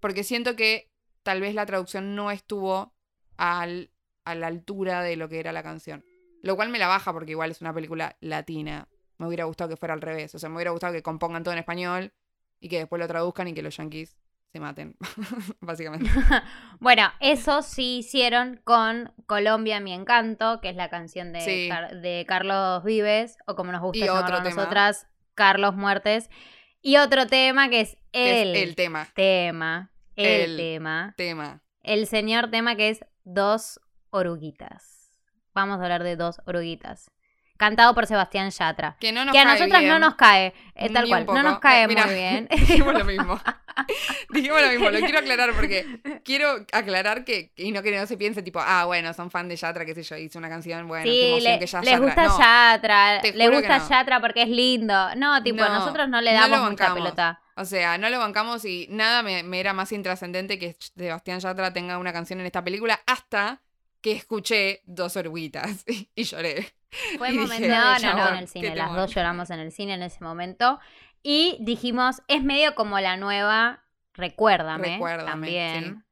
Porque 0.00 0.22
siento 0.22 0.54
que 0.54 0.90
tal 1.22 1.40
vez 1.40 1.54
la 1.54 1.64
traducción 1.64 2.14
no 2.14 2.30
estuvo 2.30 2.92
al, 3.38 3.90
a 4.30 4.34
la 4.34 4.46
altura 4.46 5.02
de 5.02 5.16
lo 5.16 5.28
que 5.28 5.40
era 5.40 5.52
la 5.52 5.62
canción. 5.62 6.04
Lo 6.42 6.56
cual 6.56 6.70
me 6.70 6.78
la 6.78 6.88
baja 6.88 7.12
porque 7.12 7.32
igual 7.32 7.50
es 7.50 7.60
una 7.60 7.74
película 7.74 8.16
latina. 8.20 8.88
Me 9.18 9.26
hubiera 9.26 9.44
gustado 9.44 9.68
que 9.68 9.76
fuera 9.76 9.94
al 9.94 10.00
revés. 10.00 10.34
O 10.34 10.38
sea, 10.38 10.48
me 10.48 10.56
hubiera 10.56 10.70
gustado 10.70 10.92
que 10.92 11.02
compongan 11.02 11.42
todo 11.42 11.52
en 11.52 11.58
español 11.58 12.12
y 12.60 12.68
que 12.68 12.78
después 12.78 13.00
lo 13.00 13.08
traduzcan 13.08 13.48
y 13.48 13.54
que 13.54 13.62
los 13.62 13.76
yankees 13.76 14.16
se 14.52 14.58
maten, 14.58 14.96
básicamente. 15.60 16.10
bueno, 16.80 17.04
eso 17.20 17.62
sí 17.62 17.98
hicieron 17.98 18.60
con 18.64 19.12
Colombia, 19.26 19.78
mi 19.80 19.92
encanto, 19.92 20.60
que 20.60 20.70
es 20.70 20.76
la 20.76 20.88
canción 20.88 21.32
de, 21.32 21.40
de 22.02 22.24
Carlos 22.26 22.82
Vives, 22.82 23.36
o 23.46 23.54
como 23.54 23.70
nos 23.70 23.80
gusta 23.80 24.06
llamar 24.06 24.32
a 24.32 24.42
nosotras, 24.42 25.06
Carlos 25.34 25.76
Muertes. 25.76 26.30
Y 26.82 26.96
otro 26.96 27.26
tema 27.26 27.68
que 27.68 27.80
es 27.82 27.96
el, 28.12 28.56
el 28.56 28.74
tema. 28.74 29.06
Tema. 29.14 29.92
El, 30.16 30.56
tema. 30.56 31.14
Tema. 31.16 31.62
El 31.82 32.06
señor 32.06 32.50
tema 32.50 32.76
que 32.76 32.88
es 32.90 33.04
Dos 33.24 33.80
Oruguitas. 34.10 35.10
Vamos 35.54 35.80
a 35.80 35.82
hablar 35.82 36.02
de 36.04 36.16
Dos 36.16 36.40
Oruguitas 36.46 37.10
cantado 37.60 37.94
por 37.94 38.06
Sebastián 38.06 38.50
Yatra. 38.50 38.96
Que, 38.98 39.12
no 39.12 39.22
nos 39.22 39.34
que 39.34 39.38
a 39.38 39.44
nosotras 39.44 39.82
no 39.82 39.98
nos 39.98 40.14
cae, 40.14 40.54
eh, 40.74 40.88
tal 40.88 41.06
cual, 41.06 41.26
no 41.26 41.42
nos 41.42 41.58
cae 41.58 41.86
muy 41.86 42.14
bien. 42.14 42.48
Dijimos 42.50 42.94
lo 42.94 43.04
mismo. 43.04 43.38
dijimos 44.30 44.62
lo 44.62 44.68
mismo, 44.68 44.90
lo 44.90 44.98
quiero 45.00 45.18
aclarar 45.18 45.52
porque 45.52 46.00
quiero 46.24 46.64
aclarar 46.72 47.22
que, 47.22 47.52
y 47.56 47.70
no 47.70 47.82
que 47.82 47.94
no 47.94 48.06
se 48.06 48.16
piense 48.16 48.42
tipo, 48.42 48.60
ah, 48.62 48.86
bueno, 48.86 49.12
son 49.12 49.30
fan 49.30 49.46
de 49.46 49.56
Yatra, 49.56 49.84
qué 49.84 49.94
sé 49.94 50.02
yo, 50.02 50.16
hice 50.16 50.38
una 50.38 50.48
canción, 50.48 50.88
bueno, 50.88 51.04
sí, 51.04 51.10
qué 51.10 51.28
emoción 51.28 51.52
le, 51.52 51.58
que 51.58 51.66
ya 51.66 51.80
les 51.82 52.00
gusta 52.00 52.26
Yatra, 52.38 53.22
les 53.22 53.50
gusta 53.50 53.88
Yatra 53.88 54.20
porque 54.20 54.42
es 54.42 54.48
lindo. 54.48 55.14
No, 55.16 55.42
tipo, 55.42 55.62
nosotros 55.62 56.08
no 56.08 56.22
le 56.22 56.32
damos 56.32 56.70
mucha 56.70 56.94
pelota. 56.94 57.42
O 57.56 57.66
sea, 57.66 57.98
no 57.98 58.08
lo 58.08 58.18
bancamos 58.18 58.64
y 58.64 58.86
nada 58.88 59.22
me, 59.22 59.42
me 59.42 59.60
era 59.60 59.74
más 59.74 59.92
intrascendente 59.92 60.58
que 60.58 60.78
Sebastián 60.96 61.40
Yatra 61.40 61.74
tenga 61.74 61.98
una 61.98 62.14
canción 62.14 62.40
en 62.40 62.46
esta 62.46 62.64
película 62.64 63.00
hasta 63.06 63.60
que 64.00 64.12
escuché 64.12 64.82
dos 64.84 65.16
oruguitas 65.16 65.84
y, 66.14 66.22
lloré. 66.24 66.72
Fue 67.18 67.30
un 67.30 67.40
momento 67.40 67.68
no, 67.68 67.98
no, 67.98 68.28
en 68.30 68.36
el 68.36 68.48
cine. 68.48 68.74
Las 68.74 68.94
dos 68.94 69.14
lloramos 69.14 69.50
en 69.50 69.60
el 69.60 69.72
cine 69.72 69.94
en 69.94 70.02
ese 70.02 70.24
momento. 70.24 70.80
Y 71.22 71.58
dijimos, 71.60 72.22
es 72.28 72.42
medio 72.42 72.74
como 72.74 72.98
la 72.98 73.16
nueva 73.16 73.84
Recuérdame. 74.14 74.94
Recuérdame 74.94 75.30
también. 75.30 76.04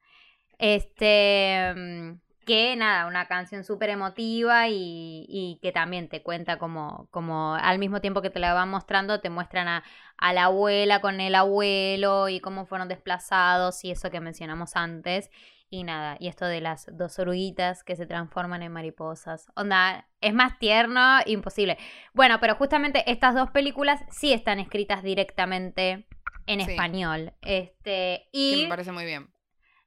Este. 0.58 1.72
Mm, 1.76 2.20
que 2.46 2.76
nada, 2.76 3.06
una 3.06 3.26
canción 3.26 3.62
súper 3.62 3.90
emotiva 3.90 4.68
y, 4.70 5.58
que 5.60 5.70
también 5.70 6.08
te 6.08 6.22
cuenta 6.22 6.58
como, 6.58 7.06
como 7.10 7.54
al 7.54 7.78
mismo 7.78 8.00
tiempo 8.00 8.22
que 8.22 8.30
te 8.30 8.38
la 8.38 8.54
van 8.54 8.70
mostrando, 8.70 9.20
te 9.20 9.28
muestran 9.28 9.68
a, 9.68 9.84
a, 10.16 10.32
la 10.32 10.44
abuela 10.44 11.02
con 11.02 11.20
el 11.20 11.34
abuelo 11.34 12.30
y 12.30 12.40
cómo 12.40 12.64
fueron 12.64 12.88
desplazados 12.88 13.84
y 13.84 13.90
eso 13.90 14.10
que 14.10 14.20
mencionamos 14.20 14.76
antes. 14.76 15.30
Y 15.70 15.84
nada, 15.84 16.16
y 16.18 16.28
esto 16.28 16.46
de 16.46 16.62
las 16.62 16.86
dos 16.96 17.18
oruguitas 17.18 17.84
que 17.84 17.94
se 17.94 18.06
transforman 18.06 18.62
en 18.62 18.72
mariposas. 18.72 19.48
Onda, 19.54 20.08
es 20.22 20.32
más 20.32 20.58
tierno, 20.58 21.18
imposible. 21.26 21.76
Bueno, 22.14 22.40
pero 22.40 22.54
justamente 22.54 23.10
estas 23.10 23.34
dos 23.34 23.50
películas 23.50 24.02
sí 24.10 24.32
están 24.32 24.60
escritas 24.60 25.02
directamente 25.02 26.06
en 26.46 26.60
español. 26.60 27.34
Este, 27.42 28.28
y 28.32 28.62
me 28.62 28.68
parece 28.68 28.92
muy 28.92 29.04
bien. 29.04 29.28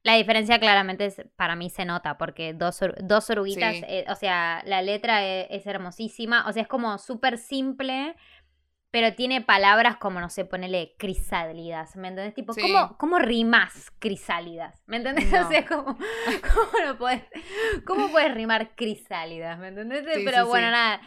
La 0.04 0.16
diferencia 0.16 0.60
claramente 0.60 1.06
es, 1.06 1.22
para 1.36 1.56
mí 1.56 1.70
se 1.70 1.86
nota, 1.86 2.18
porque 2.18 2.54
dos, 2.54 2.80
dos 3.04 3.30
oruguitas, 3.30 3.76
eh, 3.88 4.06
o 4.08 4.16
sea, 4.16 4.64
la 4.66 4.82
letra 4.82 5.24
es, 5.24 5.48
es 5.52 5.68
hermosísima, 5.68 6.48
o 6.48 6.54
sea, 6.54 6.64
es 6.64 6.68
como 6.68 6.98
súper 6.98 7.38
simple, 7.38 8.16
pero 8.92 9.14
tiene 9.16 9.40
palabras 9.42 9.96
como, 9.98 10.20
no 10.20 10.30
sé, 10.30 10.44
ponele 10.44 10.96
crisálidas, 10.98 11.96
¿me 11.96 12.10
entendés? 12.10 12.34
Tipo, 12.34 12.54
¿cómo, 12.54 12.98
¿cómo 12.98 13.20
rimas 13.20 13.90
crisálidas? 14.00 14.84
¿Me 14.86 14.98
entendés? 14.98 15.32
O 15.42 15.48
sea, 15.50 15.66
¿cómo, 15.66 15.98
cómo, 15.98 16.98
puedes, 16.98 17.24
¿cómo 17.86 18.12
puedes 18.12 18.34
rimar 18.34 18.76
crisálidas? 18.76 19.58
¿Me 19.60 19.70
entendés? 19.70 20.04
pero 20.26 20.46
bueno, 20.46 20.70
nada, 20.70 21.02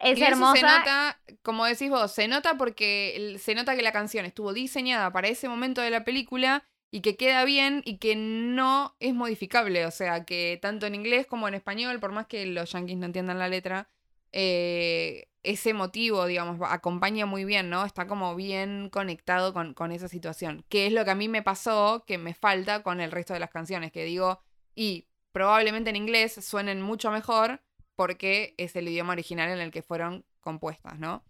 es 0.00 0.20
hermosa. 0.20 0.56
se 0.56 0.62
nota, 0.62 1.20
como 1.42 1.64
decís 1.64 1.90
vos, 1.90 2.12
se 2.12 2.26
nota 2.26 2.56
porque 2.58 3.36
se 3.38 3.54
nota 3.54 3.76
que 3.76 3.82
la 3.82 3.92
canción 3.92 4.26
estuvo 4.26 4.52
diseñada 4.52 5.12
para 5.12 5.28
ese 5.28 5.48
momento 5.48 5.80
de 5.80 5.90
la 5.90 6.04
película 6.04 6.64
y 6.90 7.02
que 7.02 7.16
queda 7.16 7.44
bien 7.44 7.82
y 7.84 7.98
que 7.98 8.16
no 8.16 8.96
es 8.98 9.14
modificable. 9.14 9.86
O 9.86 9.90
sea, 9.90 10.24
que 10.24 10.58
tanto 10.60 10.86
en 10.86 10.94
inglés 10.96 11.26
como 11.26 11.46
en 11.46 11.54
español, 11.54 12.00
por 12.00 12.12
más 12.12 12.26
que 12.26 12.46
los 12.46 12.72
yankees 12.72 12.96
no 12.96 13.06
entiendan 13.06 13.38
la 13.38 13.48
letra, 13.48 13.88
eh, 14.32 15.27
ese 15.50 15.72
motivo, 15.72 16.26
digamos, 16.26 16.58
acompaña 16.70 17.24
muy 17.24 17.44
bien, 17.44 17.70
¿no? 17.70 17.84
Está 17.84 18.06
como 18.06 18.36
bien 18.36 18.90
conectado 18.90 19.54
con, 19.54 19.72
con, 19.72 19.92
esa 19.92 20.08
situación. 20.08 20.64
Que 20.68 20.86
es 20.86 20.92
lo 20.92 21.04
que 21.04 21.10
a 21.10 21.14
mí 21.14 21.28
me 21.28 21.42
pasó, 21.42 22.04
que 22.06 22.18
me 22.18 22.34
falta 22.34 22.82
con 22.82 23.00
el 23.00 23.10
resto 23.10 23.32
de 23.32 23.40
las 23.40 23.50
canciones, 23.50 23.90
que 23.90 24.04
digo, 24.04 24.40
y 24.74 25.08
probablemente 25.32 25.90
en 25.90 25.96
inglés 25.96 26.34
suenen 26.44 26.82
mucho 26.82 27.10
mejor 27.10 27.62
porque 27.96 28.54
es 28.58 28.76
el 28.76 28.88
idioma 28.88 29.14
original 29.14 29.50
en 29.50 29.58
el 29.58 29.70
que 29.70 29.82
fueron 29.82 30.24
compuestas, 30.40 30.98
¿no? 30.98 31.24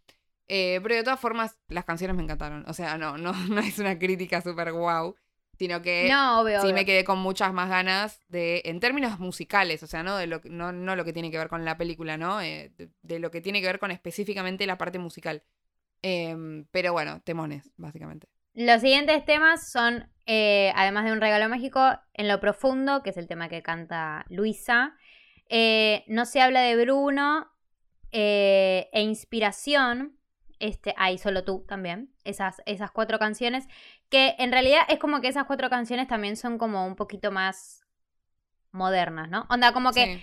Eh, 0.49 0.81
pero 0.83 0.97
de 0.97 1.05
todas 1.05 1.21
formas, 1.21 1.57
las 1.69 1.85
canciones 1.85 2.17
me 2.17 2.23
encantaron. 2.23 2.65
O 2.69 2.75
sea, 2.75 2.99
no, 2.99 3.19
no, 3.19 3.33
no 3.49 3.61
es 3.61 3.79
una 3.79 3.99
crítica 3.99 4.41
súper 4.41 4.73
guau 4.73 5.15
sino 5.59 5.83
que 5.83 6.09
sí 6.63 6.73
me 6.73 6.85
quedé 6.85 7.03
con 7.03 7.19
muchas 7.19 7.53
más 7.53 7.69
ganas 7.69 8.21
de, 8.29 8.63
en 8.65 8.79
términos 8.79 9.19
musicales, 9.19 9.83
o 9.83 9.89
sea, 9.89 10.05
no, 10.05 10.17
de 10.17 10.29
lo, 10.29 10.41
no, 10.45 10.71
no 10.71 10.95
lo 10.95 11.05
que 11.05 11.13
tiene 11.13 11.33
que 11.33 11.39
ver 11.39 11.49
con 11.49 11.65
la 11.65 11.77
película, 11.77 12.17
¿no? 12.17 12.41
Eh, 12.41 12.73
de, 13.03 13.19
lo 13.19 13.33
que 13.33 13.41
tiene 13.41 13.61
que 13.61 13.67
ver 13.67 13.81
con 13.81 13.91
específicamente 13.91 14.67
la 14.67 14.79
parte 14.79 15.01
musical. 15.01 15.43
Em, 16.01 16.65
pero 16.71 16.93
bueno, 16.93 17.21
temones, 17.25 17.73
básicamente. 17.77 18.29
Los 18.55 18.81
siguientes 18.83 19.25
temas 19.25 19.69
son, 19.69 20.09
eh, 20.27 20.73
además 20.77 21.05
de 21.07 21.13
un 21.13 21.21
regalo 21.21 21.49
mágico, 21.49 21.81
En 22.15 22.29
lo 22.29 22.39
profundo, 22.39 23.03
que 23.03 23.11
es 23.11 23.17
el 23.17 23.27
tema 23.27 23.49
que 23.49 23.63
canta 23.63 24.27
Luisa. 24.29 24.95
Eh, 25.49 26.05
no 26.07 26.25
se 26.25 26.41
habla 26.41 26.61
de 26.61 26.77
Bruno. 26.77 27.49
e 28.13 28.89
Inspiración, 28.95 30.18
este, 30.61 30.95
ahí 30.97 31.19
solo 31.19 31.45
tú 31.45 31.65
también, 31.67 32.11
esas, 32.25 32.63
esas 32.67 32.91
cuatro 32.91 33.19
canciones, 33.19 33.67
que 34.09 34.35
en 34.39 34.53
realidad 34.53 34.83
es 34.89 34.99
como 34.99 35.21
que 35.21 35.29
esas 35.29 35.45
cuatro 35.45 35.71
canciones 35.71 36.09
también 36.09 36.37
son 36.37 36.59
como 36.59 36.87
un 36.87 36.97
poquito 36.97 37.31
más 37.31 37.87
modernas, 38.71 39.29
¿no? 39.29 39.47
Onda, 39.49 39.73
como 39.73 39.93
que 39.93 40.23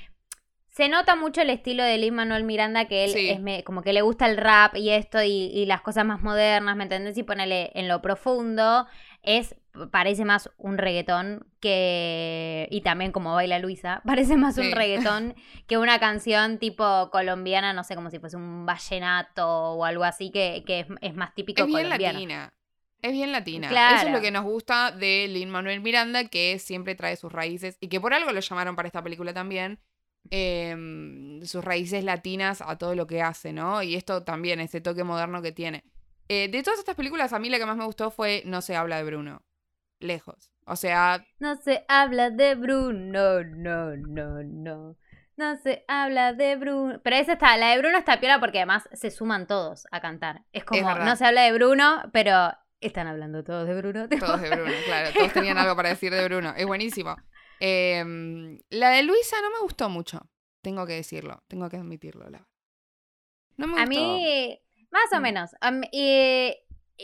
se 0.75 0.89
nota 0.89 1.15
mucho 1.15 1.41
el 1.41 1.49
estilo 1.49 1.83
de 1.83 1.97
Lin 1.97 2.13
Manuel 2.15 2.43
Miranda, 2.43 2.85
que 2.85 3.05
él 3.05 3.39
es 3.47 3.63
como 3.63 3.81
que 3.81 3.93
le 3.93 4.01
gusta 4.01 4.25
el 4.25 4.35
rap 4.35 4.75
y 4.75 4.89
esto 4.89 5.23
y, 5.23 5.65
las 5.65 5.79
cosas 5.79 6.03
más 6.03 6.21
modernas, 6.21 6.75
¿me 6.75 6.83
entendés? 6.83 7.17
Y 7.17 7.23
ponele 7.23 7.71
en 7.75 7.87
lo 7.87 8.01
profundo, 8.01 8.85
es 9.25 9.55
parece 9.91 10.23
más 10.23 10.49
un 10.57 10.77
reggaetón 10.77 11.47
que 11.59 12.67
y 12.71 12.81
también 12.81 13.11
como 13.11 13.33
baila 13.33 13.59
Luisa 13.59 14.01
parece 14.05 14.37
más 14.37 14.57
un 14.57 14.71
reggaetón 14.71 15.35
que 15.67 15.77
una 15.77 15.99
canción 15.99 16.59
tipo 16.59 17.09
colombiana 17.11 17.73
no 17.73 17.83
sé 17.83 17.95
como 17.95 18.09
si 18.09 18.19
fuese 18.19 18.37
un 18.37 18.65
vallenato 18.65 19.47
o 19.47 19.85
algo 19.85 20.03
así 20.03 20.31
que, 20.31 20.63
es, 21.01 21.15
más 21.15 21.35
típico 21.35 21.63
es 21.63 21.67
bien 21.67 21.89
latina 21.89 22.53
es 23.01 23.11
bien 23.11 23.31
latina 23.31 23.67
eso 23.95 24.07
es 24.07 24.13
lo 24.13 24.21
que 24.21 24.31
nos 24.31 24.45
gusta 24.45 24.91
de 24.91 25.27
Lin 25.27 25.49
Manuel 25.49 25.81
Miranda 25.81 26.23
que 26.29 26.57
siempre 26.59 26.95
trae 26.95 27.17
sus 27.17 27.31
raíces 27.31 27.77
y 27.81 27.89
que 27.89 27.99
por 27.99 28.13
algo 28.13 28.31
lo 28.31 28.39
llamaron 28.39 28.75
para 28.75 28.87
esta 28.87 29.03
película 29.03 29.33
también 29.33 29.79
Em, 30.31 31.45
sus 31.45 31.63
raíces 31.63 32.03
latinas 32.03 32.61
a 32.61 32.77
todo 32.77 32.95
lo 32.95 33.05
que 33.05 33.21
hace, 33.21 33.53
¿no? 33.53 33.83
Y 33.83 33.95
esto 33.95 34.23
también, 34.23 34.59
ese 34.59 34.81
toque 34.81 35.03
moderno 35.03 35.41
que 35.41 35.51
tiene. 35.51 35.83
Eh, 36.27 36.49
de 36.49 36.63
todas 36.63 36.79
estas 36.79 36.95
películas, 36.95 37.33
a 37.33 37.39
mí 37.39 37.49
la 37.49 37.57
que 37.57 37.65
más 37.65 37.77
me 37.77 37.85
gustó 37.85 38.11
fue 38.11 38.43
No 38.45 38.61
se 38.61 38.75
habla 38.75 38.97
de 38.97 39.03
Bruno. 39.03 39.43
Lejos. 39.99 40.51
O 40.65 40.75
sea. 40.75 41.25
No 41.39 41.55
se 41.57 41.85
habla 41.87 42.29
de 42.29 42.55
Bruno, 42.55 43.43
no, 43.43 43.95
no, 43.95 44.43
no. 44.43 44.97
No 45.37 45.57
se 45.57 45.83
habla 45.87 46.33
de 46.33 46.55
Bruno. 46.55 47.01
Pero 47.03 47.15
esa 47.17 47.33
está, 47.33 47.57
la 47.57 47.71
de 47.71 47.79
Bruno 47.79 47.97
está 47.97 48.19
piola 48.19 48.39
porque 48.39 48.59
además 48.59 48.89
se 48.93 49.11
suman 49.11 49.47
todos 49.47 49.85
a 49.91 49.99
cantar. 49.99 50.45
Es 50.53 50.63
como, 50.63 50.95
no 50.95 51.15
se 51.15 51.25
habla 51.25 51.43
de 51.43 51.51
Bruno, 51.51 52.03
pero 52.13 52.53
están 52.79 53.07
hablando 53.07 53.43
todos 53.43 53.67
de 53.67 53.75
Bruno. 53.75 54.07
Todos 54.19 54.41
de 54.41 54.49
Bruno, 54.49 54.73
claro. 54.85 55.09
Todos 55.13 55.33
tenían 55.33 55.57
algo 55.57 55.75
para 55.75 55.89
decir 55.89 56.13
de 56.13 56.23
Bruno. 56.25 56.53
Es 56.55 56.65
buenísimo. 56.65 57.15
Em, 57.59 58.59
la 58.69 58.89
de 58.89 59.03
Luisa 59.03 59.37
no 59.41 59.49
me 59.51 59.59
gustó 59.59 59.89
mucho, 59.89 60.29
tengo 60.61 60.85
que 60.85 60.93
decirlo, 60.93 61.43
tengo 61.47 61.69
que 61.69 61.77
admitirlo. 61.77 62.29
La... 62.29 62.47
No 63.57 63.67
me 63.67 63.73
gustó. 63.73 63.83
A 63.83 63.85
mí, 63.85 64.59
más 64.95 65.13
o 65.13 65.19
mm. 65.19 65.23
menos. 65.23 65.55
y, 65.91 66.55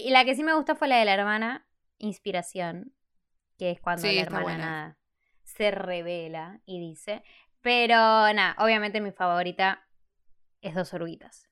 la 0.09 0.23
que 0.23 0.35
sí 0.35 0.43
me 0.43 0.53
gustó 0.53 0.75
fue 0.75 0.87
la 0.87 0.97
de 0.97 1.05
la 1.05 1.13
hermana, 1.13 1.67
Inspiración, 1.97 2.93
que 3.57 3.71
es 3.71 3.81
cuando 3.81 4.07
la 4.07 4.21
hermana 4.21 4.97
se 5.43 5.69
revela 5.69 6.61
y 6.65 6.79
dice. 6.79 7.23
Pero 7.61 7.95
nada, 7.95 8.55
obviamente 8.57 9.01
mi 9.01 9.11
favorita 9.11 9.85
es 10.61 10.73
Dos 10.73 10.93
Oruguitas. 10.93 11.49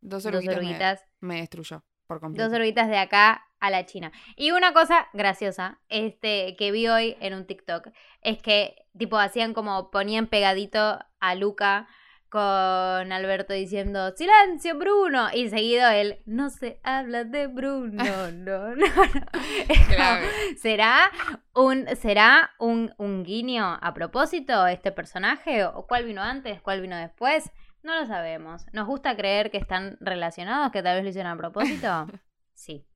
Dos 0.00 0.24
Oruguitas, 0.24 1.04
me, 1.20 1.40
destruyó 1.40 1.84
por 2.06 2.20
completo. 2.20 2.48
Dos 2.48 2.54
Oruguitas 2.54 2.88
de 2.88 2.96
acá 2.96 3.44
a 3.60 3.70
la 3.70 3.84
China. 3.84 4.12
Y 4.36 4.52
una 4.52 4.72
cosa 4.72 5.08
graciosa 5.12 5.80
este, 5.88 6.56
que 6.56 6.72
vi 6.72 6.88
hoy 6.88 7.16
en 7.20 7.34
un 7.34 7.46
TikTok 7.46 7.88
es 8.22 8.38
que, 8.38 8.86
tipo, 8.96 9.18
hacían 9.18 9.52
como 9.52 9.90
ponían 9.90 10.28
pegadito 10.28 10.98
a 11.20 11.34
Luca 11.34 11.86
con 12.32 13.12
Alberto 13.12 13.52
diciendo, 13.52 14.10
silencio 14.16 14.78
Bruno, 14.78 15.28
y 15.34 15.50
seguido 15.50 15.86
él, 15.90 16.22
no 16.24 16.48
se 16.48 16.80
habla 16.82 17.24
de 17.24 17.46
Bruno, 17.46 18.02
no, 18.32 18.32
no, 18.32 18.74
no. 18.74 18.86
¿Será, 20.56 21.12
un, 21.54 21.86
¿será 21.94 22.52
un, 22.58 22.94
un 22.96 23.22
guiño 23.22 23.78
a 23.78 23.92
propósito 23.92 24.66
este 24.66 24.92
personaje? 24.92 25.66
¿O 25.66 25.86
cuál 25.86 26.06
vino 26.06 26.22
antes, 26.22 26.62
cuál 26.62 26.80
vino 26.80 26.96
después? 26.96 27.50
No 27.82 28.00
lo 28.00 28.06
sabemos. 28.06 28.64
¿Nos 28.72 28.86
gusta 28.86 29.14
creer 29.14 29.50
que 29.50 29.58
están 29.58 29.98
relacionados, 30.00 30.72
que 30.72 30.82
tal 30.82 30.94
vez 30.96 31.04
lo 31.04 31.10
hicieron 31.10 31.32
a 31.32 31.36
propósito? 31.36 32.06
Sí. 32.54 32.86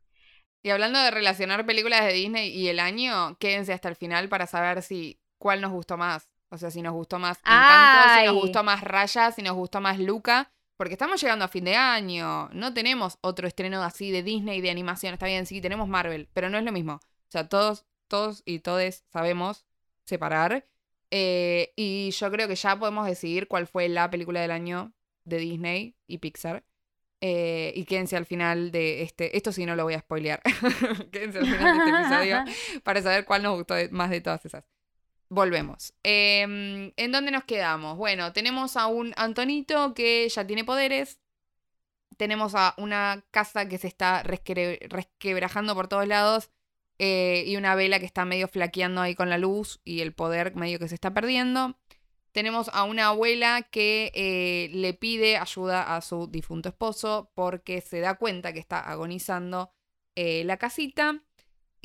Y 0.63 0.71
hablando 0.71 1.01
de 1.01 1.11
relacionar 1.11 1.67
películas 1.67 2.05
de 2.05 2.13
Disney 2.13 2.51
y 2.51 2.69
el 2.69 2.79
año, 2.79 3.37
quédense 3.39 3.73
hasta 3.73 3.89
el 3.89 3.97
final 3.97 4.29
para 4.29 4.47
saber 4.47 4.83
si 4.83 5.19
cuál 5.39 5.61
nos 5.61 5.73
gustó 5.73 5.97
más. 5.97 6.31
O 6.51 6.59
sea, 6.59 6.71
si 6.71 6.83
nos 6.83 6.95
gustó 6.95 7.19
más 7.19 7.39
Encanto, 7.39 8.21
si 8.21 8.27
nos 8.27 8.35
gustó 8.43 8.63
más 8.63 8.81
Raya, 8.83 9.33
si 9.33 9.43
nos 9.43 9.55
gustó 9.57 9.81
más 9.81 9.99
Luca. 9.99 10.53
Porque 10.77 10.93
estamos 10.93 11.21
llegando 11.21 11.45
a 11.45 11.49
fin 11.49 11.65
de 11.65 11.75
año. 11.75 12.51
No 12.53 12.75
tenemos 12.75 13.19
otro 13.23 13.49
estreno 13.49 13.83
así 13.83 14.11
de 14.11 14.23
Disney 14.23 14.61
de 14.61 14.71
animación. 14.71 15.15
Está 15.15 15.27
bien, 15.27 15.47
sí, 15.47 15.61
tenemos 15.61 15.89
Marvel, 15.89 16.29
pero 16.35 16.51
no 16.51 16.59
es 16.59 16.65
lo 16.65 16.73
mismo. 16.73 16.95
O 16.95 17.31
sea, 17.31 17.49
todos, 17.49 17.87
todos 18.09 18.43
y 18.45 18.59
todes 18.59 19.05
sabemos 19.09 19.67
separar. 20.05 20.67
Eh, 21.11 21.73
y 21.77 22.11
yo 22.11 22.31
creo 22.31 22.47
que 22.47 22.57
ya 22.57 22.79
podemos 22.79 23.07
decidir 23.07 23.49
cuál 23.49 23.67
fue 23.67 23.89
la 23.89 24.11
película 24.11 24.41
del 24.41 24.51
año 24.51 24.93
de 25.25 25.39
Disney 25.39 25.97
y 26.07 26.19
Pixar. 26.19 26.65
Eh, 27.23 27.73
y 27.75 27.85
quédense 27.87 28.17
al 28.17 28.27
final 28.27 28.71
de 28.71 29.03
este. 29.03 29.35
Esto 29.37 29.53
sí 29.53 29.65
no 29.65 29.77
lo 29.77 29.85
voy 29.85 29.95
a 29.95 30.01
spoilear. 30.01 30.43
quédense 31.11 31.39
al 31.39 31.47
final 31.47 31.79
de 31.79 31.85
este 31.85 32.01
episodio 32.01 32.45
para 32.85 33.01
saber 33.01 33.25
cuál 33.25 33.43
nos 33.43 33.57
gustó 33.57 33.75
más 33.91 34.11
de 34.11 34.21
todas 34.21 34.45
esas. 34.45 34.65
Volvemos. 35.29 35.93
Em, 36.03 36.93
¿En 36.97 37.13
dónde 37.13 37.31
nos 37.33 37.45
quedamos? 37.45 37.97
Bueno, 37.97 38.33
tenemos 38.33 38.77
a 38.77 38.87
un 38.87 39.13
Antonito 39.17 39.95
que 39.95 40.29
ya 40.29 40.47
tiene 40.47 40.65
poderes. 40.65 41.21
Tenemos 42.17 42.55
a 42.55 42.75
una 42.79 43.25
casa 43.31 43.69
que 43.69 43.79
se 43.79 43.89
está 43.89 44.23
resquebrajando 44.23 45.75
por 45.75 45.89
todos 45.89 46.07
lados. 46.07 46.51
Eh, 46.99 47.45
y 47.47 47.57
una 47.57 47.75
vela 47.75 47.99
que 47.99 48.07
está 48.07 48.25
medio 48.25 48.49
flaqueando 48.49 49.03
ahí 49.03 49.15
con 49.15 49.29
la 49.29 49.37
luz 49.37 49.81
y 49.85 50.01
el 50.01 50.15
poder 50.15 50.55
medio 50.55 50.79
que 50.79 50.89
se 50.89 50.95
está 50.95 51.13
perdiendo. 51.13 51.79
Tenemos 52.33 52.71
a 52.73 52.85
una 52.85 53.09
abuela 53.09 53.63
que 53.63 54.13
eh, 54.15 54.71
le 54.73 54.95
pide 54.95 55.37
ayuda 55.37 55.97
a 55.97 56.01
su 56.03 56.27
difunto 56.27 56.69
esposo 56.69 57.31
porque 57.35 57.81
se 57.81 58.01
da 58.01 58.15
cuenta 58.15 58.53
que 58.53 58.59
está 58.59 58.81
agonizando 58.81 59.73
eh, 60.15 60.45
la 60.45 60.57
casita. 60.59 61.23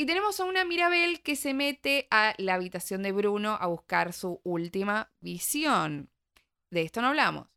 Y 0.02 0.06
tenemos 0.08 0.39
a 0.39 0.45
una 0.45 0.66
Mirabel 0.66 1.22
que 1.22 1.36
se 1.36 1.54
mete 1.54 2.08
a 2.10 2.34
la 2.39 2.56
habitación 2.56 3.04
de 3.04 3.12
Bruno 3.12 3.56
a 3.62 3.68
buscar 3.68 4.14
su 4.14 4.41
última 4.43 5.12
visión. 5.20 6.10
De 6.72 6.82
esto 6.82 7.04
no 7.04 7.10
hablamos. 7.10 7.49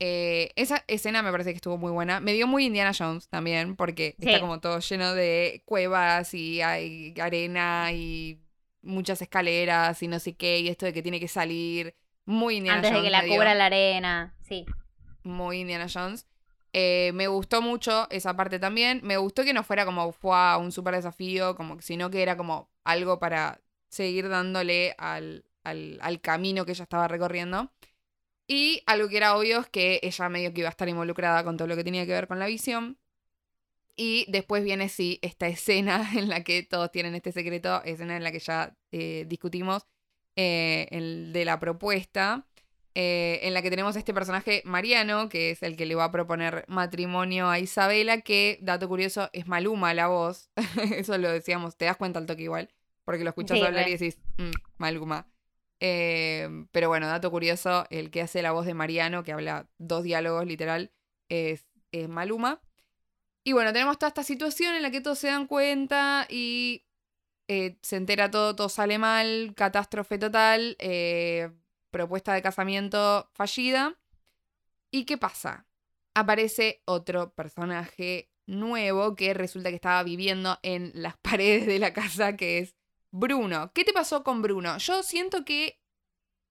Eh, 0.00 0.50
esa 0.56 0.82
escena 0.88 1.22
me 1.22 1.30
parece 1.30 1.50
que 1.50 1.58
estuvo 1.58 1.78
muy 1.78 1.92
buena. 1.92 2.18
Me 2.18 2.32
dio 2.32 2.48
muy 2.48 2.66
Indiana 2.66 2.90
Jones 2.92 3.28
también, 3.28 3.76
porque 3.76 4.16
está 4.18 4.40
como 4.40 4.58
todo 4.58 4.80
lleno 4.80 5.14
de 5.14 5.62
cuevas 5.64 6.34
y 6.34 6.60
hay 6.60 7.14
arena 7.20 7.92
y 7.92 8.40
muchas 8.82 9.22
escaleras 9.22 10.02
y 10.02 10.08
no 10.08 10.18
sé 10.18 10.34
qué, 10.34 10.58
y 10.58 10.66
esto 10.66 10.86
de 10.86 10.92
que 10.92 11.02
tiene 11.02 11.20
que 11.20 11.28
salir. 11.28 11.94
Muy 12.24 12.56
Indiana 12.56 12.78
Jones. 12.78 12.96
Antes 12.96 13.02
de 13.04 13.06
que 13.20 13.28
la 13.28 13.32
cubra 13.32 13.54
la 13.54 13.66
arena, 13.66 14.34
sí. 14.40 14.66
Muy 15.22 15.60
Indiana 15.60 15.86
Jones. 15.88 16.26
Eh, 16.72 17.12
me 17.14 17.28
gustó 17.28 17.60
mucho 17.62 18.08
esa 18.10 18.34
parte 18.36 18.58
también. 18.58 19.00
Me 19.04 19.16
gustó 19.16 19.44
que 19.44 19.52
no 19.52 19.62
fuera 19.64 19.84
como 19.84 20.12
fue 20.12 20.56
un 20.58 20.72
super 20.72 20.94
desafío, 20.94 21.54
como 21.56 21.80
sino 21.82 22.10
que 22.10 22.22
era 22.22 22.36
como 22.36 22.70
algo 22.84 23.18
para 23.18 23.60
seguir 23.88 24.28
dándole 24.28 24.94
al, 24.98 25.44
al, 25.64 26.20
camino 26.20 26.64
que 26.64 26.72
ella 26.72 26.84
estaba 26.84 27.08
recorriendo. 27.08 27.72
Y 28.46 28.82
algo 28.86 29.08
que 29.08 29.18
era 29.18 29.36
obvio 29.36 29.60
es 29.60 29.68
que 29.70 30.00
ella 30.02 30.28
medio 30.28 30.52
que 30.54 30.60
iba 30.60 30.68
a 30.68 30.70
estar 30.70 30.88
involucrada 30.88 31.44
con 31.44 31.56
todo 31.56 31.68
lo 31.68 31.76
que 31.76 31.84
tenía 31.84 32.06
que 32.06 32.12
ver 32.12 32.28
con 32.28 32.38
la 32.38 32.46
visión. 32.46 32.98
Y 33.96 34.24
después 34.28 34.64
viene, 34.64 34.88
sí, 34.88 35.18
esta 35.22 35.46
escena 35.48 36.10
en 36.16 36.28
la 36.28 36.42
que 36.44 36.62
todos 36.62 36.90
tienen 36.90 37.14
este 37.14 37.32
secreto, 37.32 37.82
escena 37.84 38.16
en 38.16 38.24
la 38.24 38.32
que 38.32 38.40
ya 38.40 38.76
eh, 38.90 39.24
discutimos, 39.28 39.86
eh, 40.36 40.88
el 40.90 41.32
de 41.32 41.44
la 41.44 41.58
propuesta. 41.60 42.46
Eh, 42.94 43.40
en 43.44 43.54
la 43.54 43.62
que 43.62 43.70
tenemos 43.70 43.96
este 43.96 44.12
personaje 44.12 44.60
Mariano, 44.66 45.30
que 45.30 45.52
es 45.52 45.62
el 45.62 45.76
que 45.76 45.86
le 45.86 45.94
va 45.94 46.04
a 46.04 46.12
proponer 46.12 46.66
matrimonio 46.68 47.48
a 47.48 47.58
Isabela, 47.58 48.20
que, 48.20 48.58
dato 48.60 48.86
curioso, 48.86 49.30
es 49.32 49.46
Maluma 49.46 49.94
la 49.94 50.08
voz. 50.08 50.50
Eso 50.94 51.16
lo 51.16 51.30
decíamos, 51.30 51.76
te 51.76 51.86
das 51.86 51.96
cuenta 51.96 52.18
al 52.18 52.26
toque 52.26 52.42
igual, 52.42 52.68
porque 53.04 53.24
lo 53.24 53.30
escuchas 53.30 53.62
hablar 53.62 53.88
y 53.88 53.92
decís, 53.92 54.18
mm, 54.36 54.50
Maluma. 54.76 55.26
Eh, 55.80 56.66
pero 56.70 56.88
bueno, 56.88 57.06
dato 57.06 57.30
curioso, 57.30 57.86
el 57.88 58.10
que 58.10 58.20
hace 58.20 58.42
la 58.42 58.52
voz 58.52 58.66
de 58.66 58.74
Mariano, 58.74 59.24
que 59.24 59.32
habla 59.32 59.68
dos 59.78 60.02
diálogos 60.02 60.46
literal, 60.46 60.92
es, 61.28 61.64
Maluma. 62.08 62.60
Y 63.44 63.52
bueno, 63.52 63.72
tenemos 63.72 63.98
toda 63.98 64.08
esta 64.08 64.22
situación 64.22 64.74
en 64.74 64.82
la 64.82 64.90
que 64.90 65.00
todos 65.00 65.18
se 65.18 65.28
dan 65.28 65.46
cuenta 65.46 66.26
y 66.30 66.84
eh, 67.48 67.76
se 67.82 67.96
entera 67.96 68.30
todo, 68.30 68.54
todo 68.54 68.68
sale 68.68 68.98
mal, 68.98 69.52
catástrofe 69.56 70.18
total. 70.18 70.76
Eh, 70.78 71.50
propuesta 71.92 72.34
de 72.34 72.42
casamiento 72.42 73.30
fallida. 73.34 74.00
¿Y 74.90 75.04
qué 75.04 75.16
pasa? 75.16 75.68
Aparece 76.14 76.82
otro 76.86 77.32
personaje 77.34 78.32
nuevo 78.46 79.14
que 79.14 79.34
resulta 79.34 79.68
que 79.68 79.76
estaba 79.76 80.02
viviendo 80.02 80.58
en 80.62 80.90
las 80.94 81.16
paredes 81.22 81.66
de 81.66 81.78
la 81.78 81.92
casa, 81.92 82.36
que 82.36 82.58
es 82.58 82.74
Bruno. 83.12 83.70
¿Qué 83.72 83.84
te 83.84 83.92
pasó 83.92 84.24
con 84.24 84.42
Bruno? 84.42 84.76
Yo 84.78 85.04
siento 85.04 85.44
que 85.44 85.80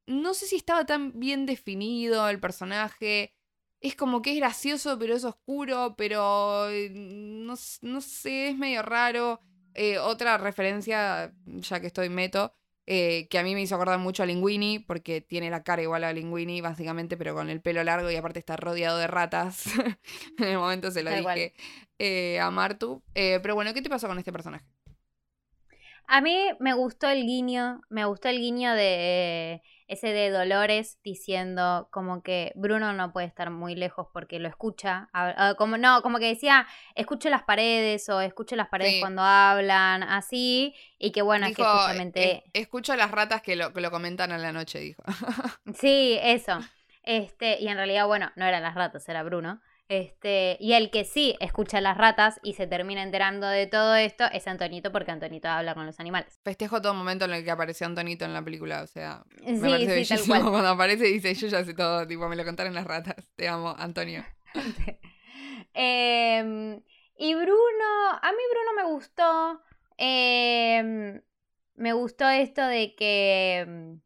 no 0.08 0.34
sé 0.34 0.48
si 0.48 0.56
estaba 0.56 0.86
tan 0.86 1.20
bien 1.20 1.46
definido 1.46 2.28
el 2.30 2.39
personaje. 2.39 3.36
Es 3.82 3.96
como 3.96 4.22
que 4.22 4.32
es 4.34 4.38
gracioso, 4.38 4.98
pero 5.00 5.16
es 5.16 5.24
oscuro, 5.24 5.96
pero 5.98 6.70
eh, 6.70 6.89
no, 6.92 7.56
sé, 7.56 8.50
es 8.50 8.58
medio 8.58 8.84
raro. 8.84 9.42
Eh, 9.74 9.98
otra 9.98 10.38
referencia, 10.38 11.34
ya 11.46 11.80
que 11.80 11.88
estoy 11.88 12.10
meto, 12.10 12.54
eh, 12.94 13.30
que 13.30 13.39
a 13.39 13.44
mí 13.44 13.56
me 13.56 13.62
hizo 13.62 13.76
acordar 13.76 14.00
mucho 14.00 14.22
a 14.22 14.26
Linguini, 14.26 14.80
porque 14.80 15.22
tiene 15.22 15.50
la 15.50 15.64
cara 15.64 15.82
igual 15.82 16.04
a 16.04 16.12
Linguini, 16.12 16.60
básicamente, 16.60 17.16
pero 17.16 17.34
con 17.34 17.50
el 17.50 17.62
pelo 17.62 17.82
largo 17.86 18.12
y 18.12 18.18
aparte 18.18 18.39
está 18.39 18.58
rodeado 18.58 18.98
de 18.98 19.08
ratas. 19.08 19.64
en 20.38 20.46
el 20.46 20.58
momento 20.58 20.92
se 20.92 21.02
lo 21.02 21.10
dije 21.10 21.54
eh, 22.00 22.42
a 22.42 22.52
Martu. 22.52 23.02
Eh, 23.16 23.39
pero 23.42 23.56
bueno, 23.56 23.74
¿qué 23.74 23.82
te 23.82 23.89
pasó 23.89 24.10
con 24.10 24.20
este 24.20 24.34
personaje? 24.34 24.66
A 26.06 26.20
mí 26.20 26.50
me 26.60 26.74
gustó 26.74 27.08
el 27.08 27.24
guiño, 27.26 27.80
me 27.89 28.04
gustó 28.04 28.28
el 28.28 28.39
guiño 28.39 28.74
de 28.74 29.62
ese 29.92 30.14
de 30.14 30.30
Dolores 30.30 31.00
diciendo 31.04 31.89
como 31.92 32.24
que 32.24 32.54
Bruno 32.56 32.94
no 32.94 33.12
puede 33.12 33.28
estar 33.28 33.50
muy 33.50 33.76
lejos 33.76 34.08
porque 34.14 34.39
lo 34.39 34.48
escucha. 34.48 35.10
Ah, 35.14 35.56
como 35.58 35.78
no, 35.78 36.02
como 36.02 36.18
que 36.18 36.28
decía, 36.28 36.66
escucho 36.96 37.30
las 37.30 37.44
paredes 37.44 38.08
o 38.08 38.22
escucho 38.22 38.56
las 38.56 38.70
paredes 38.70 39.02
cuando 39.02 39.22
hablan, 39.22 40.04
así. 40.04 40.74
Y 40.98 41.12
que 41.12 41.22
bueno, 41.22 41.46
es 41.46 41.58
que 41.58 41.64
justamente. 41.64 42.44
escucho 42.54 42.96
las 42.96 43.12
ratas 43.12 43.42
que 43.42 43.58
lo, 43.58 43.74
que 43.74 43.82
lo 43.82 43.92
comentan 43.92 44.32
a 44.32 44.38
la 44.38 44.54
noche, 44.54 44.80
dijo. 44.80 45.04
sí, 45.76 46.18
eso. 46.22 46.58
Este, 47.04 47.60
y 47.60 47.68
en 47.68 47.76
realidad, 47.76 48.08
bueno, 48.08 48.32
no 48.38 48.46
eran 48.46 48.64
las 48.64 48.76
ratas, 48.76 49.08
era 49.10 49.24
Bruno. 49.24 49.62
Este, 49.92 50.56
y 50.62 50.72
el 50.72 50.89
que 50.89 51.04
sí 51.04 51.36
escucha 51.42 51.82
las 51.82 51.98
ratas 51.98 52.39
y 52.44 52.54
se 52.54 52.66
termina 52.66 53.04
enterando 53.04 53.46
de 53.46 53.68
todo 53.68 53.96
esto 53.96 54.24
es 54.32 54.48
Antonito, 54.48 54.94
porque 54.94 55.12
Antonito 55.12 55.50
habla 55.50 55.76
con 55.76 55.86
los 55.86 56.00
animales. 56.00 56.39
Festejo 56.46 56.82
todo 56.82 56.94
momento 56.94 57.26
en 57.26 57.34
el 57.34 57.44
que 57.44 57.52
apareció 57.52 57.88
Antonito 57.88 58.24
en 58.24 58.32
la 58.34 58.42
película, 58.42 58.84
o 58.84 58.88
sea, 58.88 59.26
me 59.46 59.60
parece 59.60 59.94
bellísimo 59.94 60.36
cuando 60.50 60.70
aparece 60.70 61.10
y 61.10 61.20
dice, 61.20 61.34
yo 61.34 61.48
ya 61.48 61.66
sé 61.66 61.74
todo, 61.74 62.08
tipo, 62.08 62.30
me 62.30 62.38
lo 62.38 62.46
contaron 62.46 62.74
las 62.74 62.86
ratas. 62.86 63.18
Te 63.36 63.50
amo, 63.50 63.76
Antonio. 63.78 64.24
Em, 65.74 66.82
y 67.18 67.36
Bruno, 67.36 68.10
a 68.22 68.32
mí 68.32 68.44
Bruno 68.50 68.74
me 68.78 68.94
gustó. 68.94 69.62
Em, 69.98 71.22
me 71.76 71.92
gustó 71.92 72.30
esto 72.30 72.66
de 72.66 72.96
que 72.96 73.98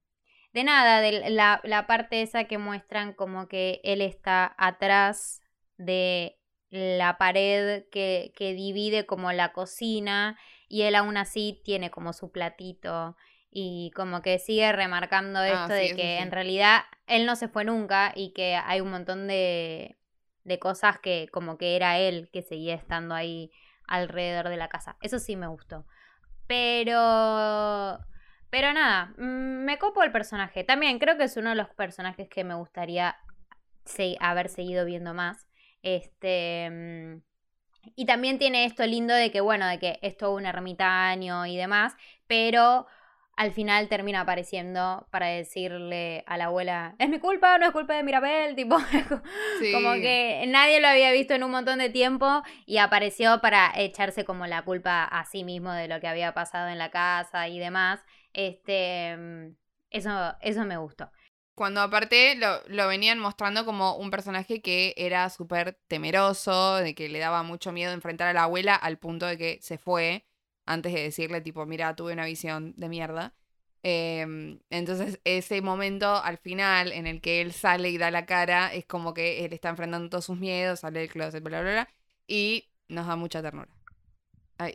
de 0.52 0.64
nada, 0.64 1.00
de 1.02 1.30
la, 1.30 1.62
la, 1.64 1.86
parte 1.86 2.24
esa 2.24 2.46
que 2.46 2.58
muestran 2.58 3.14
como 3.14 3.48
que 3.48 3.82
él 3.84 4.02
está 4.02 4.56
atrás 4.58 5.44
de 5.78 6.38
la 6.70 7.18
pared 7.18 7.86
que, 7.92 8.34
que 8.36 8.54
divide 8.54 9.06
como 9.06 9.32
la 9.32 9.54
cocina 9.54 10.38
y 10.68 10.84
él 10.84 10.96
aún 10.96 11.18
así 11.18 11.62
tiene 11.64 11.92
como 11.92 12.14
su 12.14 12.32
platito 12.32 13.16
y 13.50 13.92
como 13.96 14.22
que 14.22 14.38
sigue 14.40 14.72
remarcando 14.74 15.40
ah, 15.40 15.48
esto 15.48 15.74
de 15.74 15.96
que 15.96 16.20
en 16.20 16.32
realidad 16.32 16.82
él 17.08 17.26
no 17.26 17.36
se 17.36 17.48
fue 17.48 17.64
nunca 17.64 18.12
y 18.14 18.34
que 18.34 18.56
hay 18.56 18.82
un 18.82 18.92
montón 18.92 19.28
de, 19.28 19.98
de 20.44 20.60
cosas 20.60 21.00
que 21.00 21.30
como 21.32 21.58
que 21.58 21.76
era 21.76 21.98
él 21.98 22.30
que 22.34 22.42
seguía 22.42 22.76
estando 22.76 23.16
ahí 23.16 23.52
alrededor 23.88 24.50
de 24.50 24.58
la 24.58 24.68
casa. 24.68 24.98
Eso 25.02 25.20
sí 25.20 25.36
me 25.36 25.48
gustó. 25.48 25.86
Pero... 26.48 28.00
Pero 28.50 28.72
nada, 28.74 29.14
mm, 29.18 29.66
me 29.66 29.78
copo 29.80 30.04
el 30.04 30.12
personaje. 30.12 30.64
También 30.64 31.00
creo 31.00 31.18
que 31.18 31.24
es 31.24 31.36
uno 31.36 31.50
de 31.50 31.56
los 31.56 31.70
personajes 31.70 32.30
que 32.30 32.44
me 32.44 32.56
gustaría 32.56 33.18
haber 34.20 34.50
seguido 34.50 34.86
viendo 34.86 35.14
más. 35.14 35.48
Este. 35.86 36.68
Mm, 36.72 37.22
y 37.96 38.06
también 38.06 38.40
tiene 38.40 38.66
esto 38.66 38.86
lindo 38.86 39.14
de 39.14 39.32
que, 39.32 39.40
bueno, 39.40 39.68
de 39.68 39.78
que 39.78 40.00
es 40.02 40.18
todo 40.18 40.34
un 40.34 40.48
ermitaño 40.48 41.46
y 41.46 41.56
demás, 41.56 41.94
pero 42.26 42.88
al 43.38 43.52
final 43.52 43.88
termina 43.88 44.22
apareciendo 44.22 45.08
para 45.12 45.28
decirle 45.28 46.24
a 46.26 46.38
la 46.38 46.46
abuela, 46.46 46.96
es 46.98 47.10
mi 47.10 47.20
culpa, 47.20 47.60
no 47.60 47.68
es 47.68 47.72
culpa 47.72 47.94
de 47.94 48.02
Mirabel, 48.02 48.56
tipo, 48.56 48.78
como 48.78 49.94
que 49.94 50.44
nadie 50.48 50.82
lo 50.82 50.88
había 50.88 51.12
visto 51.12 51.36
en 51.36 51.44
un 51.44 51.52
montón 51.52 51.78
de 51.78 51.90
tiempo 51.90 52.42
y 52.66 52.78
apareció 52.78 53.40
para 53.42 53.72
echarse 53.76 54.26
como 54.26 54.48
la 54.48 54.64
culpa 54.64 55.04
a 55.04 55.26
sí 55.26 55.44
mismo 55.44 55.72
de 55.72 55.88
lo 55.88 56.00
que 56.00 56.08
había 56.08 56.34
pasado 56.34 56.70
en 56.70 56.80
la 56.80 56.90
casa 56.90 57.48
y 57.48 57.60
demás. 57.60 58.00
Este, 58.34 59.16
mm, 59.16 59.56
eso, 59.92 60.36
eso 60.42 60.66
me 60.66 60.78
gustó. 60.78 61.12
Cuando 61.56 61.82
aparte 61.82 62.36
lo, 62.36 62.62
lo 62.68 62.88
venían 62.88 63.18
mostrando 63.18 63.66
como 63.66 63.95
un 63.95 64.12
personaje 64.12 64.62
que 64.62 64.93
era 64.97 65.30
súper 65.30 65.80
temeroso, 65.88 66.76
de 66.76 66.93
que 66.93 67.10
le 67.10 67.20
daba 67.20 67.43
mucho 67.43 67.72
miedo 67.72 67.93
enfrentar 67.93 68.28
a 68.28 68.34
la 68.34 68.43
abuela 68.43 68.76
al 68.76 68.97
punto 68.97 69.26
de 69.26 69.38
que 69.38 69.60
se 69.62 69.78
fue 69.78 70.26
antes 70.66 70.93
de 70.93 71.01
decirle 71.01 71.41
tipo, 71.41 71.66
mira, 71.66 71.95
tuve 71.95 72.14
una 72.14 72.26
visión 72.26 72.74
de 72.76 72.89
mierda. 72.89 73.34
Em, 73.84 74.60
entonces 74.72 75.20
ese 75.26 75.62
momento 75.62 76.16
al 76.16 76.39
final 76.39 76.91
en 76.91 77.06
el 77.06 77.22
que 77.22 77.41
él 77.41 77.53
sale 77.53 77.91
y 77.91 77.99
da 77.99 78.10
la 78.10 78.26
cara 78.26 78.74
es 78.74 78.84
como 78.86 79.14
que 79.14 79.45
él 79.45 79.53
está 79.53 79.70
enfrentando 79.70 80.10
todos 80.10 80.26
sus 80.26 80.39
miedos, 80.39 80.80
sale 80.80 81.01
del 81.01 81.10
closet, 81.10 81.43
bla, 81.43 81.62
bla, 81.62 81.72
bla, 81.72 81.89
y 82.28 82.68
nos 82.88 83.06
da 83.06 83.16
mucha 83.16 83.43
ternura. 83.43 83.70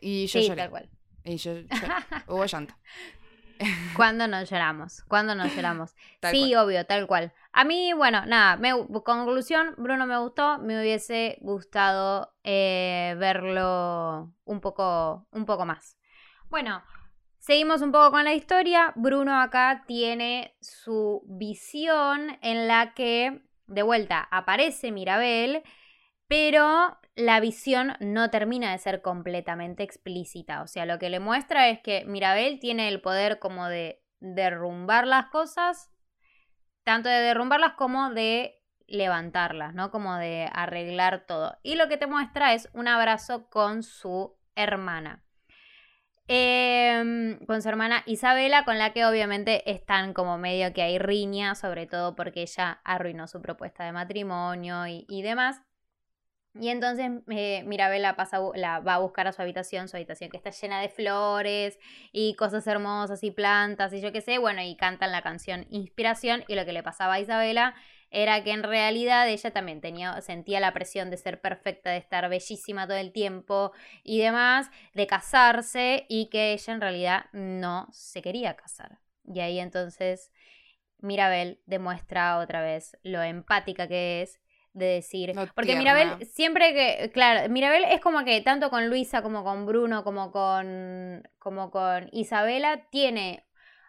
y 0.00 0.26
yo 0.26 0.40
sí, 0.40 0.52
Tal 0.54 0.70
cual. 0.70 0.88
Y 1.24 1.36
yo, 1.36 1.52
hubo 2.28 2.46
llanto. 2.46 2.74
¿Cuándo 3.96 4.26
no 4.26 4.42
lloramos? 4.42 5.02
¿Cuándo 5.08 5.34
no 5.34 5.46
lloramos? 5.46 5.94
sí, 6.30 6.54
obvio, 6.54 6.86
tal 6.86 7.06
cual. 7.06 7.32
A 7.52 7.64
mí, 7.64 7.92
bueno, 7.92 8.24
nada, 8.26 8.56
me, 8.56 8.72
conclusión, 9.04 9.74
Bruno 9.76 10.06
me 10.06 10.18
gustó, 10.18 10.58
me 10.58 10.80
hubiese 10.80 11.38
gustado 11.40 12.32
eh, 12.44 13.14
verlo 13.18 14.32
un 14.44 14.60
poco, 14.60 15.26
un 15.32 15.44
poco 15.44 15.66
más. 15.66 15.96
Bueno, 16.48 16.82
seguimos 17.38 17.82
un 17.82 17.92
poco 17.92 18.12
con 18.12 18.24
la 18.24 18.34
historia. 18.34 18.92
Bruno 18.96 19.40
acá 19.40 19.84
tiene 19.86 20.56
su 20.60 21.22
visión 21.26 22.38
en 22.42 22.66
la 22.66 22.94
que, 22.94 23.42
de 23.66 23.82
vuelta, 23.82 24.26
aparece 24.30 24.92
Mirabel, 24.92 25.62
pero 26.30 26.96
la 27.16 27.40
visión 27.40 27.96
no 27.98 28.30
termina 28.30 28.70
de 28.70 28.78
ser 28.78 29.02
completamente 29.02 29.82
explícita. 29.82 30.62
O 30.62 30.68
sea, 30.68 30.86
lo 30.86 31.00
que 31.00 31.10
le 31.10 31.18
muestra 31.18 31.68
es 31.68 31.80
que 31.80 32.04
Mirabel 32.06 32.60
tiene 32.60 32.86
el 32.86 33.00
poder 33.00 33.40
como 33.40 33.66
de 33.66 34.00
derrumbar 34.20 35.08
las 35.08 35.26
cosas 35.26 35.90
tanto 36.84 37.08
de 37.08 37.16
derrumbarlas 37.16 37.72
como 37.72 38.10
de 38.10 38.62
levantarlas, 38.86 39.74
¿no? 39.74 39.90
Como 39.90 40.16
de 40.16 40.48
arreglar 40.52 41.26
todo. 41.26 41.58
Y 41.64 41.74
lo 41.74 41.88
que 41.88 41.96
te 41.96 42.06
muestra 42.06 42.54
es 42.54 42.68
un 42.74 42.86
abrazo 42.86 43.50
con 43.50 43.82
su 43.82 44.36
hermana. 44.54 45.24
Em, 46.28 47.44
con 47.46 47.60
su 47.60 47.68
hermana 47.68 48.04
Isabela, 48.06 48.64
con 48.64 48.78
la 48.78 48.92
que 48.92 49.04
obviamente 49.04 49.68
están 49.68 50.14
como 50.14 50.38
medio 50.38 50.72
que 50.72 50.82
hay 50.82 51.00
riña, 51.00 51.56
sobre 51.56 51.88
todo 51.88 52.14
porque 52.14 52.42
ella 52.42 52.80
arruinó 52.84 53.26
su 53.26 53.42
propuesta 53.42 53.84
de 53.84 53.90
matrimonio 53.90 54.86
y, 54.86 55.22
demás. 55.22 55.60
Y 56.54 56.68
entonces 56.68 57.08
eh, 57.28 57.62
Mirabela 57.64 58.16
pasa, 58.16 58.40
la, 58.54 58.80
va 58.80 58.94
a 58.94 58.98
buscar 58.98 59.28
a 59.28 59.32
su 59.32 59.40
habitación, 59.40 59.88
su 59.88 59.96
habitación 59.96 60.30
que 60.30 60.36
está 60.36 60.50
llena 60.50 60.80
de 60.80 60.88
flores 60.88 61.78
y 62.12 62.34
cosas 62.34 62.66
hermosas 62.66 63.22
y 63.22 63.30
plantas 63.30 63.92
y 63.92 64.00
yo 64.00 64.10
qué 64.10 64.20
sé, 64.20 64.38
bueno, 64.38 64.60
y 64.60 64.74
cantan 64.76 65.12
la 65.12 65.22
canción 65.22 65.66
Inspiración 65.70 66.42
y 66.48 66.56
lo 66.56 66.64
que 66.64 66.72
le 66.72 66.82
pasaba 66.82 67.14
a 67.14 67.20
Isabela 67.20 67.74
era 68.10 68.42
que 68.42 68.50
en 68.50 68.64
realidad 68.64 69.28
ella 69.28 69.52
también 69.52 69.80
tenía, 69.80 70.20
sentía 70.22 70.58
la 70.58 70.72
presión 70.72 71.10
de 71.10 71.16
ser 71.16 71.40
perfecta, 71.40 71.90
de 71.90 71.98
estar 71.98 72.28
bellísima 72.28 72.88
todo 72.88 72.96
el 72.96 73.12
tiempo 73.12 73.70
y 74.02 74.18
demás, 74.18 74.68
de 74.94 75.06
casarse 75.06 76.06
y 76.08 76.26
que 76.30 76.52
ella 76.52 76.72
en 76.72 76.80
realidad 76.80 77.26
no 77.32 77.86
se 77.92 78.22
quería 78.22 78.56
casar. 78.56 78.98
Y 79.24 79.38
ahí 79.38 79.60
entonces 79.60 80.32
Mirabel 80.98 81.60
demuestra 81.66 82.38
otra 82.38 82.60
vez 82.60 82.98
lo 83.02 83.22
empática 83.22 83.86
que 83.86 84.22
es 84.22 84.40
de 84.72 84.86
decir. 84.86 85.32
porque 85.54 85.76
Mirabel, 85.76 86.24
siempre 86.26 86.72
que. 86.72 87.10
Claro, 87.12 87.48
Mirabel 87.48 87.84
es 87.84 88.00
como 88.00 88.24
que 88.24 88.40
tanto 88.40 88.70
con 88.70 88.88
Luisa 88.88 89.22
como 89.22 89.44
con 89.44 89.66
Bruno, 89.66 90.04
como 90.04 90.30
con. 90.30 91.28
como 91.38 91.70
con 91.70 92.08
Isabela, 92.12 92.88
tiene 92.90 93.46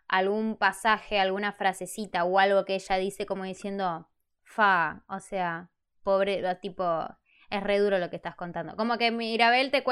algún 0.08 0.58
pasaje, 0.58 1.20
alguna 1.20 1.54
frasecita 1.54 2.24
o 2.24 2.40
algo 2.40 2.66
que 2.66 2.76
ella 2.76 2.98
dice 2.98 3.26
como 3.26 3.44
diciendo. 3.44 4.08
Fa, 4.44 5.04
o 5.08 5.20
sea, 5.20 5.70
pobre, 6.04 6.44
tipo. 6.56 7.08
Es 7.50 7.62
re 7.62 7.80
duro 7.80 8.00
lo 8.00 8.10
que 8.10 8.16
estás 8.16 8.36
contando. 8.36 8.78
Como 8.78 8.98
que 8.98 9.12
Mirabel 9.12 9.72
te 9.72 9.84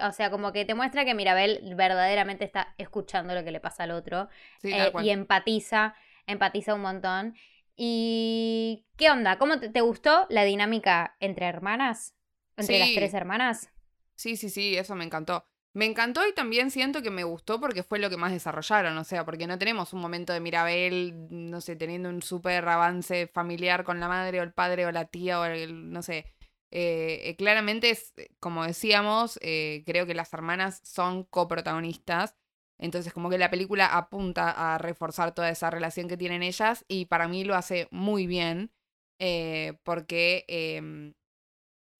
o 0.00 0.12
sea, 0.12 0.30
como 0.30 0.52
que 0.52 0.64
te 0.64 0.74
muestra 0.74 1.04
que 1.04 1.14
Mirabel 1.14 1.74
verdaderamente 1.74 2.44
está 2.44 2.74
escuchando 2.78 3.34
lo 3.34 3.42
que 3.42 3.50
le 3.50 3.58
pasa 3.58 3.82
al 3.82 3.90
otro 3.90 4.28
eh, 4.62 4.92
y 5.02 5.10
empatiza, 5.10 5.96
empatiza 6.28 6.74
un 6.74 6.82
montón. 6.82 7.34
¿Y 7.80 8.84
qué 8.96 9.08
onda? 9.08 9.38
¿Cómo 9.38 9.60
te, 9.60 9.80
gustó 9.80 10.26
la 10.30 10.42
dinámica 10.42 11.16
entre 11.20 11.46
hermanas? 11.46 12.12
¿Entre 12.56 12.80
las 12.80 12.92
tres 12.92 13.14
hermanas? 13.14 13.70
Sí, 14.16 14.36
sí, 14.36 14.50
sí, 14.50 14.76
eso 14.76 14.96
me 14.96 15.04
encantó. 15.04 15.44
Me 15.74 15.84
encantó 15.84 16.26
y 16.26 16.34
también 16.34 16.72
siento 16.72 17.02
que 17.02 17.12
me 17.12 17.22
gustó 17.22 17.60
porque 17.60 17.84
fue 17.84 18.00
lo 18.00 18.10
que 18.10 18.16
más 18.16 18.32
desarrollaron, 18.32 18.98
o 18.98 19.04
sea, 19.04 19.24
porque 19.24 19.46
no 19.46 19.58
tenemos 19.58 19.92
un 19.92 20.00
momento 20.00 20.32
de 20.32 20.40
Mirabel, 20.40 21.28
no 21.30 21.60
sé, 21.60 21.76
teniendo 21.76 22.08
un 22.08 22.20
súper 22.20 22.68
avance 22.68 23.28
familiar 23.28 23.84
con 23.84 24.00
la 24.00 24.08
madre 24.08 24.40
o 24.40 24.42
el 24.42 24.52
padre 24.52 24.84
o 24.84 24.90
la 24.90 25.04
tía 25.04 25.38
o 25.38 25.44
el, 25.44 25.92
no 25.92 26.02
sé. 26.02 26.26
Eh, 26.72 27.20
eh, 27.24 27.36
claramente, 27.36 27.90
es, 27.90 28.12
como 28.40 28.64
decíamos, 28.64 29.38
eh, 29.40 29.84
creo 29.86 30.04
que 30.04 30.14
las 30.14 30.32
hermanas 30.32 30.80
son 30.82 31.22
coprotagonistas 31.22 32.34
entonces 32.78 33.12
como 33.12 33.30
que 33.30 33.38
la 33.38 33.50
película 33.50 33.86
apunta 33.86 34.74
a 34.74 34.78
reforzar 34.78 35.34
toda 35.34 35.50
esa 35.50 35.70
relación 35.70 36.08
que 36.08 36.16
tienen 36.16 36.42
ellas 36.42 36.84
y 36.88 37.06
para 37.06 37.28
mí 37.28 37.44
lo 37.44 37.54
hace 37.54 37.88
muy 37.90 38.26
bien 38.26 38.72
eh, 39.20 39.78
porque 39.82 40.44
em, 40.48 41.14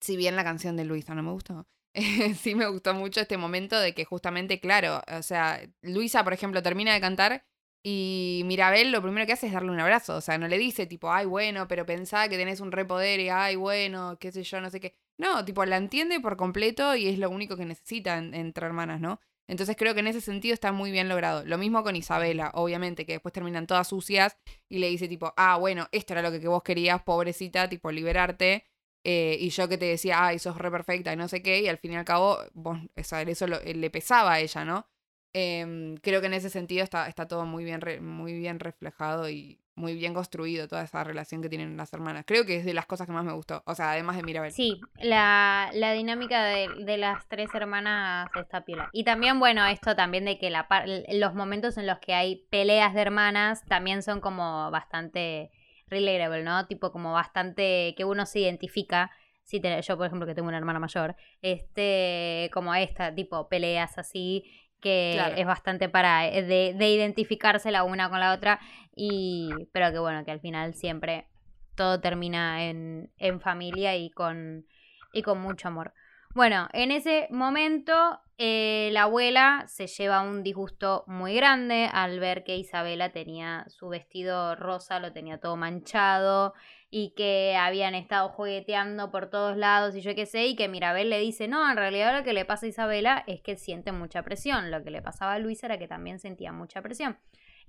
si 0.01 0.17
bien 0.17 0.35
la 0.35 0.43
canción 0.43 0.77
de 0.77 0.85
Luisa 0.85 1.15
no 1.15 1.23
me 1.23 1.31
gustó, 1.31 1.67
sí 2.39 2.55
me 2.55 2.67
gustó 2.67 2.93
mucho 2.93 3.21
este 3.21 3.37
momento 3.37 3.79
de 3.79 3.93
que 3.93 4.05
justamente, 4.05 4.59
claro, 4.59 5.01
o 5.11 5.21
sea, 5.23 5.61
Luisa, 5.81 6.23
por 6.23 6.33
ejemplo, 6.33 6.63
termina 6.63 6.93
de 6.93 7.01
cantar 7.01 7.45
y 7.83 8.43
Mirabel 8.45 8.91
lo 8.91 9.01
primero 9.01 9.25
que 9.25 9.33
hace 9.33 9.47
es 9.47 9.53
darle 9.53 9.71
un 9.71 9.79
abrazo, 9.79 10.17
o 10.17 10.21
sea, 10.21 10.37
no 10.37 10.47
le 10.47 10.57
dice 10.57 10.85
tipo, 10.85 11.11
ay, 11.11 11.25
bueno, 11.25 11.67
pero 11.67 11.85
pensá 11.85 12.27
que 12.29 12.37
tenés 12.37 12.59
un 12.59 12.71
repoder 12.71 13.19
y, 13.19 13.29
ay, 13.29 13.55
bueno, 13.55 14.17
qué 14.19 14.31
sé 14.31 14.43
yo, 14.43 14.61
no 14.61 14.69
sé 14.69 14.79
qué. 14.79 14.95
No, 15.17 15.43
tipo, 15.45 15.65
la 15.65 15.77
entiende 15.77 16.19
por 16.19 16.37
completo 16.37 16.95
y 16.95 17.07
es 17.07 17.19
lo 17.19 17.29
único 17.29 17.57
que 17.57 17.65
necesita 17.65 18.17
entre 18.17 18.65
hermanas, 18.65 19.01
¿no? 19.01 19.19
Entonces 19.49 19.75
creo 19.75 19.95
que 19.95 20.01
en 20.01 20.07
ese 20.07 20.21
sentido 20.21 20.53
está 20.53 20.71
muy 20.71 20.91
bien 20.91 21.09
logrado. 21.09 21.43
Lo 21.43 21.57
mismo 21.57 21.83
con 21.83 21.95
Isabela, 21.95 22.51
obviamente, 22.53 23.05
que 23.07 23.13
después 23.13 23.33
terminan 23.33 23.65
todas 23.65 23.87
sucias 23.87 24.37
y 24.69 24.77
le 24.77 24.89
dice 24.89 25.07
tipo, 25.07 25.33
ah, 25.37 25.57
bueno, 25.57 25.87
esto 25.91 26.13
era 26.13 26.21
lo 26.21 26.31
que, 26.31 26.47
vos 26.47 26.61
querías, 26.61 27.01
pobrecita, 27.01 27.67
tipo, 27.67 27.91
liberarte. 27.91 28.67
Eh, 29.03 29.37
y 29.39 29.49
yo 29.49 29.67
que 29.67 29.79
te 29.79 29.85
decía, 29.85 30.23
ay, 30.23 30.37
sos 30.37 30.57
re 30.57 30.69
perfecta 30.69 31.11
y 31.11 31.15
no 31.15 31.27
sé 31.27 31.41
qué, 31.41 31.61
y 31.61 31.67
al 31.67 31.79
fin 31.79 31.93
y 31.93 31.95
al 31.95 32.05
cabo, 32.05 32.37
vos, 32.53 32.77
eso, 32.95 33.17
eso 33.17 33.47
le 33.47 33.89
pesaba 33.89 34.33
a 34.33 34.39
ella, 34.39 34.65
¿no? 34.65 34.87
Em, 35.33 35.95
creo 35.97 36.21
que 36.21 36.27
en 36.27 36.33
ese 36.33 36.49
sentido 36.49 36.83
está, 36.83 37.07
está 37.07 37.27
todo 37.27 37.45
muy 37.45 37.63
bien, 37.63 37.79
muy 38.01 38.33
bien 38.33 38.59
reflejado 38.59 39.29
y 39.29 39.59
muy 39.79 39.95
bien 39.95 40.13
construido 40.13 40.67
toda 40.67 40.83
esa 40.83 41.03
relación 41.03 41.41
que 41.41 41.49
tienen 41.49 41.77
las 41.77 41.91
hermanas. 41.93 42.25
Creo 42.27 42.45
que 42.45 42.57
es 42.57 42.65
de 42.65 42.73
las 42.73 42.85
cosas 42.85 43.07
que 43.07 43.13
más 43.13 43.23
me 43.23 43.31
gustó. 43.31 43.63
O 43.65 43.73
sea, 43.73 43.91
además 43.91 44.17
de 44.17 44.23
Mirabel. 44.23 44.51
Sí, 44.51 44.79
la, 44.99 45.69
la 45.73 45.93
dinámica 45.93 46.43
de, 46.43 46.97
las 46.97 47.27
tres 47.27 47.49
hermanas 47.53 48.29
está 48.35 48.65
pila. 48.65 48.89
Y 48.91 49.05
también, 49.05 49.39
bueno, 49.39 49.65
esto 49.65 49.95
también 49.95 50.25
de 50.25 50.37
que 50.37 50.49
la, 50.49 50.67
los 51.13 51.33
momentos 51.33 51.77
en 51.77 51.87
los 51.87 51.99
que 51.99 52.13
hay 52.13 52.45
peleas 52.49 52.93
de 52.93 53.01
hermanas 53.01 53.63
también 53.65 54.03
son 54.03 54.19
como 54.19 54.69
bastante 54.69 55.51
relatable, 55.87 56.43
¿no? 56.43 56.67
Tipo 56.67 56.91
como 56.91 57.13
bastante 57.13 57.95
que 57.95 58.05
uno 58.05 58.25
se 58.25 58.39
identifica. 58.39 59.11
Si 59.43 59.61
yo, 59.61 59.97
por 59.97 60.05
ejemplo, 60.05 60.27
que 60.27 60.35
tengo 60.35 60.49
una 60.49 60.57
hermana 60.57 60.79
mayor, 60.79 61.15
este, 61.41 62.51
como 62.53 62.75
esta, 62.75 63.15
tipo 63.15 63.49
peleas 63.49 63.97
así 63.97 64.43
que 64.79 65.19
es 65.37 65.45
bastante 65.45 65.89
para 65.89 66.27
eh, 66.27 66.43
de, 66.43 66.73
de, 66.73 66.89
identificarse 66.89 67.71
la 67.71 67.83
una 67.83 68.09
con 68.09 68.19
la 68.19 68.33
otra 68.33 68.59
y 68.95 69.49
pero 69.71 69.91
que 69.91 69.99
bueno 69.99 70.23
que 70.25 70.31
al 70.31 70.39
final 70.39 70.73
siempre 70.73 71.27
todo 71.75 71.99
termina 71.99 72.65
en, 72.65 73.11
en 73.17 73.39
familia 73.39 73.95
y 73.95 74.09
con 74.09 74.65
y 75.13 75.21
con 75.21 75.39
mucho 75.39 75.67
amor. 75.67 75.93
Bueno 76.33 76.69
en 76.73 76.91
ese 76.91 77.27
momento 77.31 78.19
eh, 78.37 78.89
la 78.93 79.03
abuela 79.03 79.65
se 79.67 79.87
lleva 79.87 80.21
un 80.21 80.43
disgusto 80.43 81.03
muy 81.07 81.35
grande 81.35 81.89
al 81.91 82.19
ver 82.19 82.43
que 82.43 82.57
Isabela 82.57 83.11
tenía 83.11 83.65
su 83.67 83.89
vestido 83.89 84.55
rosa 84.55 84.99
lo 84.99 85.11
tenía 85.11 85.39
todo 85.39 85.57
manchado 85.57 86.53
y 86.91 87.13
que 87.15 87.55
habían 87.55 87.93
estado 87.93 88.29
jugueteando 88.29 89.11
por 89.11 89.29
todos 89.29 89.55
lados 89.57 89.95
y 89.95 90.01
yo 90.01 90.15
qué 90.15 90.25
sé, 90.25 90.47
y 90.47 90.55
que 90.55 90.67
Mirabel 90.67 91.09
le 91.09 91.19
dice, 91.19 91.47
no, 91.47 91.69
en 91.69 91.77
realidad 91.77 92.17
lo 92.17 92.23
que 92.23 92.33
le 92.33 92.45
pasa 92.45 92.65
a 92.65 92.69
Isabela 92.69 93.23
es 93.27 93.41
que 93.41 93.57
siente 93.57 93.91
mucha 93.91 94.23
presión, 94.23 94.71
lo 94.71 94.83
que 94.83 94.89
le 94.89 95.01
pasaba 95.01 95.33
a 95.33 95.39
Luisa 95.39 95.67
era 95.67 95.77
que 95.77 95.87
también 95.87 96.19
sentía 96.19 96.51
mucha 96.51 96.81
presión. 96.81 97.17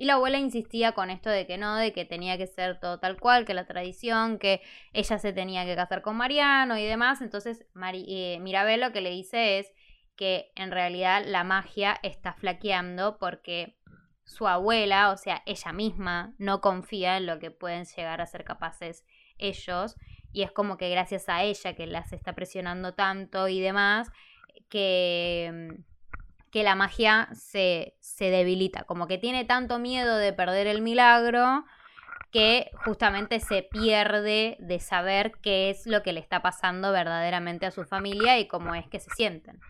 Y 0.01 0.07
la 0.07 0.14
abuela 0.14 0.39
insistía 0.39 0.93
con 0.93 1.11
esto 1.11 1.29
de 1.29 1.47
que 1.47 1.59
no, 1.59 1.77
de 1.77 1.93
que 1.93 2.07
tenía 2.07 2.39
que 2.39 2.47
ser 2.47 2.81
todo 2.81 2.99
tal 3.01 3.21
cual, 3.21 3.45
que 3.45 3.53
la 3.53 3.66
tradición, 3.66 4.39
que 4.39 4.62
ella 4.95 5.18
se 5.18 5.35
tenía 5.35 5.66
que 5.66 5.77
casar 5.77 6.01
con 6.01 6.16
Mariano 6.16 6.79
y 6.79 6.87
demás. 6.87 7.21
Entonces 7.21 7.66
eh, 7.93 8.39
Mirabel 8.41 8.81
lo 8.81 8.93
que 8.93 9.03
le 9.03 9.11
dice 9.11 9.59
es 9.59 9.71
que 10.16 10.53
en 10.55 10.71
realidad 10.71 11.23
la 11.27 11.45
magia 11.45 11.99
está 12.03 12.33
flaqueando 12.33 13.18
porque 13.18 13.77
su 14.25 14.47
abuela, 14.47 15.11
o 15.11 15.16
sea, 15.16 15.43
ella 15.45 15.73
misma, 15.73 16.35
no 16.39 16.61
confía 16.61 17.16
en 17.16 17.27
lo 17.27 17.39
que 17.39 17.51
pueden 17.51 17.85
llegar 17.85 18.21
a 18.21 18.27
ser 18.27 18.45
capaces 18.45 19.05
ellos. 19.41 19.97
Y 20.32 20.43
es 20.43 20.53
como 20.53 20.76
que 20.76 20.91
gracias 20.91 21.28
a 21.28 21.43
ella 21.43 21.74
que 21.74 21.86
las 21.86 22.12
está 22.12 22.34
presionando 22.34 22.95
tanto 22.95 23.49
y 23.49 23.61
demás, 23.61 24.09
que, 24.68 25.68
que 26.53 26.62
la 26.62 26.74
magia 26.74 27.28
se, 27.32 27.97
se 28.01 28.30
debilita. 28.30 28.84
Como 28.84 29.07
que 29.07 29.18
tiene 29.18 29.45
tanto 29.45 29.78
miedo 29.78 30.16
de 30.16 30.32
perder 30.32 30.66
el 30.66 30.82
milagro 30.82 31.64
que 32.30 32.70
justamente 32.84 33.41
se 33.41 33.62
pierde 33.62 34.57
de 34.61 34.78
saber 34.78 35.32
qué 35.43 35.70
es 35.70 35.86
lo 35.86 36.03
que 36.03 36.12
le 36.12 36.20
está 36.20 36.43
pasando 36.43 36.93
verdaderamente 36.93 37.66
a 37.66 37.70
su 37.70 37.84
familia 37.84 38.38
y 38.38 38.47
cómo 38.47 38.74
es 38.74 38.86
que 38.86 39.01
se 39.01 39.11
sienten. 39.11 39.61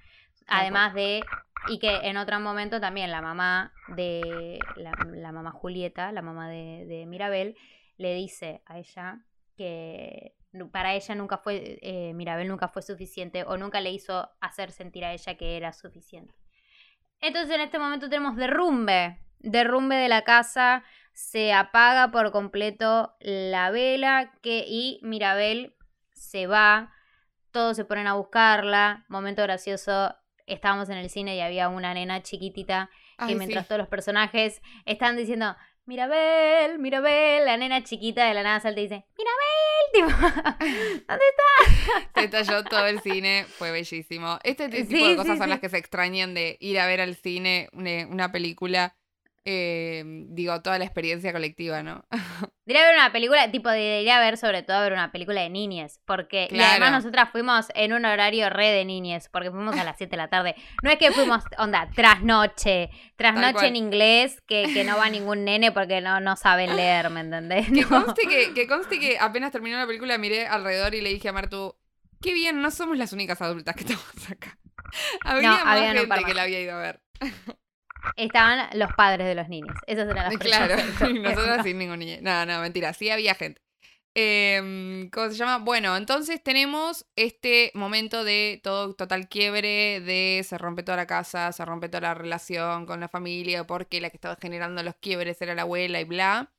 Además 0.46 0.94
de, 0.94 1.22
y 1.68 1.78
que 1.78 1.96
en 2.02 2.16
otro 2.16 2.38
momento 2.40 2.80
también 2.80 3.10
la 3.10 3.22
mamá 3.22 3.72
de, 3.88 4.58
la, 4.76 5.32
mamá 5.32 5.52
Julieta, 5.52 6.12
la 6.12 6.22
mamá 6.22 6.48
de, 6.48 7.04
Mirabel, 7.06 7.56
le 7.96 8.14
dice 8.14 8.62
a 8.66 8.78
ella 8.78 9.20
que 9.60 10.36
para 10.72 10.94
ella 10.94 11.14
nunca 11.14 11.36
fue, 11.36 11.78
eh, 11.82 12.14
Mirabel 12.14 12.48
nunca 12.48 12.68
fue 12.68 12.80
suficiente 12.80 13.44
o 13.44 13.58
nunca 13.58 13.82
le 13.82 13.90
hizo 13.90 14.30
hacer 14.40 14.72
sentir 14.72 15.04
a 15.04 15.12
ella 15.12 15.34
que 15.34 15.58
era 15.58 15.74
suficiente. 15.74 16.34
Entonces 17.20 17.54
en 17.54 17.60
este 17.60 17.78
momento 17.78 18.08
tenemos 18.08 18.36
derrumbe, 18.36 19.18
derrumbe 19.38 19.96
de 19.96 20.08
la 20.08 20.22
casa, 20.22 20.82
se 21.12 21.52
apaga 21.52 22.10
por 22.10 22.32
completo 22.32 23.14
la 23.20 23.70
vela 23.70 24.32
que, 24.40 24.64
y 24.66 24.98
Mirabel 25.02 25.76
se 26.14 26.46
va, 26.46 26.90
todos 27.50 27.76
se 27.76 27.84
ponen 27.84 28.06
a 28.06 28.14
buscarla, 28.14 29.04
momento 29.08 29.42
gracioso, 29.42 30.16
estábamos 30.46 30.88
en 30.88 30.96
el 30.96 31.10
cine 31.10 31.36
y 31.36 31.40
había 31.42 31.68
una 31.68 31.92
nena 31.92 32.22
chiquitita 32.22 32.88
que 33.26 33.34
mientras 33.34 33.68
todos 33.68 33.78
los 33.78 33.88
personajes 33.88 34.62
están 34.86 35.18
diciendo, 35.18 35.54
Mirabel, 35.90 36.78
Mirabel, 36.78 37.44
la 37.44 37.56
nena 37.56 37.82
chiquita 37.82 38.28
de 38.28 38.32
la 38.32 38.44
nada 38.44 38.60
salta 38.60 38.78
y 38.78 38.84
dice, 38.84 39.04
Mirabel, 39.18 40.14
¿dónde 41.08 41.24
está? 41.24 42.10
Se 42.14 42.24
estalló 42.26 42.62
todo 42.62 42.86
el 42.86 43.00
cine, 43.00 43.44
fue 43.48 43.72
bellísimo. 43.72 44.38
Este 44.44 44.68
tipo 44.68 45.04
de 45.04 45.16
cosas 45.16 45.36
son 45.36 45.50
las 45.50 45.58
que 45.58 45.68
se 45.68 45.78
extrañan 45.78 46.32
de 46.32 46.56
ir 46.60 46.78
a 46.78 46.86
ver 46.86 47.00
al 47.00 47.16
cine 47.16 47.68
una 47.72 48.30
película 48.30 48.94
eh, 49.44 50.02
digo, 50.28 50.60
toda 50.60 50.78
la 50.78 50.84
experiencia 50.84 51.32
colectiva, 51.32 51.82
¿no? 51.82 52.04
Diría 52.66 52.84
ver 52.84 52.94
una 52.94 53.10
película, 53.10 53.50
tipo, 53.50 53.70
diría 53.70 54.20
ver 54.20 54.36
sobre 54.36 54.62
todo 54.62 54.80
ver 54.82 54.92
una 54.92 55.10
película 55.10 55.40
de 55.40 55.50
niñes, 55.50 56.00
porque 56.04 56.46
y 56.50 56.60
además 56.60 56.92
nosotras 56.92 57.30
fuimos 57.30 57.66
en 57.74 57.92
un 57.92 58.04
horario 58.04 58.48
re 58.48 58.68
de 58.68 58.84
niñes, 58.84 59.28
porque 59.28 59.50
fuimos 59.50 59.76
a 59.76 59.82
las 59.82 59.96
7 59.96 60.10
de 60.10 60.16
la 60.16 60.28
tarde. 60.28 60.54
No 60.82 60.90
es 60.90 60.98
que 60.98 61.10
fuimos, 61.10 61.42
onda, 61.58 61.90
trasnoche, 61.96 62.90
trasnoche 63.16 63.66
en 63.66 63.74
inglés, 63.74 64.40
que, 64.46 64.70
que, 64.72 64.84
no 64.84 64.96
va 64.98 65.10
ningún 65.10 65.44
nene 65.44 65.72
porque 65.72 66.00
no, 66.00 66.20
no 66.20 66.36
saben 66.36 66.76
leer, 66.76 67.10
¿me 67.10 67.20
entendés? 67.20 67.66
Que, 67.72 67.84
conste 67.84 68.22
que, 68.28 68.54
que 68.54 68.66
conste 68.68 69.00
que 69.00 69.18
apenas 69.18 69.50
terminó 69.50 69.76
la 69.78 69.86
película 69.86 70.16
miré 70.18 70.46
alrededor 70.46 70.94
y 70.94 71.00
le 71.00 71.08
dije 71.08 71.28
a 71.28 71.32
Martu, 71.32 71.74
qué 72.20 72.32
bien, 72.34 72.60
no 72.60 72.70
somos 72.70 72.96
las 72.98 73.12
únicas 73.12 73.40
adultas 73.42 73.74
que 73.74 73.82
estamos 73.82 74.30
acá. 74.30 74.58
Había 75.24 75.64
más 75.64 75.80
gente 75.80 76.24
que 76.24 76.34
la 76.34 76.42
había 76.42 76.60
ido 76.60 76.74
a 76.74 76.78
ver. 76.78 77.00
Estaban 78.16 78.68
los 78.78 78.92
padres 78.94 79.26
de 79.26 79.34
los 79.34 79.48
niños. 79.48 79.76
Esas 79.86 80.08
eran 80.08 80.30
las 80.30 80.38
Claro, 80.38 80.76
nosotros 81.22 81.62
sin 81.64 81.78
ningún 81.78 81.98
niño. 81.98 82.18
No, 82.22 82.46
no, 82.46 82.60
mentira. 82.60 82.92
Sí 82.92 83.10
había 83.10 83.34
gente. 83.34 83.60
Em, 84.14 85.08
¿Cómo 85.10 85.30
se 85.30 85.36
llama? 85.36 85.58
Bueno, 85.58 85.96
entonces 85.96 86.42
tenemos 86.42 87.06
este 87.14 87.70
momento 87.74 88.24
de 88.24 88.60
todo 88.62 88.94
total 88.94 89.28
quiebre, 89.28 90.00
de 90.00 90.44
se 90.44 90.58
rompe 90.58 90.82
toda 90.82 90.96
la 90.96 91.06
casa, 91.06 91.52
se 91.52 91.64
rompe 91.64 91.88
toda 91.88 92.00
la 92.00 92.14
relación 92.14 92.86
con 92.86 92.98
la 92.98 93.08
familia, 93.08 93.66
porque 93.66 94.00
la 94.00 94.10
que 94.10 94.16
estaba 94.16 94.36
generando 94.40 94.82
los 94.82 94.96
quiebres 94.96 95.40
era 95.40 95.54
la 95.54 95.62
abuela 95.62 96.00
y 96.00 96.04
bla. 96.04 96.52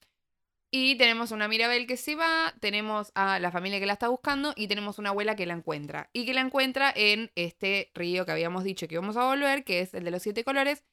Y 0.73 0.95
tenemos 0.95 1.31
una 1.31 1.49
Mirabel 1.49 1.85
que 1.85 1.97
se 1.97 2.15
va, 2.15 2.53
tenemos 2.61 3.11
a 3.13 3.39
la 3.39 3.51
familia 3.51 3.81
que 3.81 3.85
la 3.85 3.93
está 3.93 4.07
buscando 4.07 4.53
y 4.55 4.69
tenemos 4.69 4.99
una 4.99 5.09
abuela 5.09 5.35
que 5.35 5.45
la 5.45 5.53
encuentra. 5.53 6.09
Y 6.13 6.25
que 6.25 6.33
la 6.33 6.39
encuentra 6.39 6.93
en 6.95 7.29
este 7.35 7.91
río 7.93 8.25
que 8.25 8.31
habíamos 8.31 8.63
dicho 8.63 8.87
que 8.87 8.95
íbamos 8.95 9.17
a 9.17 9.25
volver, 9.25 9.65
que 9.65 9.81
es 9.81 9.93
el 9.93 10.05
de 10.05 10.11
los 10.11 10.21
siete 10.21 10.45
colores, 10.45 10.85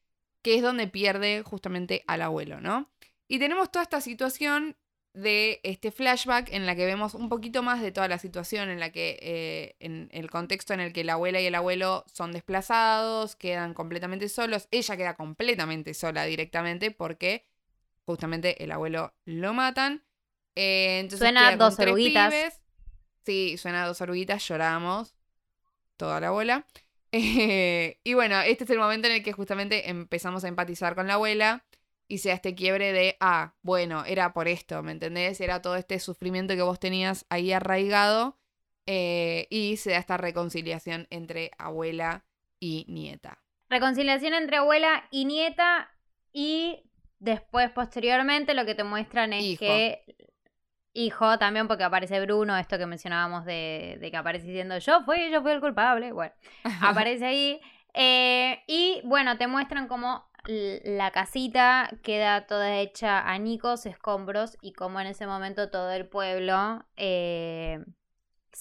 que 0.43 0.57
es 0.57 0.62
donde 0.62 0.86
pierde 0.86 1.43
justamente 1.43 2.05
al 2.07 2.22
abuelo, 2.22 2.61
¿no? 2.61 2.91
Y 3.26 3.39
tenemos 3.39 3.70
toda 3.70 3.82
esta 3.82 4.01
situación 4.01 4.76
de 5.14 5.61
este 5.64 5.91
flashback 5.91 6.53
en 6.53 6.66
la 6.66 6.76
que 6.76 6.86
vemos 6.86 7.14
un 7.14 7.28
poquito 7.28 7.62
más 7.62 7.82
de 7.82 7.91
toda 7.91 8.09
la 8.09 8.18
situación 8.18 8.68
en 8.68 8.78
la 8.78 8.93
que, 8.93 9.18
eh, 9.20 9.76
en 9.80 10.09
el 10.12 10.30
contexto 10.30 10.74
en 10.74 10.80
el 10.80 10.93
que 10.93 11.03
la 11.03 11.14
abuela 11.14 11.41
y 11.41 11.47
el 11.47 11.55
abuelo 11.55 12.05
son 12.12 12.32
desplazados, 12.32 13.34
quedan 13.34 13.74
completamente 13.74 14.28
solos, 14.28 14.68
ella 14.70 14.97
queda 14.97 15.16
completamente 15.16 15.93
sola 15.95 16.24
directamente 16.24 16.91
porque 16.91 17.47
justamente 18.05 18.62
el 18.62 18.70
abuelo 18.70 19.12
lo 19.24 19.55
matan. 19.55 20.05
Eh, 20.55 21.01
entonces 21.01 21.20
suena 21.20 21.57
dos 21.57 21.78
oruguitas. 21.78 22.61
Sí, 23.24 23.59
suena 23.59 23.86
dos 23.86 24.01
oruguitas, 24.01 24.47
lloramos 24.47 25.14
toda 25.97 26.20
la 26.20 26.28
abuela. 26.28 26.66
Eh, 27.12 28.00
y 28.04 28.14
bueno, 28.14 28.40
este 28.40 28.64
es 28.64 28.70
el 28.70 28.78
momento 28.78 29.09
en 29.09 29.14
el 29.14 29.22
que 29.22 29.32
justamente 29.32 29.88
empezamos 29.88 30.44
a 30.44 30.48
empatizar 30.48 30.94
con 30.94 31.06
la 31.06 31.14
abuela 31.14 31.64
y 32.06 32.18
sea 32.18 32.34
este 32.34 32.54
quiebre 32.54 32.92
de, 32.92 33.16
ah, 33.20 33.54
bueno, 33.62 34.04
era 34.04 34.32
por 34.32 34.48
esto, 34.48 34.82
¿me 34.82 34.92
entendés? 34.92 35.40
Era 35.40 35.62
todo 35.62 35.76
este 35.76 35.98
sufrimiento 36.00 36.54
que 36.54 36.62
vos 36.62 36.80
tenías 36.80 37.26
ahí 37.28 37.52
arraigado 37.52 38.38
eh, 38.86 39.46
y 39.50 39.76
se 39.76 39.90
da 39.90 39.98
esta 39.98 40.16
reconciliación 40.16 41.06
entre 41.11 41.50
abuela 41.59 42.24
y 42.59 42.86
nieta. 42.88 43.42
Reconciliación 43.68 44.32
entre 44.32 44.56
abuela 44.56 45.06
y 45.11 45.26
nieta 45.26 45.90
y 46.32 46.82
después, 47.18 47.70
posteriormente, 47.70 48.54
lo 48.54 48.64
que 48.64 48.74
te 48.74 48.84
muestran 48.84 49.34
es 49.34 49.59
que 49.59 50.02
hijo 50.99 51.38
también 51.38 51.68
porque 51.68 51.84
aparece 51.84 52.20
Bruno, 52.20 52.57
esto 52.57 52.78
que 52.78 52.86
mencionábamos 52.86 53.44
de, 53.44 53.99
que 54.01 54.16
aparece 54.16 54.46
diciendo 54.46 54.78
yo 54.78 55.03
fui, 55.03 55.30
yo 55.30 55.42
fui 55.42 55.53
el 55.53 55.61
culpable, 55.61 56.12
bueno, 56.12 56.32
aparece 56.82 57.26
ahí. 57.26 57.61
Eh, 57.94 58.62
y 58.66 59.01
bueno, 59.05 59.38
te 59.38 59.46
muestran 59.46 59.88
cómo 59.88 60.28
la 60.46 61.11
casita 61.11 61.90
queda 62.03 62.46
toda 62.46 62.76
hecha 62.76 63.18
a 63.18 63.32
añicos, 63.32 63.86
escombros 63.86 64.57
y 64.62 64.72
cómo 64.72 65.01
en 65.01 65.09
ese 65.09 65.26
momento 65.26 65.70
todo 65.70 65.92
el 65.92 66.07
pueblo 66.07 66.84
eh, 66.96 67.84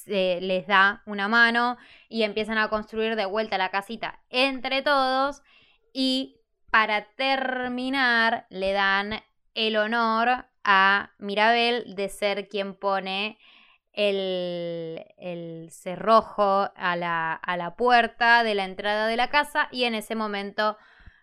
les 0.06 0.68
da 0.68 1.02
una 1.06 1.28
mano 1.28 1.78
y 2.10 2.24
empiezan 2.24 2.58
a 2.58 2.70
construir 2.70 3.16
de 3.16 3.26
vuelta 3.26 3.58
la 3.58 3.70
casita 3.70 4.20
entre 4.30 4.82
todos 4.82 5.44
y 5.94 6.42
para 6.72 7.06
terminar 7.16 8.48
le 8.50 8.74
dan 8.74 9.22
el 9.54 9.78
honor 9.78 10.47
a 10.70 11.14
Mirabel 11.18 11.96
de 11.96 12.10
ser 12.10 12.50
quien 12.50 12.76
pone 12.76 13.40
el, 13.94 15.02
el 15.18 15.70
cerrojo 15.72 16.70
a 16.76 16.96
la, 16.98 17.34
a 17.34 17.56
la 17.56 17.78
puerta 17.78 18.44
de 18.44 18.54
la 18.54 18.66
entrada 18.66 19.08
de 19.08 19.16
la 19.16 19.30
casa 19.30 19.70
y 19.72 19.86
en 19.86 19.96
ese 19.96 20.14
momento 20.14 20.78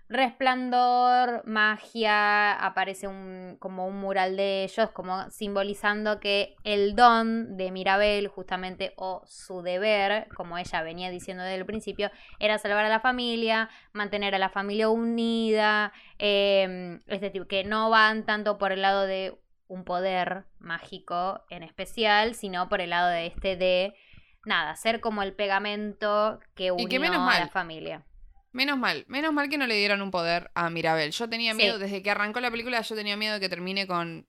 resplandor, 0.09 1.47
magia, 1.47 2.53
aparece 2.53 3.09
un, 3.09 3.57
como 3.59 3.87
un 3.87 3.97
mural 3.97 4.37
de 4.37 4.65
ellos, 4.65 4.91
como 4.91 5.31
simbolizando 5.31 6.21
que 6.21 6.57
el 6.63 6.95
don 6.95 7.57
de 7.57 7.71
Mirabel, 7.71 8.29
justamente, 8.29 8.93
o 8.97 9.23
su 9.27 9.63
deber, 9.63 10.29
como 10.37 10.59
ella 10.59 10.83
venía 10.83 11.11
diciendo 11.11 11.43
desde 11.43 11.57
el 11.57 11.67
principio, 11.67 12.11
era 12.39 12.59
salvar 12.59 12.85
a 12.85 12.91
la 12.91 13.01
familia, 13.01 13.71
mantener 13.93 14.35
a 14.35 14.39
la 14.39 14.51
familia 14.51 14.91
unida, 14.91 15.93
em, 16.19 17.01
este 17.07 17.31
tipo, 17.31 17.47
que 17.47 17.65
no 17.65 17.89
van 17.89 18.25
tanto 18.25 18.59
por 18.59 18.73
el 18.73 18.83
lado 18.83 19.07
de 19.07 19.39
un 19.69 19.85
poder 19.85 20.45
mágico 20.59 21.43
en 21.49 21.63
especial, 21.63 22.35
sino 22.35 22.69
por 22.69 22.81
el 22.81 22.91
lado 22.91 23.09
de 23.09 23.27
este 23.27 23.57
de 23.57 23.95
nada, 24.45 24.77
ser 24.77 25.01
como 25.01 25.23
el 25.23 25.33
pegamento 25.33 26.41
que 26.55 26.73
unió 26.73 27.03
a 27.03 27.41
la 27.41 27.49
familia. 27.49 28.05
Menos 28.55 28.79
mal, 28.79 29.05
menos 29.09 29.33
mal 29.33 29.49
que 29.49 29.59
no 29.59 29.67
le 29.67 29.75
dieron 29.75 30.01
un 30.01 30.13
poder 30.13 30.53
a 30.55 30.71
Mirabel. 30.71 31.11
Yo 31.11 31.29
tenía 31.29 31.55
miedo, 31.55 31.81
desde 31.81 32.05
que 32.05 32.11
arrancó 32.13 32.39
la 32.39 32.53
película, 32.53 32.81
yo 32.81 32.95
tenía 32.95 33.17
miedo 33.17 33.35
de 33.35 33.41
que 33.41 33.49
termine 33.49 33.89
con 33.89 34.29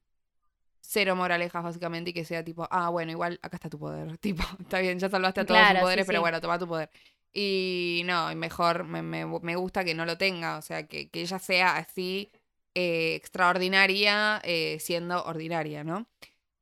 cero 0.81 1.15
moralejas, 1.15 1.63
básicamente, 1.63 2.09
y 2.09 2.13
que 2.13 2.25
sea 2.25 2.43
tipo, 2.43 2.67
ah, 2.71 2.89
bueno, 2.89 3.11
igual 3.11 3.39
acá 3.43 3.57
está 3.57 3.69
tu 3.69 3.77
poder. 3.77 4.17
Tipo, 4.17 4.43
está 4.59 4.79
bien, 4.79 4.97
ya 4.97 5.09
salvaste 5.09 5.41
a 5.41 5.45
todos 5.45 5.59
sus 5.67 5.79
poderes, 5.79 6.07
pero 6.07 6.21
bueno, 6.21 6.41
toma 6.41 6.57
tu 6.57 6.67
poder. 6.67 6.89
Y 7.31 8.01
no, 8.05 8.33
mejor 8.35 8.85
me, 8.85 9.03
me, 9.03 9.27
me, 9.27 9.55
gusta 9.55 9.85
que 9.85 9.93
no 9.93 10.05
lo 10.05 10.17
tenga, 10.17 10.57
o 10.57 10.63
sea, 10.63 10.87
que, 10.87 11.11
que 11.11 11.21
ella 11.21 11.37
sea 11.37 11.77
así 11.77 12.31
eh, 12.73 13.13
extraordinaria 13.13 14.41
eh, 14.43 14.77
siendo 14.79 15.23
ordinaria, 15.23 15.83
¿no? 15.83 16.07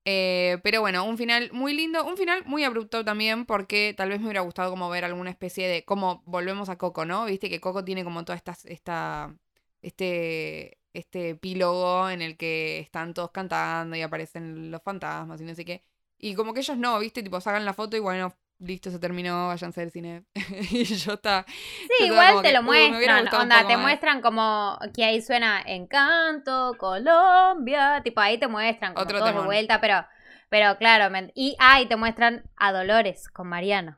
Eh, 0.06 0.60
pero 0.64 0.82
bueno, 0.82 1.06
un 1.06 1.18
final 1.18 1.50
muy 1.54 1.74
lindo, 1.74 2.06
un 2.06 2.18
final 2.18 2.44
muy 2.46 2.64
abrupto 2.66 3.06
también, 3.06 3.46
porque 3.46 3.94
tal 3.96 4.10
vez 4.10 4.20
me 4.20 4.26
hubiera 4.26 4.42
gustado 4.42 4.70
como 4.70 4.90
ver 4.90 5.06
alguna 5.06 5.30
especie 5.30 5.68
de. 5.68 5.86
como 5.86 6.24
volvemos 6.26 6.70
a 6.70 6.78
Coco, 6.78 7.06
¿no? 7.06 7.26
Viste 7.26 7.50
que 7.50 7.62
Coco 7.62 7.84
tiene 7.86 8.04
como 8.04 8.26
toda 8.26 8.36
esta. 8.38 8.56
esta 8.66 9.36
este. 9.82 10.80
este 10.94 11.30
epílogo 11.32 12.10
en 12.10 12.22
el 12.22 12.38
que 12.38 12.80
están 12.80 13.14
todos 13.14 13.32
cantando 13.32 13.96
y 13.96 14.02
aparecen 14.02 14.72
los 14.72 14.82
fantasmas 14.84 15.42
y 15.42 15.46
no 15.46 15.56
sé 15.56 15.66
qué. 15.66 15.84
Y 16.18 16.36
como 16.36 16.54
que 16.54 16.62
ellos 16.62 16.78
no, 16.78 17.00
¿viste? 17.00 17.24
Tipo, 17.24 17.42
sacan 17.42 17.66
la 17.66 17.74
foto 17.74 17.98
y 17.98 18.00
bueno, 18.00 18.34
listo, 18.60 18.90
se 18.92 19.00
terminó, 19.00 19.48
váyanse 19.48 19.82
del 19.82 19.92
cine. 19.92 20.24
y 20.72 20.84
yo 20.84 21.14
está. 21.14 21.46
Sí, 21.48 22.06
igual 22.06 22.42
te 22.42 22.54
lo 22.54 22.64
muestran. 22.64 23.28
Onda, 23.34 23.68
te 23.68 23.78
muestran 23.78 24.22
como 24.22 24.78
que 24.96 25.04
ahí 25.04 25.22
suena 25.22 25.62
Encanto, 25.66 26.76
Colombia. 26.78 28.02
Tipo, 28.04 28.22
ahí 28.22 28.38
te 28.38 28.48
muestran 28.48 28.94
como 28.94 29.08
todo 29.08 29.26
de 29.26 29.46
vuelta, 29.46 29.80
pero, 29.82 30.06
pero 30.50 30.78
claro. 30.78 31.14
y 31.36 31.56
ahí 31.60 31.86
te 31.88 31.96
muestran 31.96 32.44
a 32.56 32.72
Dolores 32.72 33.30
con 33.30 33.48
Mariano. 33.48 33.98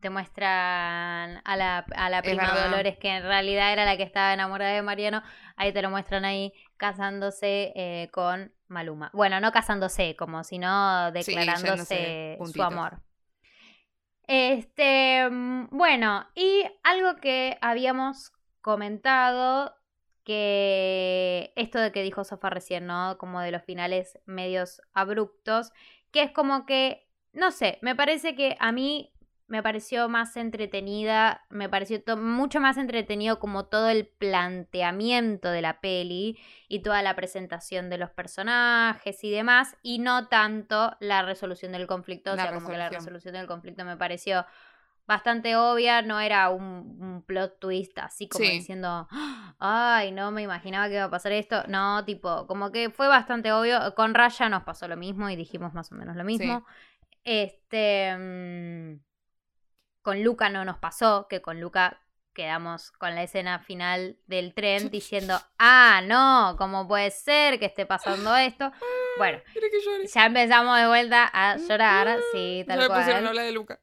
Te 0.00 0.08
muestran 0.08 1.42
a 1.44 1.56
la, 1.56 1.84
a 1.94 2.08
la 2.08 2.22
prima 2.22 2.48
Dolores, 2.54 2.96
que 2.96 3.08
en 3.08 3.22
realidad 3.22 3.70
era 3.70 3.84
la 3.84 3.98
que 3.98 4.02
estaba 4.02 4.32
enamorada 4.32 4.72
de 4.72 4.80
Mariano. 4.80 5.22
Ahí 5.56 5.74
te 5.74 5.82
lo 5.82 5.90
muestran 5.90 6.24
ahí 6.24 6.54
casándose 6.78 7.72
eh, 7.76 8.08
con 8.10 8.50
Maluma. 8.68 9.10
Bueno, 9.12 9.40
no 9.40 9.52
casándose, 9.52 10.16
como 10.16 10.42
sino 10.42 11.12
declarándose 11.12 12.38
su 12.50 12.62
amor. 12.62 13.02
Este, 14.32 15.28
mm, 15.28 15.70
bueno, 15.72 16.24
y 16.36 16.62
algo 16.84 17.16
que 17.16 17.58
habíamos 17.60 18.30
comentado, 18.60 19.74
que 20.22 21.52
esto 21.56 21.80
de 21.80 21.90
que 21.90 22.04
dijo 22.04 22.22
Sofa 22.22 22.48
recién, 22.48 22.86
¿no? 22.86 23.18
Como 23.18 23.40
de 23.40 23.50
los 23.50 23.64
finales 23.64 24.20
medios 24.26 24.82
abruptos, 24.92 25.72
que 26.12 26.22
es 26.22 26.30
como 26.30 26.64
que, 26.64 27.08
no 27.32 27.50
sé, 27.50 27.78
me 27.82 27.96
parece 27.96 28.36
que 28.36 28.56
a 28.60 28.70
mí 28.70 29.12
me 29.50 29.64
pareció 29.64 30.08
más 30.08 30.36
entretenida, 30.36 31.44
me 31.50 31.68
pareció 31.68 32.00
mucho 32.16 32.60
más 32.60 32.76
entretenido 32.76 33.40
como 33.40 33.66
todo 33.66 33.88
el 33.88 34.06
planteamiento 34.06 35.50
de 35.50 35.60
la 35.60 35.80
peli 35.80 36.38
y 36.68 36.82
toda 36.82 37.02
la 37.02 37.16
presentación 37.16 37.90
de 37.90 37.98
los 37.98 38.10
personajes 38.10 39.24
y 39.24 39.30
demás, 39.32 39.76
y 39.82 39.98
no 39.98 40.28
tanto 40.28 40.96
la 41.00 41.22
resolución 41.22 41.72
del 41.72 41.88
conflicto, 41.88 42.32
o 42.32 42.36
sea, 42.36 42.54
como 42.54 42.68
que 42.68 42.78
la 42.78 42.90
resolución. 42.90 43.34
del 43.34 43.48
conflicto 43.48 43.84
me 43.84 43.96
pareció 43.96 44.46
bastante 45.04 45.56
obvia, 45.56 46.02
no 46.02 46.20
era 46.20 46.48
un, 46.50 47.24
plot 47.26 47.58
twist 47.58 47.98
así 47.98 48.28
como 48.28 48.44
diciendo, 48.44 49.08
ay, 49.58 50.12
no 50.12 50.30
me 50.30 50.42
imaginaba 50.42 50.86
que 50.86 50.94
iba 50.94 51.04
a 51.04 51.10
pasar 51.10 51.32
esto, 51.32 51.64
no, 51.66 52.04
tipo, 52.04 52.46
como 52.46 52.70
que 52.70 52.88
fue 52.90 53.08
bastante 53.08 53.50
obvio, 53.50 53.96
con 53.96 54.14
Raya 54.14 54.48
nos 54.48 54.62
pasó 54.62 54.86
lo 54.86 54.96
mismo 54.96 55.28
y 55.28 55.34
dijimos 55.34 55.74
más 55.74 55.90
o 55.90 55.96
menos 55.96 56.14
lo 56.14 56.22
mismo. 56.22 56.64
Este... 57.24 59.00
Mm, 60.00 60.02
con 60.02 60.22
Luca 60.22 60.48
no 60.48 60.64
nos 60.64 60.78
pasó, 60.78 61.26
que 61.28 61.40
con 61.40 61.60
Luca 61.60 62.00
quedamos 62.32 62.92
con 62.92 63.14
la 63.14 63.22
escena 63.22 63.58
final 63.58 64.18
del 64.26 64.54
tren 64.54 64.90
diciendo, 64.90 65.38
ah, 65.58 66.00
no, 66.04 66.56
¿cómo 66.58 66.86
puede 66.86 67.10
ser 67.10 67.58
que 67.58 67.66
esté 67.66 67.86
pasando 67.86 68.36
esto? 68.36 68.72
Bueno, 69.18 69.38
ya 70.14 70.26
empezamos 70.26 70.78
de 70.78 70.86
vuelta 70.86 71.28
a 71.30 71.56
llorar, 71.56 72.20
sí, 72.32 72.64
tal 72.66 72.86
cual. 72.86 73.26
habla 73.26 73.42
de 73.42 73.52
Luca. 73.52 73.80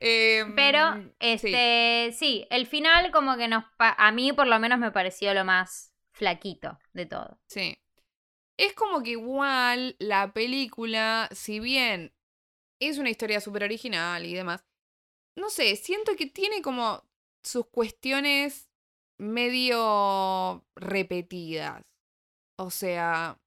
Em, 0.00 0.56
Pero, 0.56 1.12
este, 1.20 2.10
sí. 2.12 2.46
el 2.50 2.66
final 2.66 3.12
como 3.12 3.36
que 3.36 3.46
nos, 3.46 3.62
a 3.78 4.10
mí 4.10 4.32
por 4.32 4.46
lo 4.46 4.58
menos 4.58 4.78
me 4.78 4.90
pareció 4.90 5.32
lo 5.34 5.44
más 5.44 5.92
flaquito 6.12 6.78
de 6.94 7.06
todo. 7.06 7.38
Sí. 7.46 7.78
Es 8.56 8.72
como 8.72 9.02
que 9.02 9.10
igual 9.10 9.96
la 10.00 10.32
película, 10.32 11.28
si 11.30 11.60
bien 11.60 12.12
es 12.80 12.98
una 12.98 13.10
historia 13.10 13.40
súper 13.40 13.62
original 13.62 14.24
y 14.24 14.34
demás, 14.34 14.64
no 15.36 15.50
sé, 15.50 15.76
siento 15.76 16.16
que 16.16 16.26
tiene 16.26 16.62
como 16.62 17.04
sus 17.42 17.66
cuestiones 17.66 18.68
medio 19.18 20.64
repetidas. 20.76 21.82
O 22.56 22.70
sea, 22.70 23.40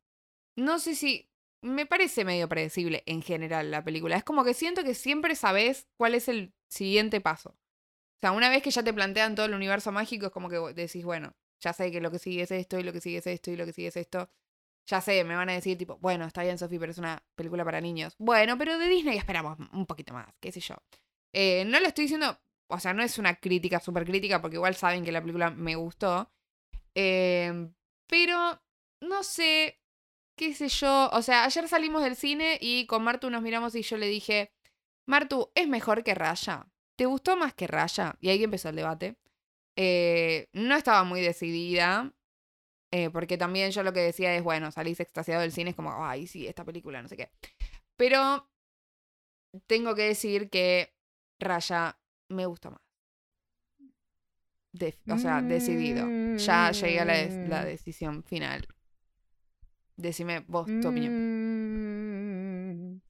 no 0.55 0.79
sé 0.79 0.95
si... 0.95 1.29
Me 1.61 1.85
parece 1.85 2.25
medio 2.25 2.49
predecible 2.49 3.03
en 3.05 3.21
general 3.21 3.71
la 3.71 3.85
película. 3.85 4.17
Es 4.17 4.25
como 4.25 4.43
que 4.43 4.53
siento 4.53 4.83
que 4.83 4.93
siempre 4.93 5.33
sabes 5.33 5.87
cuál 5.95 6.13
es 6.13 6.27
el 6.27 6.53
siguiente 6.67 7.21
paso. 7.21 7.51
O 7.51 8.19
sea, 8.19 8.33
una 8.33 8.49
vez 8.49 8.61
que 8.61 8.69
ya 8.69 8.83
te 8.83 8.93
plantean 8.93 9.33
todo 9.33 9.45
el 9.45 9.53
universo 9.53 9.93
mágico, 9.93 10.25
es 10.25 10.31
como 10.33 10.49
que 10.49 10.57
decís, 10.73 11.05
bueno, 11.05 11.33
ya 11.61 11.71
sé 11.71 11.89
que 11.89 12.01
lo 12.01 12.11
que 12.11 12.19
sigue 12.19 12.41
es 12.41 12.51
esto, 12.51 12.77
y 12.79 12.83
lo 12.83 12.91
que 12.91 12.99
sigue 12.99 13.19
es 13.19 13.27
esto, 13.27 13.49
y 13.49 13.55
lo 13.55 13.65
que 13.65 13.71
sigue 13.71 13.87
es 13.87 13.95
esto. 13.95 14.29
Ya 14.87 14.99
sé, 14.99 15.23
me 15.23 15.37
van 15.37 15.49
a 15.49 15.53
decir, 15.53 15.77
tipo, 15.77 15.97
bueno, 15.99 16.25
está 16.25 16.43
bien, 16.43 16.57
Sophie, 16.57 16.79
pero 16.79 16.91
es 16.91 16.97
una 16.97 17.23
película 17.35 17.63
para 17.63 17.79
niños. 17.79 18.15
Bueno, 18.17 18.57
pero 18.57 18.77
de 18.77 18.89
Disney 18.89 19.17
esperamos 19.17 19.57
un 19.71 19.85
poquito 19.85 20.13
más, 20.13 20.27
qué 20.41 20.51
sé 20.51 20.59
yo. 20.59 20.75
Eh, 21.33 21.65
no 21.65 21.79
lo 21.79 21.87
estoy 21.87 22.05
diciendo, 22.05 22.39
o 22.67 22.79
sea, 22.79 22.93
no 22.93 23.03
es 23.03 23.17
una 23.17 23.35
crítica, 23.35 23.79
súper 23.79 24.05
crítica, 24.05 24.41
porque 24.41 24.57
igual 24.57 24.75
saben 24.75 25.03
que 25.03 25.11
la 25.11 25.21
película 25.21 25.49
me 25.51 25.75
gustó. 25.75 26.31
Em, 26.95 27.73
pero, 28.07 28.61
no 29.01 29.23
sé, 29.23 29.79
qué 30.37 30.53
sé 30.53 30.69
yo. 30.69 31.09
O 31.13 31.21
sea, 31.21 31.45
ayer 31.45 31.67
salimos 31.67 32.03
del 32.03 32.15
cine 32.15 32.57
y 32.61 32.85
con 32.87 33.03
Martu 33.03 33.29
nos 33.29 33.41
miramos 33.41 33.75
y 33.75 33.83
yo 33.83 33.97
le 33.97 34.07
dije, 34.07 34.51
Martu, 35.07 35.51
¿es 35.55 35.67
mejor 35.67 36.03
que 36.03 36.15
Raya? 36.15 36.67
¿Te 36.95 37.05
gustó 37.05 37.35
más 37.37 37.53
que 37.53 37.67
Raya? 37.67 38.15
Y 38.21 38.29
ahí 38.29 38.43
empezó 38.43 38.69
el 38.69 38.75
debate. 38.75 39.17
Eh, 39.75 40.49
no 40.53 40.75
estaba 40.75 41.03
muy 41.03 41.21
decidida. 41.21 42.13
Eh, 42.91 43.09
porque 43.09 43.39
también 43.39 43.71
yo 43.71 43.81
lo 43.81 43.91
que 43.91 44.01
decía 44.01 44.35
es, 44.35 44.43
bueno, 44.43 44.71
salís 44.71 44.99
extasiado 44.99 45.41
del 45.41 45.51
cine, 45.51 45.71
es 45.71 45.75
como, 45.75 46.05
ay, 46.05 46.27
sí, 46.27 46.45
esta 46.47 46.63
película, 46.63 47.01
no 47.01 47.07
sé 47.07 47.17
qué. 47.17 47.31
Pero 47.97 48.47
tengo 49.65 49.95
que 49.95 50.03
decir 50.03 50.51
que 50.51 50.92
Raya 51.43 51.97
me 52.29 52.45
gusta 52.45 52.71
más. 52.71 52.81
o 55.09 55.17
sea, 55.17 55.41
decidido. 55.41 56.05
Ya 56.37 56.71
llegué 56.71 56.99
a 56.99 57.05
la, 57.05 57.61
mm. 57.61 57.65
decisión 57.65 58.23
final. 58.23 58.67
Decime 59.95 60.43
vos 60.47 60.65
tu 60.65 60.87
opinión. 60.87 61.13
Mm. 61.13 63.01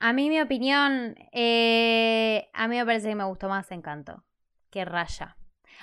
A 0.00 0.12
mí 0.12 0.28
mi 0.28 0.40
opinión, 0.40 1.14
eh, 1.32 2.48
a 2.52 2.66
mí 2.66 2.76
me 2.76 2.84
parece 2.84 3.08
que 3.08 3.14
me 3.14 3.24
gustó 3.24 3.48
más 3.48 3.70
Encanto 3.70 4.24
que 4.70 4.84
Raya. 4.84 5.36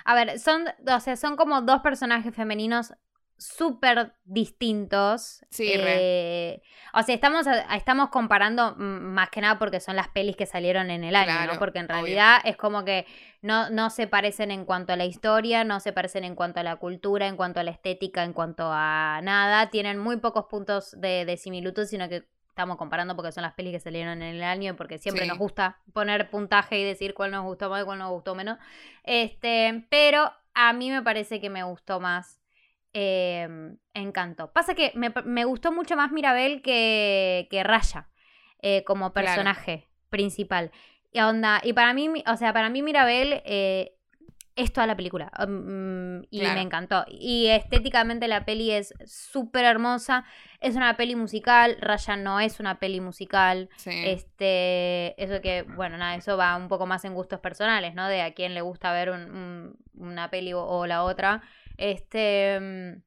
A 0.03 0.15
ver, 0.15 0.39
son, 0.39 0.65
o 0.87 0.99
sea, 0.99 1.15
son 1.15 1.37
como 1.37 1.61
dos 1.61 1.81
personajes 1.81 2.35
femeninos 2.35 2.93
súper 3.39 4.13
distintos. 4.25 5.45
Sí, 5.49 5.71
eh, 5.73 6.61
O 6.93 7.01
sea, 7.01 7.15
estamos, 7.15 7.47
estamos 7.73 8.09
comparando 8.09 8.75
más 8.75 9.29
que 9.29 9.41
nada 9.41 9.57
porque 9.57 9.79
son 9.79 9.95
las 9.95 10.09
pelis 10.09 10.35
que 10.35 10.45
salieron 10.45 10.91
en 10.91 11.03
el 11.03 11.15
año, 11.15 11.51
¿no? 11.51 11.57
Porque 11.57 11.79
en 11.79 11.87
realidad 11.87 12.39
es 12.43 12.57
como 12.57 12.83
que 12.83 13.05
no, 13.41 13.69
no 13.69 13.89
se 13.89 14.07
parecen 14.07 14.51
en 14.51 14.65
cuanto 14.65 14.93
a 14.93 14.97
la 14.97 15.05
historia, 15.05 15.63
no 15.63 15.79
se 15.79 15.93
parecen 15.93 16.25
en 16.25 16.35
cuanto 16.35 16.59
a 16.59 16.63
la 16.63 16.75
cultura, 16.75 17.27
en 17.27 17.37
cuanto 17.37 17.61
a 17.61 17.63
la 17.63 17.71
estética, 17.71 18.23
en 18.23 18.33
cuanto 18.33 18.69
a 18.71 19.21
nada. 19.23 19.69
Tienen 19.69 19.97
muy 19.97 20.17
pocos 20.17 20.45
puntos 20.45 20.99
de, 20.99 21.37
similitud, 21.37 21.85
sino 21.85 22.09
que 22.09 22.25
estamos 22.49 22.75
comparando 22.75 23.15
porque 23.15 23.31
son 23.31 23.43
las 23.43 23.53
pelis 23.53 23.71
que 23.71 23.79
salieron 23.79 24.21
en 24.21 24.35
el 24.35 24.43
año 24.43 24.73
y 24.73 24.75
porque 24.75 24.97
siempre 24.97 25.25
nos 25.25 25.37
gusta 25.37 25.79
poner 25.93 26.29
puntaje 26.29 26.77
y 26.77 26.83
decir 26.83 27.13
cuál 27.13 27.31
nos 27.31 27.45
gustó 27.45 27.69
más 27.69 27.83
y 27.83 27.85
cuál 27.85 27.99
nos 27.99 28.11
gustó 28.11 28.35
menos. 28.35 28.57
Este, 29.03 29.85
pero 29.89 30.33
a 30.53 30.73
mí 30.73 30.91
me 30.91 31.01
parece 31.01 31.39
que 31.39 31.49
me 31.49 31.63
gustó 31.63 32.01
más 32.01 32.38
eh, 32.93 33.47
Encanto. 33.93 34.51
Pasa 34.51 34.73
que 34.75 34.91
me, 34.95 35.45
gustó 35.45 35.71
mucho 35.71 35.95
más 35.95 36.11
Mirabel 36.11 36.61
que, 36.61 37.47
que 37.49 37.63
Raya 37.63 38.09
eh, 38.61 38.83
como 38.85 39.13
personaje 39.13 39.89
principal. 40.09 40.71
Y, 41.11 41.19
onda, 41.21 41.61
y 41.63 41.73
para 41.73 41.93
mí, 41.93 42.09
o 42.27 42.37
sea, 42.37 42.53
para 42.53 42.69
mí 42.69 42.81
Mirabel 42.81 43.41
eh, 43.45 43.95
es 44.59 44.73
toda 44.73 44.87
la 44.87 44.95
película. 44.95 45.31
Um, 45.39 46.23
y 46.29 46.41
me 46.41 46.61
encantó. 46.61 47.05
Y 47.07 47.47
estéticamente 47.47 48.27
la 48.27 48.45
peli 48.45 48.71
es 48.71 48.93
súper 49.05 49.65
hermosa. 49.65 50.25
Es 50.59 50.75
una 50.75 50.97
peli 50.97 51.15
musical. 51.15 51.77
Raya 51.79 52.17
no 52.17 52.39
es 52.39 52.59
una 52.59 52.79
peli 52.79 52.99
musical. 52.99 53.69
Este, 53.85 55.21
eso 55.21 55.41
que, 55.41 55.63
bueno, 55.63 55.97
nada, 55.97 56.15
eso 56.15 56.35
va 56.35 56.55
un 56.57 56.67
poco 56.67 56.85
más 56.85 57.05
en 57.05 57.13
gustos 57.13 57.39
personales, 57.39 57.95
¿no? 57.95 58.07
De 58.07 58.21
a 58.21 58.33
quién 58.33 58.53
le 58.53 58.61
gusta 58.61 58.91
ver 58.91 59.11
una 59.11 60.29
peli 60.29 60.51
o, 60.53 60.85
la 60.85 61.03
otra. 61.03 61.41
Este. 61.79 62.59
Mm, 62.59 63.03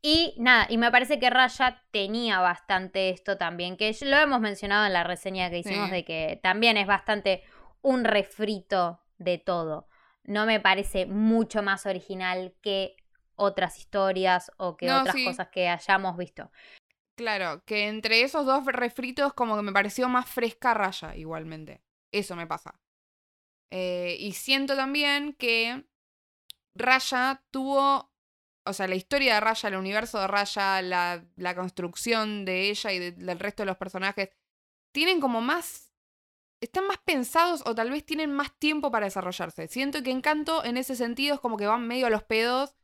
y 0.00 0.34
nada, 0.38 0.66
y 0.70 0.78
me 0.78 0.90
parece 0.90 1.18
que 1.18 1.28
Raya 1.28 1.82
tenía 1.90 2.40
bastante 2.40 3.10
esto 3.10 3.36
también, 3.36 3.76
que 3.76 3.94
lo 4.02 4.16
hemos 4.16 4.40
mencionado 4.40 4.86
en 4.86 4.92
la 4.92 5.04
reseña 5.04 5.50
que 5.50 5.58
hicimos, 5.58 5.90
de 5.90 6.04
que 6.04 6.38
también 6.42 6.76
es 6.76 6.86
bastante 6.86 7.42
un 7.82 8.04
refrito 8.04 9.00
de 9.18 9.38
todo. 9.38 9.88
No 10.22 10.46
me 10.46 10.60
parece 10.60 11.06
mucho 11.06 11.62
más 11.62 11.84
original 11.84 12.54
que 12.62 12.96
otras 13.34 13.78
historias 13.78 14.52
o 14.56 14.76
que 14.76 14.90
otras 14.90 15.16
cosas 15.24 15.48
que 15.48 15.68
hayamos 15.68 16.16
visto. 16.16 16.50
Claro, 17.16 17.64
que 17.64 17.88
entre 17.88 18.22
esos 18.22 18.46
dos 18.46 18.64
refritos 18.66 19.34
como 19.34 19.56
que 19.56 19.62
me 19.62 19.72
pareció 19.72 20.08
más 20.08 20.30
fresca 20.30 20.74
Raya 20.74 21.16
igualmente. 21.16 21.82
Eso 22.12 22.36
me 22.36 22.46
pasa. 22.46 22.80
Eh, 23.70 24.16
y 24.20 24.32
siento 24.32 24.76
también 24.76 25.34
que 25.34 25.84
Raya 26.78 27.42
tuvo, 27.50 28.10
o 28.64 28.72
sea, 28.72 28.88
la 28.88 28.94
historia 28.94 29.34
de 29.34 29.40
Raya, 29.40 29.68
el 29.68 29.76
universo 29.76 30.20
de 30.20 30.26
Raya, 30.26 30.80
la, 30.82 31.24
la 31.36 31.54
construcción 31.54 32.44
de 32.44 32.70
ella 32.70 32.92
y 32.92 33.10
del 33.10 33.38
resto 33.38 33.62
de 33.62 33.66
los 33.66 33.76
personajes, 33.76 34.30
tienen 34.92 35.20
como 35.20 35.40
más, 35.40 35.92
están 36.60 36.86
más 36.86 36.98
pensados 36.98 37.62
o 37.66 37.74
tal 37.74 37.90
vez 37.90 38.04
tienen 38.06 38.32
más 38.32 38.56
tiempo 38.58 38.90
para 38.90 39.06
desarrollarse. 39.06 39.68
Siento 39.68 40.02
que 40.02 40.10
Encanto 40.10 40.64
en 40.64 40.76
ese 40.76 40.96
sentido 40.96 41.34
es 41.34 41.40
como 41.40 41.56
que 41.56 41.66
van 41.66 41.86
medio 41.86 42.06
a 42.06 42.10
los 42.10 42.22
pedos, 42.22 42.74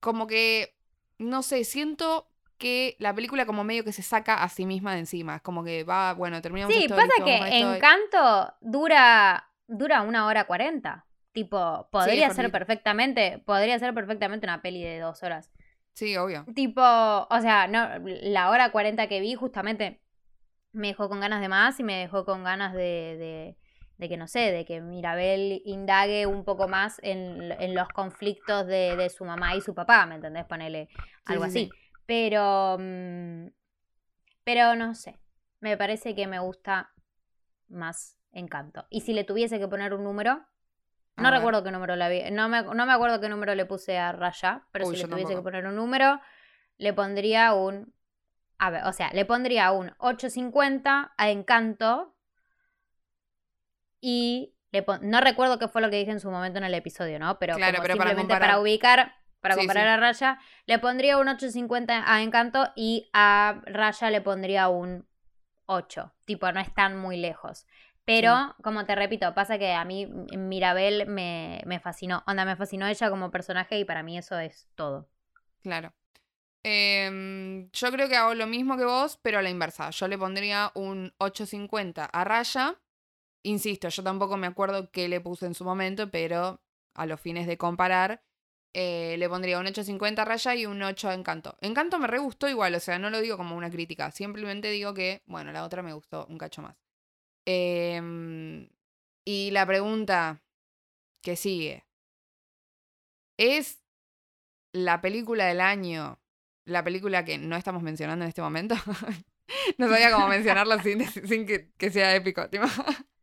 como 0.00 0.26
que, 0.26 0.76
no 1.18 1.42
sé, 1.42 1.64
siento 1.64 2.26
que 2.58 2.96
la 2.98 3.14
película 3.14 3.46
como 3.46 3.64
medio 3.64 3.84
que 3.84 3.92
se 3.92 4.02
saca 4.02 4.42
a 4.42 4.48
sí 4.48 4.66
misma 4.66 4.92
de 4.92 5.00
encima. 5.00 5.36
Es 5.36 5.42
como 5.42 5.64
que 5.64 5.82
va, 5.82 6.12
bueno, 6.12 6.42
terminamos 6.42 6.74
Sí, 6.74 6.82
esto, 6.82 6.94
pasa 6.94 7.06
listo, 7.06 7.24
que 7.24 7.36
esto, 7.36 7.74
Encanto 7.74 8.54
dura, 8.60 9.50
dura 9.66 10.02
una 10.02 10.26
hora 10.26 10.44
cuarenta. 10.44 11.06
Tipo, 11.32 11.88
podría 11.92 12.30
ser 12.30 12.50
perfectamente, 12.50 13.42
podría 13.44 13.78
ser 13.78 13.94
perfectamente 13.94 14.46
una 14.46 14.62
peli 14.62 14.82
de 14.82 14.98
dos 14.98 15.22
horas. 15.22 15.50
Sí, 15.92 16.16
obvio. 16.16 16.44
Tipo, 16.54 16.82
o 16.82 17.40
sea, 17.40 17.68
no, 17.68 17.88
la 18.04 18.50
hora 18.50 18.72
40 18.72 19.06
que 19.06 19.20
vi 19.20 19.34
justamente 19.34 20.00
me 20.72 20.88
dejó 20.88 21.08
con 21.08 21.20
ganas 21.20 21.40
de 21.40 21.48
más 21.48 21.78
y 21.78 21.84
me 21.84 21.98
dejó 21.98 22.24
con 22.24 22.42
ganas 22.42 22.72
de, 22.74 23.16
de, 23.18 23.56
de 23.98 24.08
que, 24.08 24.16
no 24.16 24.26
sé, 24.26 24.50
de 24.50 24.64
que 24.64 24.80
Mirabel 24.80 25.62
indague 25.64 26.26
un 26.26 26.44
poco 26.44 26.68
más 26.68 26.98
en, 27.02 27.52
en 27.52 27.74
los 27.74 27.88
conflictos 27.88 28.66
de, 28.66 28.96
de 28.96 29.10
su 29.10 29.24
mamá 29.24 29.54
y 29.54 29.60
su 29.60 29.74
papá, 29.74 30.06
¿me 30.06 30.16
entendés? 30.16 30.44
Ponele 30.46 30.88
algo 31.26 31.44
sí, 31.44 31.48
así. 31.48 31.64
sí. 31.66 31.72
Pero, 32.06 32.76
mm, 32.78 33.46
pero 34.42 34.74
no 34.74 34.94
sé, 34.94 35.18
me 35.60 35.76
parece 35.76 36.14
que 36.14 36.26
me 36.26 36.40
gusta 36.40 36.92
más 37.68 38.20
Encanto. 38.32 38.86
Y 38.90 39.00
si 39.00 39.12
le 39.12 39.24
tuviese 39.24 39.58
que 39.58 39.66
poner 39.66 39.92
un 39.92 40.04
número, 40.04 40.46
A 41.20 41.22
no 41.22 41.30
ver. 41.30 41.38
recuerdo 41.38 41.62
qué 41.64 41.70
número 41.70 41.94
había- 42.02 42.30
no 42.30 42.48
me, 42.48 42.62
no 42.62 42.86
me 42.86 42.92
acuerdo 42.92 43.20
qué 43.20 43.28
número 43.28 43.54
le 43.54 43.66
puse 43.66 43.98
a 43.98 44.12
Raya, 44.12 44.62
pero 44.72 44.86
Uy, 44.86 44.96
si 44.96 45.02
le 45.02 45.08
tuviese 45.08 45.34
que 45.34 45.42
poner 45.42 45.66
un 45.66 45.76
número, 45.76 46.20
le 46.78 46.92
pondría 46.92 47.52
un. 47.54 47.94
A 48.58 48.70
ver, 48.70 48.84
o 48.84 48.92
sea, 48.92 49.10
le 49.12 49.24
pondría 49.24 49.70
un 49.72 49.92
850 49.98 51.12
a 51.16 51.30
Encanto. 51.30 52.14
Y 54.00 54.54
le 54.72 54.82
pon- 54.82 55.00
no 55.02 55.20
recuerdo 55.20 55.58
qué 55.58 55.68
fue 55.68 55.82
lo 55.82 55.90
que 55.90 55.96
dije 55.96 56.10
en 56.10 56.20
su 56.20 56.30
momento 56.30 56.58
en 56.58 56.64
el 56.64 56.74
episodio, 56.74 57.18
¿no? 57.18 57.38
Pero, 57.38 57.56
Claro, 57.56 57.76
como 57.76 57.82
pero 57.82 57.96
para 57.98 58.10
simplemente 58.10 58.40
para, 58.40 58.60
ubicar, 58.60 59.14
para 59.40 59.54
Sí, 59.54 59.60
comparar 59.60 59.86
sí. 59.86 59.92
a 59.92 59.96
Raya, 59.98 60.38
le 60.66 60.78
pondría 60.78 61.18
un 61.18 61.28
850 61.28 62.02
a 62.12 62.22
Encanto 62.22 62.70
y 62.76 63.10
a 63.12 63.60
Raya 63.64 64.10
le 64.10 64.20
pondría 64.20 64.68
un 64.68 65.06
8. 65.66 66.12
Tipo, 66.24 66.50
no 66.52 66.60
están 66.60 66.96
muy 66.98 67.16
lejos. 67.16 67.66
Pero, 68.04 68.56
como 68.62 68.86
te 68.86 68.94
repito, 68.94 69.32
pasa 69.34 69.58
que 69.58 69.72
a 69.72 69.84
mí 69.84 70.06
Mirabel 70.36 71.06
me, 71.06 71.62
me 71.66 71.80
fascinó. 71.80 72.24
Onda, 72.26 72.44
me 72.44 72.56
fascinó 72.56 72.86
ella 72.86 73.10
como 73.10 73.30
personaje 73.30 73.78
y 73.78 73.84
para 73.84 74.02
mí 74.02 74.18
eso 74.18 74.38
es 74.38 74.68
todo. 74.74 75.08
Claro. 75.62 75.92
Em, 76.62 77.70
yo 77.72 77.90
creo 77.90 78.08
que 78.08 78.16
hago 78.16 78.34
lo 78.34 78.46
mismo 78.46 78.76
que 78.76 78.84
vos, 78.84 79.18
pero 79.22 79.38
a 79.38 79.42
la 79.42 79.50
inversa. 79.50 79.90
Yo 79.90 80.08
le 80.08 80.18
pondría 80.18 80.72
un 80.74 81.14
850 81.18 82.04
a 82.04 82.24
raya. 82.24 82.80
Insisto, 83.42 83.88
yo 83.88 84.02
tampoco 84.02 84.36
me 84.36 84.46
acuerdo 84.46 84.90
qué 84.90 85.08
le 85.08 85.20
puse 85.20 85.46
en 85.46 85.54
su 85.54 85.64
momento, 85.64 86.10
pero 86.10 86.60
a 86.94 87.06
los 87.06 87.20
fines 87.20 87.46
de 87.46 87.56
comparar, 87.56 88.22
eh, 88.74 89.16
le 89.18 89.28
pondría 89.28 89.58
un 89.58 89.66
850 89.66 90.22
a 90.22 90.24
raya 90.24 90.54
y 90.54 90.66
un 90.66 90.82
8 90.82 91.08
a 91.08 91.14
encanto. 91.14 91.56
Encanto 91.60 91.98
me 91.98 92.06
re 92.06 92.18
gustó 92.18 92.48
igual, 92.48 92.74
o 92.74 92.80
sea, 92.80 92.98
no 92.98 93.08
lo 93.08 93.20
digo 93.20 93.36
como 93.38 93.56
una 93.56 93.70
crítica. 93.70 94.10
Simplemente 94.10 94.70
digo 94.70 94.92
que, 94.92 95.22
bueno, 95.26 95.52
la 95.52 95.64
otra 95.64 95.82
me 95.82 95.94
gustó 95.94 96.26
un 96.26 96.36
cacho 96.36 96.60
más. 96.62 96.76
Em, 97.46 98.68
y 99.24 99.50
la 99.52 99.66
pregunta 99.66 100.42
que 101.22 101.36
sigue. 101.36 101.84
¿Es 103.38 103.78
la 104.72 105.00
película 105.00 105.46
del 105.46 105.60
año, 105.60 106.20
la 106.66 106.84
película 106.84 107.24
que 107.24 107.38
no 107.38 107.56
estamos 107.56 107.82
mencionando 107.82 108.24
en 108.24 108.30
este 108.30 108.42
momento. 108.42 108.76
no 109.78 109.88
sabía 109.88 110.12
cómo 110.12 110.28
mencionarlo 110.28 110.78
sin, 110.80 111.06
sin 111.28 111.46
que, 111.46 111.72
que 111.78 111.90
sea 111.90 112.14
épico. 112.16 112.48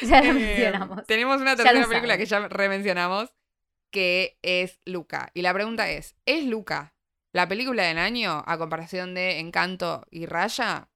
Ya 0.00 0.22
lo 0.22 0.32
Eh, 0.32 0.34
mencionamos. 0.34 1.06
Tenemos 1.06 1.40
una 1.40 1.56
tercera 1.56 1.86
película 1.88 2.16
que 2.18 2.26
ya 2.26 2.48
remencionamos, 2.48 3.34
que 3.92 4.38
es 4.42 4.80
Luca. 4.86 5.30
Y 5.34 5.42
la 5.42 5.54
pregunta 5.54 5.90
es, 5.90 6.16
¿es 6.26 6.46
Luca 6.46 6.94
la 7.32 7.48
película 7.48 7.84
del 7.84 7.98
año 7.98 8.44
a 8.46 8.58
comparación 8.58 9.14
de 9.14 9.40
Encanto 9.40 10.06
y 10.10 10.26
Raya? 10.26 10.89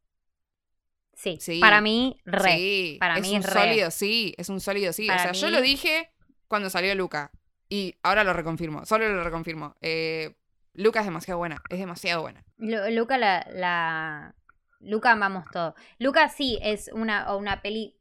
Sí, 1.24 1.38
Sí. 1.40 1.60
para 1.60 1.80
mí, 1.80 2.16
re. 2.24 2.52
Sí, 2.56 2.96
para 3.00 3.16
es 3.16 3.22
mí 3.22 3.34
un 3.36 3.42
re. 3.42 3.52
sólido 3.52 3.90
sí, 3.90 4.34
es 4.38 4.48
un 4.48 4.60
sólido 4.60 4.92
sí. 4.92 5.06
Para 5.08 5.20
o 5.20 5.22
sea, 5.22 5.32
yo 5.32 5.50
lo 5.50 5.60
dije 5.60 6.10
cuando 6.48 6.70
salió 6.70 6.94
Luca. 6.94 7.30
Y 7.68 7.96
ahora 8.02 8.22
lo 8.24 8.32
reconfirmo, 8.34 8.84
solo 8.84 9.08
lo 9.08 9.24
reconfirmo. 9.24 9.74
Eh, 9.80 10.34
Luca 10.74 11.00
es 11.00 11.06
demasiado 11.06 11.38
buena, 11.38 11.62
es 11.70 11.78
demasiado 11.78 12.20
buena. 12.22 12.44
Lu- 12.58 12.90
Luca 12.90 13.16
la, 13.18 13.46
la... 13.52 14.34
Luca 14.80 15.12
amamos 15.12 15.44
todo. 15.50 15.74
Luca 15.98 16.28
sí 16.28 16.58
es 16.62 16.90
una, 16.92 17.32
o 17.32 17.38
una 17.38 17.62
peli... 17.62 17.96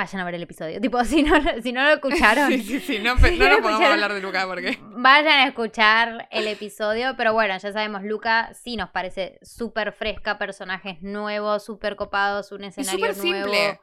Vayan 0.00 0.20
a 0.20 0.24
ver 0.24 0.34
el 0.34 0.42
episodio. 0.42 0.80
Tipo, 0.80 1.04
si 1.04 1.22
no, 1.22 1.34
si 1.62 1.72
no 1.72 1.82
lo 1.84 1.90
escucharon, 1.90 2.50
Sí, 2.50 2.62
sí, 2.62 2.80
sí, 2.80 2.98
no, 3.00 3.16
pe- 3.16 3.30
Si 3.32 3.38
no 3.38 3.44
no 3.46 3.50
nos 3.52 3.60
podemos 3.60 3.82
hablar 3.84 4.14
de 4.14 4.20
Luca 4.20 4.46
porque... 4.46 4.78
vayan 4.82 5.40
a 5.40 5.46
escuchar 5.46 6.26
el 6.30 6.46
episodio. 6.48 7.14
Pero 7.16 7.32
bueno, 7.32 7.56
ya 7.58 7.72
sabemos, 7.72 8.02
Luca 8.02 8.52
sí 8.54 8.76
nos 8.76 8.90
parece 8.90 9.38
súper 9.42 9.92
fresca, 9.92 10.38
personajes 10.38 11.02
nuevos, 11.02 11.64
súper 11.64 11.96
copados, 11.96 12.50
un 12.52 12.64
escenario 12.64 13.12
súper 13.14 13.16
nuevo. 13.26 13.44
simple. 13.44 13.80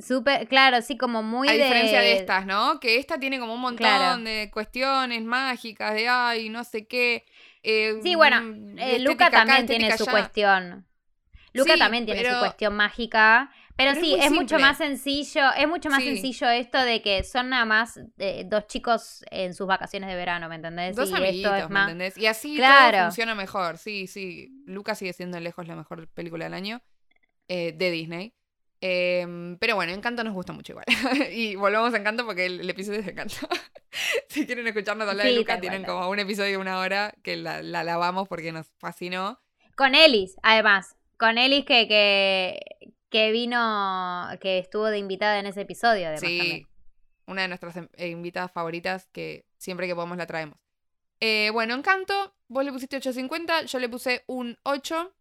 Súper, 0.00 0.46
claro, 0.48 0.82
sí, 0.82 0.98
como 0.98 1.22
muy 1.22 1.48
A 1.48 1.52
diferencia 1.52 2.00
de 2.00 2.12
estas, 2.12 2.44
¿no? 2.44 2.78
Que 2.78 2.98
esta 2.98 3.18
tiene 3.18 3.40
como 3.40 3.54
un 3.54 3.60
montón 3.60 3.78
Claro. 3.78 4.22
de 4.22 4.50
cuestiones 4.52 5.24
mágicas, 5.24 5.94
de 5.94 6.08
ay, 6.08 6.50
no 6.50 6.62
sé 6.64 6.86
qué. 6.86 7.24
eh, 7.62 7.98
Sí, 8.02 8.14
bueno, 8.14 8.42
mm, 8.42 8.78
Eh, 8.78 8.98
Luca 8.98 9.26
acá, 9.28 9.38
también 9.46 9.66
tiene 9.66 9.96
su 9.96 10.02
allá. 10.04 10.12
cuestión. 10.12 10.86
Luca 11.54 11.72
Sí, 11.72 11.78
también 11.78 12.04
tiene 12.04 12.22
su 12.30 12.38
cuestión 12.38 12.76
mágica. 12.76 13.50
Pero, 13.78 13.94
sí, 13.94 14.16
es, 14.20 14.32
mucho 14.32 14.58
más 14.58 14.76
sencillo. 14.76 15.52
Es 15.56 15.68
mucho 15.68 15.88
más 15.88 16.02
Sí. 16.02 16.08
sencillo 16.16 16.50
esto 16.50 16.78
de 16.82 17.00
que 17.00 17.22
son 17.22 17.48
nada 17.50 17.64
más 17.64 18.00
eh, 18.18 18.42
dos 18.44 18.66
chicos 18.66 19.24
en 19.30 19.54
sus 19.54 19.68
vacaciones 19.68 20.10
de 20.10 20.16
verano, 20.16 20.48
¿me 20.48 20.56
entendés? 20.56 20.96
Dos 20.96 21.10
y 21.10 21.14
amiguitos, 21.14 21.52
esto 21.52 21.64
es 21.66 21.70
¿me 21.70 21.80
entendés? 21.82 22.18
Y 22.18 22.26
así 22.26 22.56
Claro. 22.56 22.98
todo 22.98 23.06
funciona 23.06 23.36
mejor. 23.36 23.78
Sí, 23.78 24.08
sí. 24.08 24.50
Luca 24.66 24.96
sigue 24.96 25.12
siendo 25.12 25.38
lejos 25.38 25.68
la 25.68 25.76
mejor 25.76 26.08
película 26.08 26.44
del 26.46 26.54
año 26.54 26.82
eh, 27.46 27.72
de 27.72 27.90
Disney. 27.92 28.34
Em, 28.80 29.56
pero 29.58 29.76
bueno, 29.76 29.92
Encanto 29.92 30.24
nos 30.24 30.34
gusta 30.34 30.52
mucho 30.52 30.72
igual. 30.72 30.86
y 31.32 31.54
volvemos 31.54 31.94
a 31.94 31.96
Encanto 31.98 32.26
porque 32.26 32.46
el, 32.46 32.60
el 32.60 32.70
episodio 32.70 32.98
es 32.98 33.06
de 33.06 33.12
Encanto. 33.12 33.36
si 34.28 34.44
quieren 34.44 34.66
escucharnos 34.66 35.08
hablar 35.08 35.24
de 35.24 35.32
Sí, 35.32 35.38
Luca, 35.38 35.54
tal 35.54 35.60
cual, 35.60 35.70
tienen 35.70 35.84
como 35.84 36.08
un 36.08 36.18
episodio 36.18 36.50
de 36.50 36.56
una 36.56 36.80
hora 36.80 37.14
que 37.22 37.36
la, 37.36 37.62
la 37.62 37.84
lavamos 37.84 38.26
porque 38.28 38.50
nos 38.50 38.66
fascinó. 38.78 39.40
Con 39.76 39.94
Ellis, 39.94 40.34
además. 40.42 40.96
Con 41.16 41.38
Ellis 41.38 41.64
que, 41.64 41.86
que, 41.88 42.60
que 43.10 43.30
vino, 43.32 44.28
que 44.40 44.58
estuvo 44.58 44.86
de 44.86 44.98
invitada 44.98 45.38
en 45.38 45.46
ese 45.46 45.62
episodio, 45.62 46.06
además. 46.08 46.20
Sí, 46.20 46.38
también. 46.38 46.68
una 47.26 47.42
de 47.42 47.48
nuestras 47.48 47.76
em- 47.76 47.88
eh, 47.96 48.08
invitadas 48.08 48.50
favoritas 48.52 49.06
que 49.12 49.46
siempre 49.58 49.86
que 49.86 49.94
podemos 49.94 50.16
la 50.18 50.26
traemos. 50.26 50.58
Eh, 51.20 51.50
bueno, 51.52 51.74
Encanto, 51.74 52.34
vos 52.48 52.64
le 52.64 52.72
pusiste 52.72 52.96
8.50, 52.98 53.64
yo 53.66 53.78
le 53.78 53.88
puse 53.88 54.24
un 54.26 54.56
8. 54.62 55.12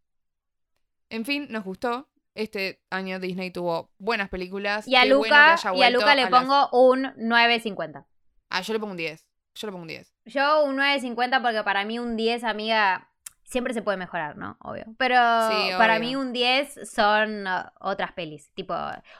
En 1.09 1.25
fin, 1.25 1.47
nos 1.49 1.63
gustó. 1.63 2.09
Este 2.35 2.81
año 2.91 3.19
Disney 3.19 3.49
tuvo 3.51 3.91
buenas 3.97 4.29
películas. 4.29 4.87
Y 4.87 4.95
a 4.95 5.01
Qué 5.03 5.09
Luca, 5.09 5.55
y 5.73 5.81
a 5.81 5.89
Luca 5.89 6.13
le 6.15 6.23
a 6.23 6.29
las- 6.29 6.39
pongo 6.41 6.69
un 6.71 7.13
9.50. 7.17 8.05
Ah, 8.49 8.61
yo 8.61 8.73
le 8.73 8.79
pongo 8.79 8.91
un 8.91 8.97
10. 8.97 9.27
Yo 9.55 9.67
le 9.67 9.71
pongo 9.71 9.81
un 9.81 9.87
10. 9.87 10.13
Yo 10.25 10.63
un 10.63 10.75
9.50 10.75 11.41
porque 11.41 11.63
para 11.63 11.83
mí 11.83 11.97
un 11.97 12.15
10, 12.15 12.43
amiga, 12.43 13.06
siempre 13.47 13.73
se 13.73 13.81
puede 13.81 13.97
mejorar, 13.97 14.37
¿no? 14.37 14.57
Obvio. 14.61 14.85
Pero 14.97 15.15
Sí, 15.49 15.71
para 15.77 15.99
mí 15.99 16.15
un 16.15 16.33
10 16.33 16.77
son 16.89 17.47
uh, 17.47 17.63
otras 17.79 18.11
pelis. 18.11 18.51
Tipo, 18.53 18.75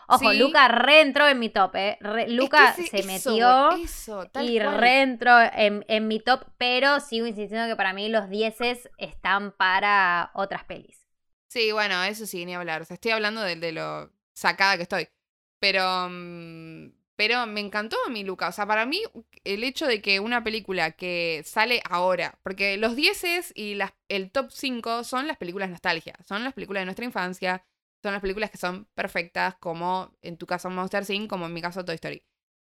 ojo, 0.07 0.31
Sí. 0.31 0.37
Luca 0.37 0.67
reentró 0.67 1.27
en 1.27 1.39
mi 1.39 1.49
top, 1.49 1.75
¿eh? 1.75 1.97
Re- 2.01 2.23
Es 2.23 2.27
que 2.27 2.33
Luca 2.33 2.73
se 2.73 2.83
eso, 2.99 3.07
metió 3.07 3.71
eso, 3.71 4.29
y 4.41 4.59
reentró 4.59 5.39
en, 5.41 5.85
en 5.87 6.07
mi 6.07 6.19
top, 6.19 6.43
pero 6.57 6.99
sigo 6.99 7.25
insistiendo 7.25 7.67
que 7.67 7.75
para 7.77 7.93
mí 7.93 8.09
los 8.09 8.29
10 8.29 8.57
están 8.97 9.53
para 9.53 10.31
otras 10.33 10.65
pelis. 10.65 11.07
Sí, 11.47 11.71
bueno, 11.71 12.03
eso 12.03 12.25
sí, 12.25 12.45
ni 12.45 12.53
hablar. 12.53 12.81
O 12.81 12.85
sea, 12.85 12.95
estoy 12.95 13.11
hablando 13.11 13.41
de, 13.41 13.55
de 13.55 13.71
lo 13.71 14.11
sacada 14.33 14.75
que 14.75 14.83
estoy. 14.83 15.07
Pero, 15.59 16.07
mm, 16.09 16.91
pero 17.17 17.47
me 17.47 17.61
encantó 17.61 17.97
mí, 18.09 18.23
Luca. 18.23 18.47
O 18.47 18.51
sea, 18.51 18.67
para 18.67 18.85
mí, 18.85 19.01
el 19.43 19.63
hecho 19.63 19.87
de 19.87 20.01
que 20.01 20.19
una 20.19 20.43
película 20.43 20.91
que 20.91 21.41
sale 21.45 21.81
ahora, 21.89 22.39
porque 22.43 22.77
los 22.77 22.95
10 22.95 23.53
y 23.55 23.73
las, 23.73 23.91
el 24.07 24.31
top 24.31 24.51
5 24.51 25.03
son 25.03 25.27
las 25.27 25.37
películas 25.37 25.69
nostalgia, 25.69 26.13
son 26.25 26.43
las 26.43 26.53
películas 26.53 26.81
de 26.81 26.85
nuestra 26.85 27.05
infancia, 27.05 27.65
son 28.03 28.13
las 28.13 28.21
películas 28.21 28.51
que 28.51 28.59
son 28.59 28.85
perfectas, 28.93 29.55
como 29.55 30.15
en 30.21 30.37
tu 30.37 30.45
caso 30.45 30.69
Monster 30.69 31.03
Inc., 31.09 31.27
como 31.27 31.47
en 31.47 31.53
mi 31.53 31.61
caso 31.61 31.83
Toy 31.83 31.95
Story. 31.95 32.23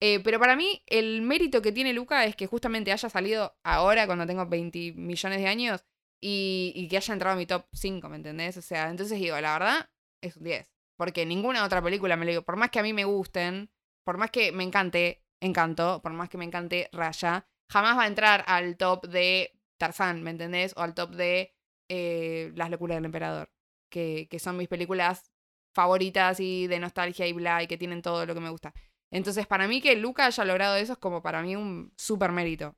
Eh, 0.02 0.20
pero 0.24 0.40
para 0.40 0.56
mí, 0.56 0.82
el 0.86 1.20
mérito 1.20 1.60
que 1.60 1.72
tiene 1.72 1.92
Luca 1.92 2.24
es 2.24 2.34
que 2.34 2.46
justamente 2.46 2.92
haya 2.92 3.10
salido 3.10 3.54
ahora, 3.62 4.06
cuando 4.06 4.26
tengo 4.26 4.46
20 4.46 4.92
millones 4.92 5.38
de 5.38 5.46
años, 5.48 5.84
y, 6.22 6.72
y 6.74 6.88
que 6.88 6.96
haya 6.96 7.12
entrado 7.12 7.34
a 7.34 7.38
mi 7.38 7.44
top 7.46 7.66
5, 7.74 8.08
¿me 8.08 8.16
entendés? 8.16 8.56
O 8.56 8.62
sea, 8.62 8.88
entonces 8.88 9.18
digo, 9.18 9.38
la 9.38 9.52
verdad, 9.52 9.90
es 10.22 10.36
un 10.38 10.44
10. 10.44 10.72
Porque 10.96 11.26
ninguna 11.26 11.64
otra 11.64 11.82
película 11.82 12.16
me 12.16 12.24
lo 12.24 12.30
digo, 12.30 12.42
por 12.42 12.56
más 12.56 12.70
que 12.70 12.78
a 12.78 12.82
mí 12.82 12.92
me 12.94 13.04
gusten, 13.04 13.70
por 14.04 14.18
más 14.18 14.30
que 14.30 14.52
me 14.52 14.64
encante 14.64 15.24
Encanto, 15.42 16.02
por 16.02 16.12
más 16.12 16.28
que 16.28 16.36
me 16.36 16.44
encante 16.44 16.90
Raya, 16.92 17.46
jamás 17.70 17.96
va 17.96 18.02
a 18.02 18.06
entrar 18.06 18.44
al 18.46 18.76
top 18.76 19.06
de 19.06 19.58
Tarzán, 19.78 20.22
¿me 20.22 20.30
entendés? 20.30 20.74
O 20.76 20.82
al 20.82 20.94
top 20.94 21.14
de 21.14 21.54
eh, 21.88 22.52
Las 22.56 22.70
locuras 22.70 22.96
del 22.96 23.06
emperador, 23.06 23.50
que, 23.90 24.28
que 24.30 24.38
son 24.38 24.58
mis 24.58 24.68
películas 24.68 25.32
favoritas 25.74 26.40
y 26.40 26.66
de 26.66 26.78
nostalgia 26.78 27.26
y 27.26 27.32
bla, 27.32 27.62
y 27.62 27.66
que 27.66 27.78
tienen 27.78 28.02
todo 28.02 28.26
lo 28.26 28.34
que 28.34 28.40
me 28.40 28.50
gusta. 28.50 28.74
Entonces, 29.10 29.46
para 29.46 29.66
mí 29.66 29.80
que 29.80 29.96
Luca 29.96 30.26
haya 30.26 30.44
logrado 30.44 30.76
eso 30.76 30.92
es 30.92 30.98
como 30.98 31.22
para 31.22 31.42
mí 31.42 31.56
un 31.56 31.92
súper 31.96 32.32
mérito. 32.32 32.76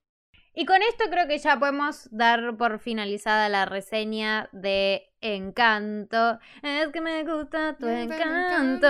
Y 0.55 0.67
con 0.67 0.83
esto 0.83 1.05
creo 1.11 1.27
que 1.27 1.39
ya 1.39 1.59
podemos 1.59 2.09
dar 2.11 2.57
por 2.57 2.79
finalizada 2.79 3.49
la 3.49 3.65
reseña 3.65 4.49
de 4.53 5.13
Encanto. 5.23 6.41
Es 6.63 6.89
que 6.89 7.01
me 7.01 7.23
gusta 7.23 7.77
tu 7.79 7.87
encanto. 7.87 8.89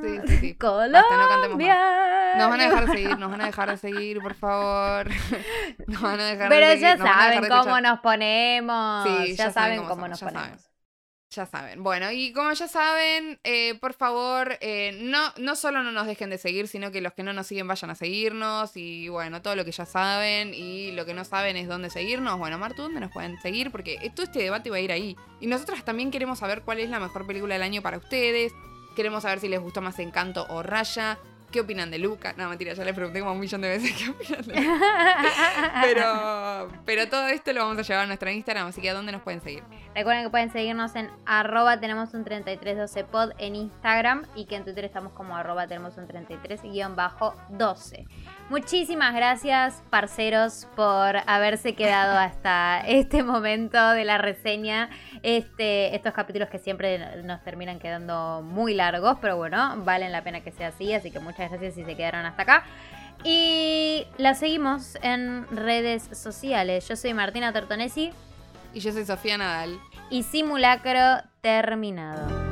Sí, 0.00 0.20
sí, 0.26 0.36
sí. 0.38 0.54
Colombia. 0.56 1.02
Basta, 1.02 2.38
no 2.38 2.38
Nos 2.38 2.50
van 2.50 2.60
a 2.60 2.64
dejar 2.64 2.86
de 2.86 2.92
seguir, 2.92 3.18
nos 3.18 3.30
van 3.30 3.40
a 3.40 3.46
dejar 3.46 3.70
de 3.70 3.76
seguir, 3.78 4.20
por 4.20 4.34
favor. 4.34 5.08
Nos 5.88 6.00
van 6.00 6.20
a 6.20 6.24
dejar 6.24 6.48
de 6.48 6.56
Pero 6.56 6.66
seguir, 6.68 6.82
ya 6.82 6.96
saben 6.98 7.40
de 7.42 7.48
cómo 7.48 7.60
escuchar. 7.62 7.82
nos 7.82 8.00
ponemos. 8.00 9.08
Sí, 9.08 9.34
ya, 9.34 9.50
saben 9.50 9.78
cómo, 9.78 9.88
somos, 9.90 10.08
nos 10.10 10.20
ya 10.20 10.26
ponemos. 10.28 10.48
saben. 10.48 10.67
Ya 11.30 11.44
saben. 11.44 11.82
Bueno, 11.82 12.10
y 12.10 12.32
como 12.32 12.50
ya 12.54 12.68
saben, 12.68 13.38
eh, 13.44 13.74
por 13.80 13.92
favor, 13.92 14.56
eh, 14.62 14.98
no, 15.02 15.30
no 15.36 15.56
solo 15.56 15.82
no 15.82 15.92
nos 15.92 16.06
dejen 16.06 16.30
de 16.30 16.38
seguir, 16.38 16.68
sino 16.68 16.90
que 16.90 17.02
los 17.02 17.12
que 17.12 17.22
no 17.22 17.34
nos 17.34 17.46
siguen 17.46 17.68
vayan 17.68 17.90
a 17.90 17.94
seguirnos. 17.94 18.76
Y 18.76 19.10
bueno, 19.10 19.42
todo 19.42 19.54
lo 19.54 19.64
que 19.66 19.72
ya 19.72 19.84
saben 19.84 20.54
y 20.54 20.90
lo 20.92 21.04
que 21.04 21.12
no 21.12 21.26
saben 21.26 21.58
es 21.58 21.68
dónde 21.68 21.90
seguirnos. 21.90 22.38
Bueno, 22.38 22.56
Martu, 22.56 22.82
¿dónde 22.82 23.00
nos 23.00 23.12
pueden 23.12 23.38
seguir? 23.42 23.70
Porque 23.70 23.98
todo 24.14 24.24
este 24.24 24.38
debate 24.38 24.70
va 24.70 24.76
a 24.76 24.80
ir 24.80 24.90
ahí. 24.90 25.16
Y 25.40 25.48
nosotras 25.48 25.84
también 25.84 26.10
queremos 26.10 26.38
saber 26.38 26.62
cuál 26.62 26.78
es 26.78 26.88
la 26.88 26.98
mejor 26.98 27.26
película 27.26 27.54
del 27.54 27.62
año 27.62 27.82
para 27.82 27.98
ustedes. 27.98 28.52
Queremos 28.96 29.22
saber 29.22 29.40
si 29.40 29.48
les 29.48 29.60
gustó 29.60 29.82
más 29.82 29.98
Encanto 29.98 30.46
o 30.48 30.62
Raya. 30.62 31.18
¿Qué 31.50 31.60
opinan 31.60 31.90
de 31.90 31.98
Luca? 31.98 32.34
No, 32.36 32.48
mentira, 32.48 32.74
ya 32.74 32.84
les 32.84 32.94
pregunté 32.94 33.20
como 33.20 33.32
un 33.32 33.40
millón 33.40 33.62
de 33.62 33.68
veces 33.68 33.92
qué 33.98 34.10
opinan 34.10 34.42
de 34.42 34.60
Luca. 34.60 35.82
Pero, 35.82 36.68
pero 36.84 37.08
todo 37.08 37.26
esto 37.28 37.52
lo 37.52 37.62
vamos 37.62 37.78
a 37.78 37.82
llevar 37.82 38.04
a 38.04 38.06
nuestra 38.06 38.32
Instagram, 38.32 38.66
así 38.66 38.82
que 38.82 38.90
¿a 38.90 38.94
dónde 38.94 39.12
nos 39.12 39.22
pueden 39.22 39.40
seguir? 39.40 39.62
Recuerden 39.94 40.24
que 40.24 40.30
pueden 40.30 40.52
seguirnos 40.52 40.94
en 40.94 41.10
arroba 41.24 41.80
tenemos 41.80 42.12
un 42.14 42.24
3312pod 42.24 43.34
en 43.38 43.56
Instagram 43.56 44.26
y 44.34 44.44
que 44.44 44.56
en 44.56 44.64
Twitter 44.64 44.84
estamos 44.84 45.12
como 45.12 45.36
arroba 45.36 45.66
tenemos 45.66 45.96
un 45.96 46.06
33-12. 46.06 48.06
Muchísimas 48.50 49.14
gracias, 49.14 49.82
parceros, 49.90 50.66
por 50.74 51.16
haberse 51.26 51.74
quedado 51.74 52.16
hasta 52.18 52.80
este 52.86 53.22
momento 53.22 53.90
de 53.90 54.04
la 54.06 54.16
reseña. 54.16 54.88
Este, 55.22 55.94
estos 55.94 56.14
capítulos 56.14 56.48
que 56.48 56.58
siempre 56.58 57.22
nos 57.24 57.42
terminan 57.42 57.78
quedando 57.78 58.40
muy 58.42 58.72
largos, 58.72 59.18
pero 59.20 59.36
bueno, 59.36 59.74
valen 59.84 60.12
la 60.12 60.22
pena 60.24 60.40
que 60.40 60.50
sea 60.50 60.68
así, 60.68 60.94
así 60.94 61.10
que 61.10 61.20
muchas 61.20 61.50
gracias 61.50 61.74
si 61.74 61.84
se 61.84 61.94
quedaron 61.94 62.24
hasta 62.24 62.42
acá. 62.42 62.64
Y 63.22 64.06
la 64.16 64.34
seguimos 64.34 64.96
en 65.02 65.46
redes 65.54 66.08
sociales. 66.16 66.88
Yo 66.88 66.96
soy 66.96 67.12
Martina 67.14 67.52
Tortonesi 67.52 68.12
Y 68.72 68.80
yo 68.80 68.92
soy 68.92 69.04
Sofía 69.04 69.36
Nadal. 69.36 69.78
y 70.08 70.22
simulacro 70.22 71.22
terminado. 71.42 72.47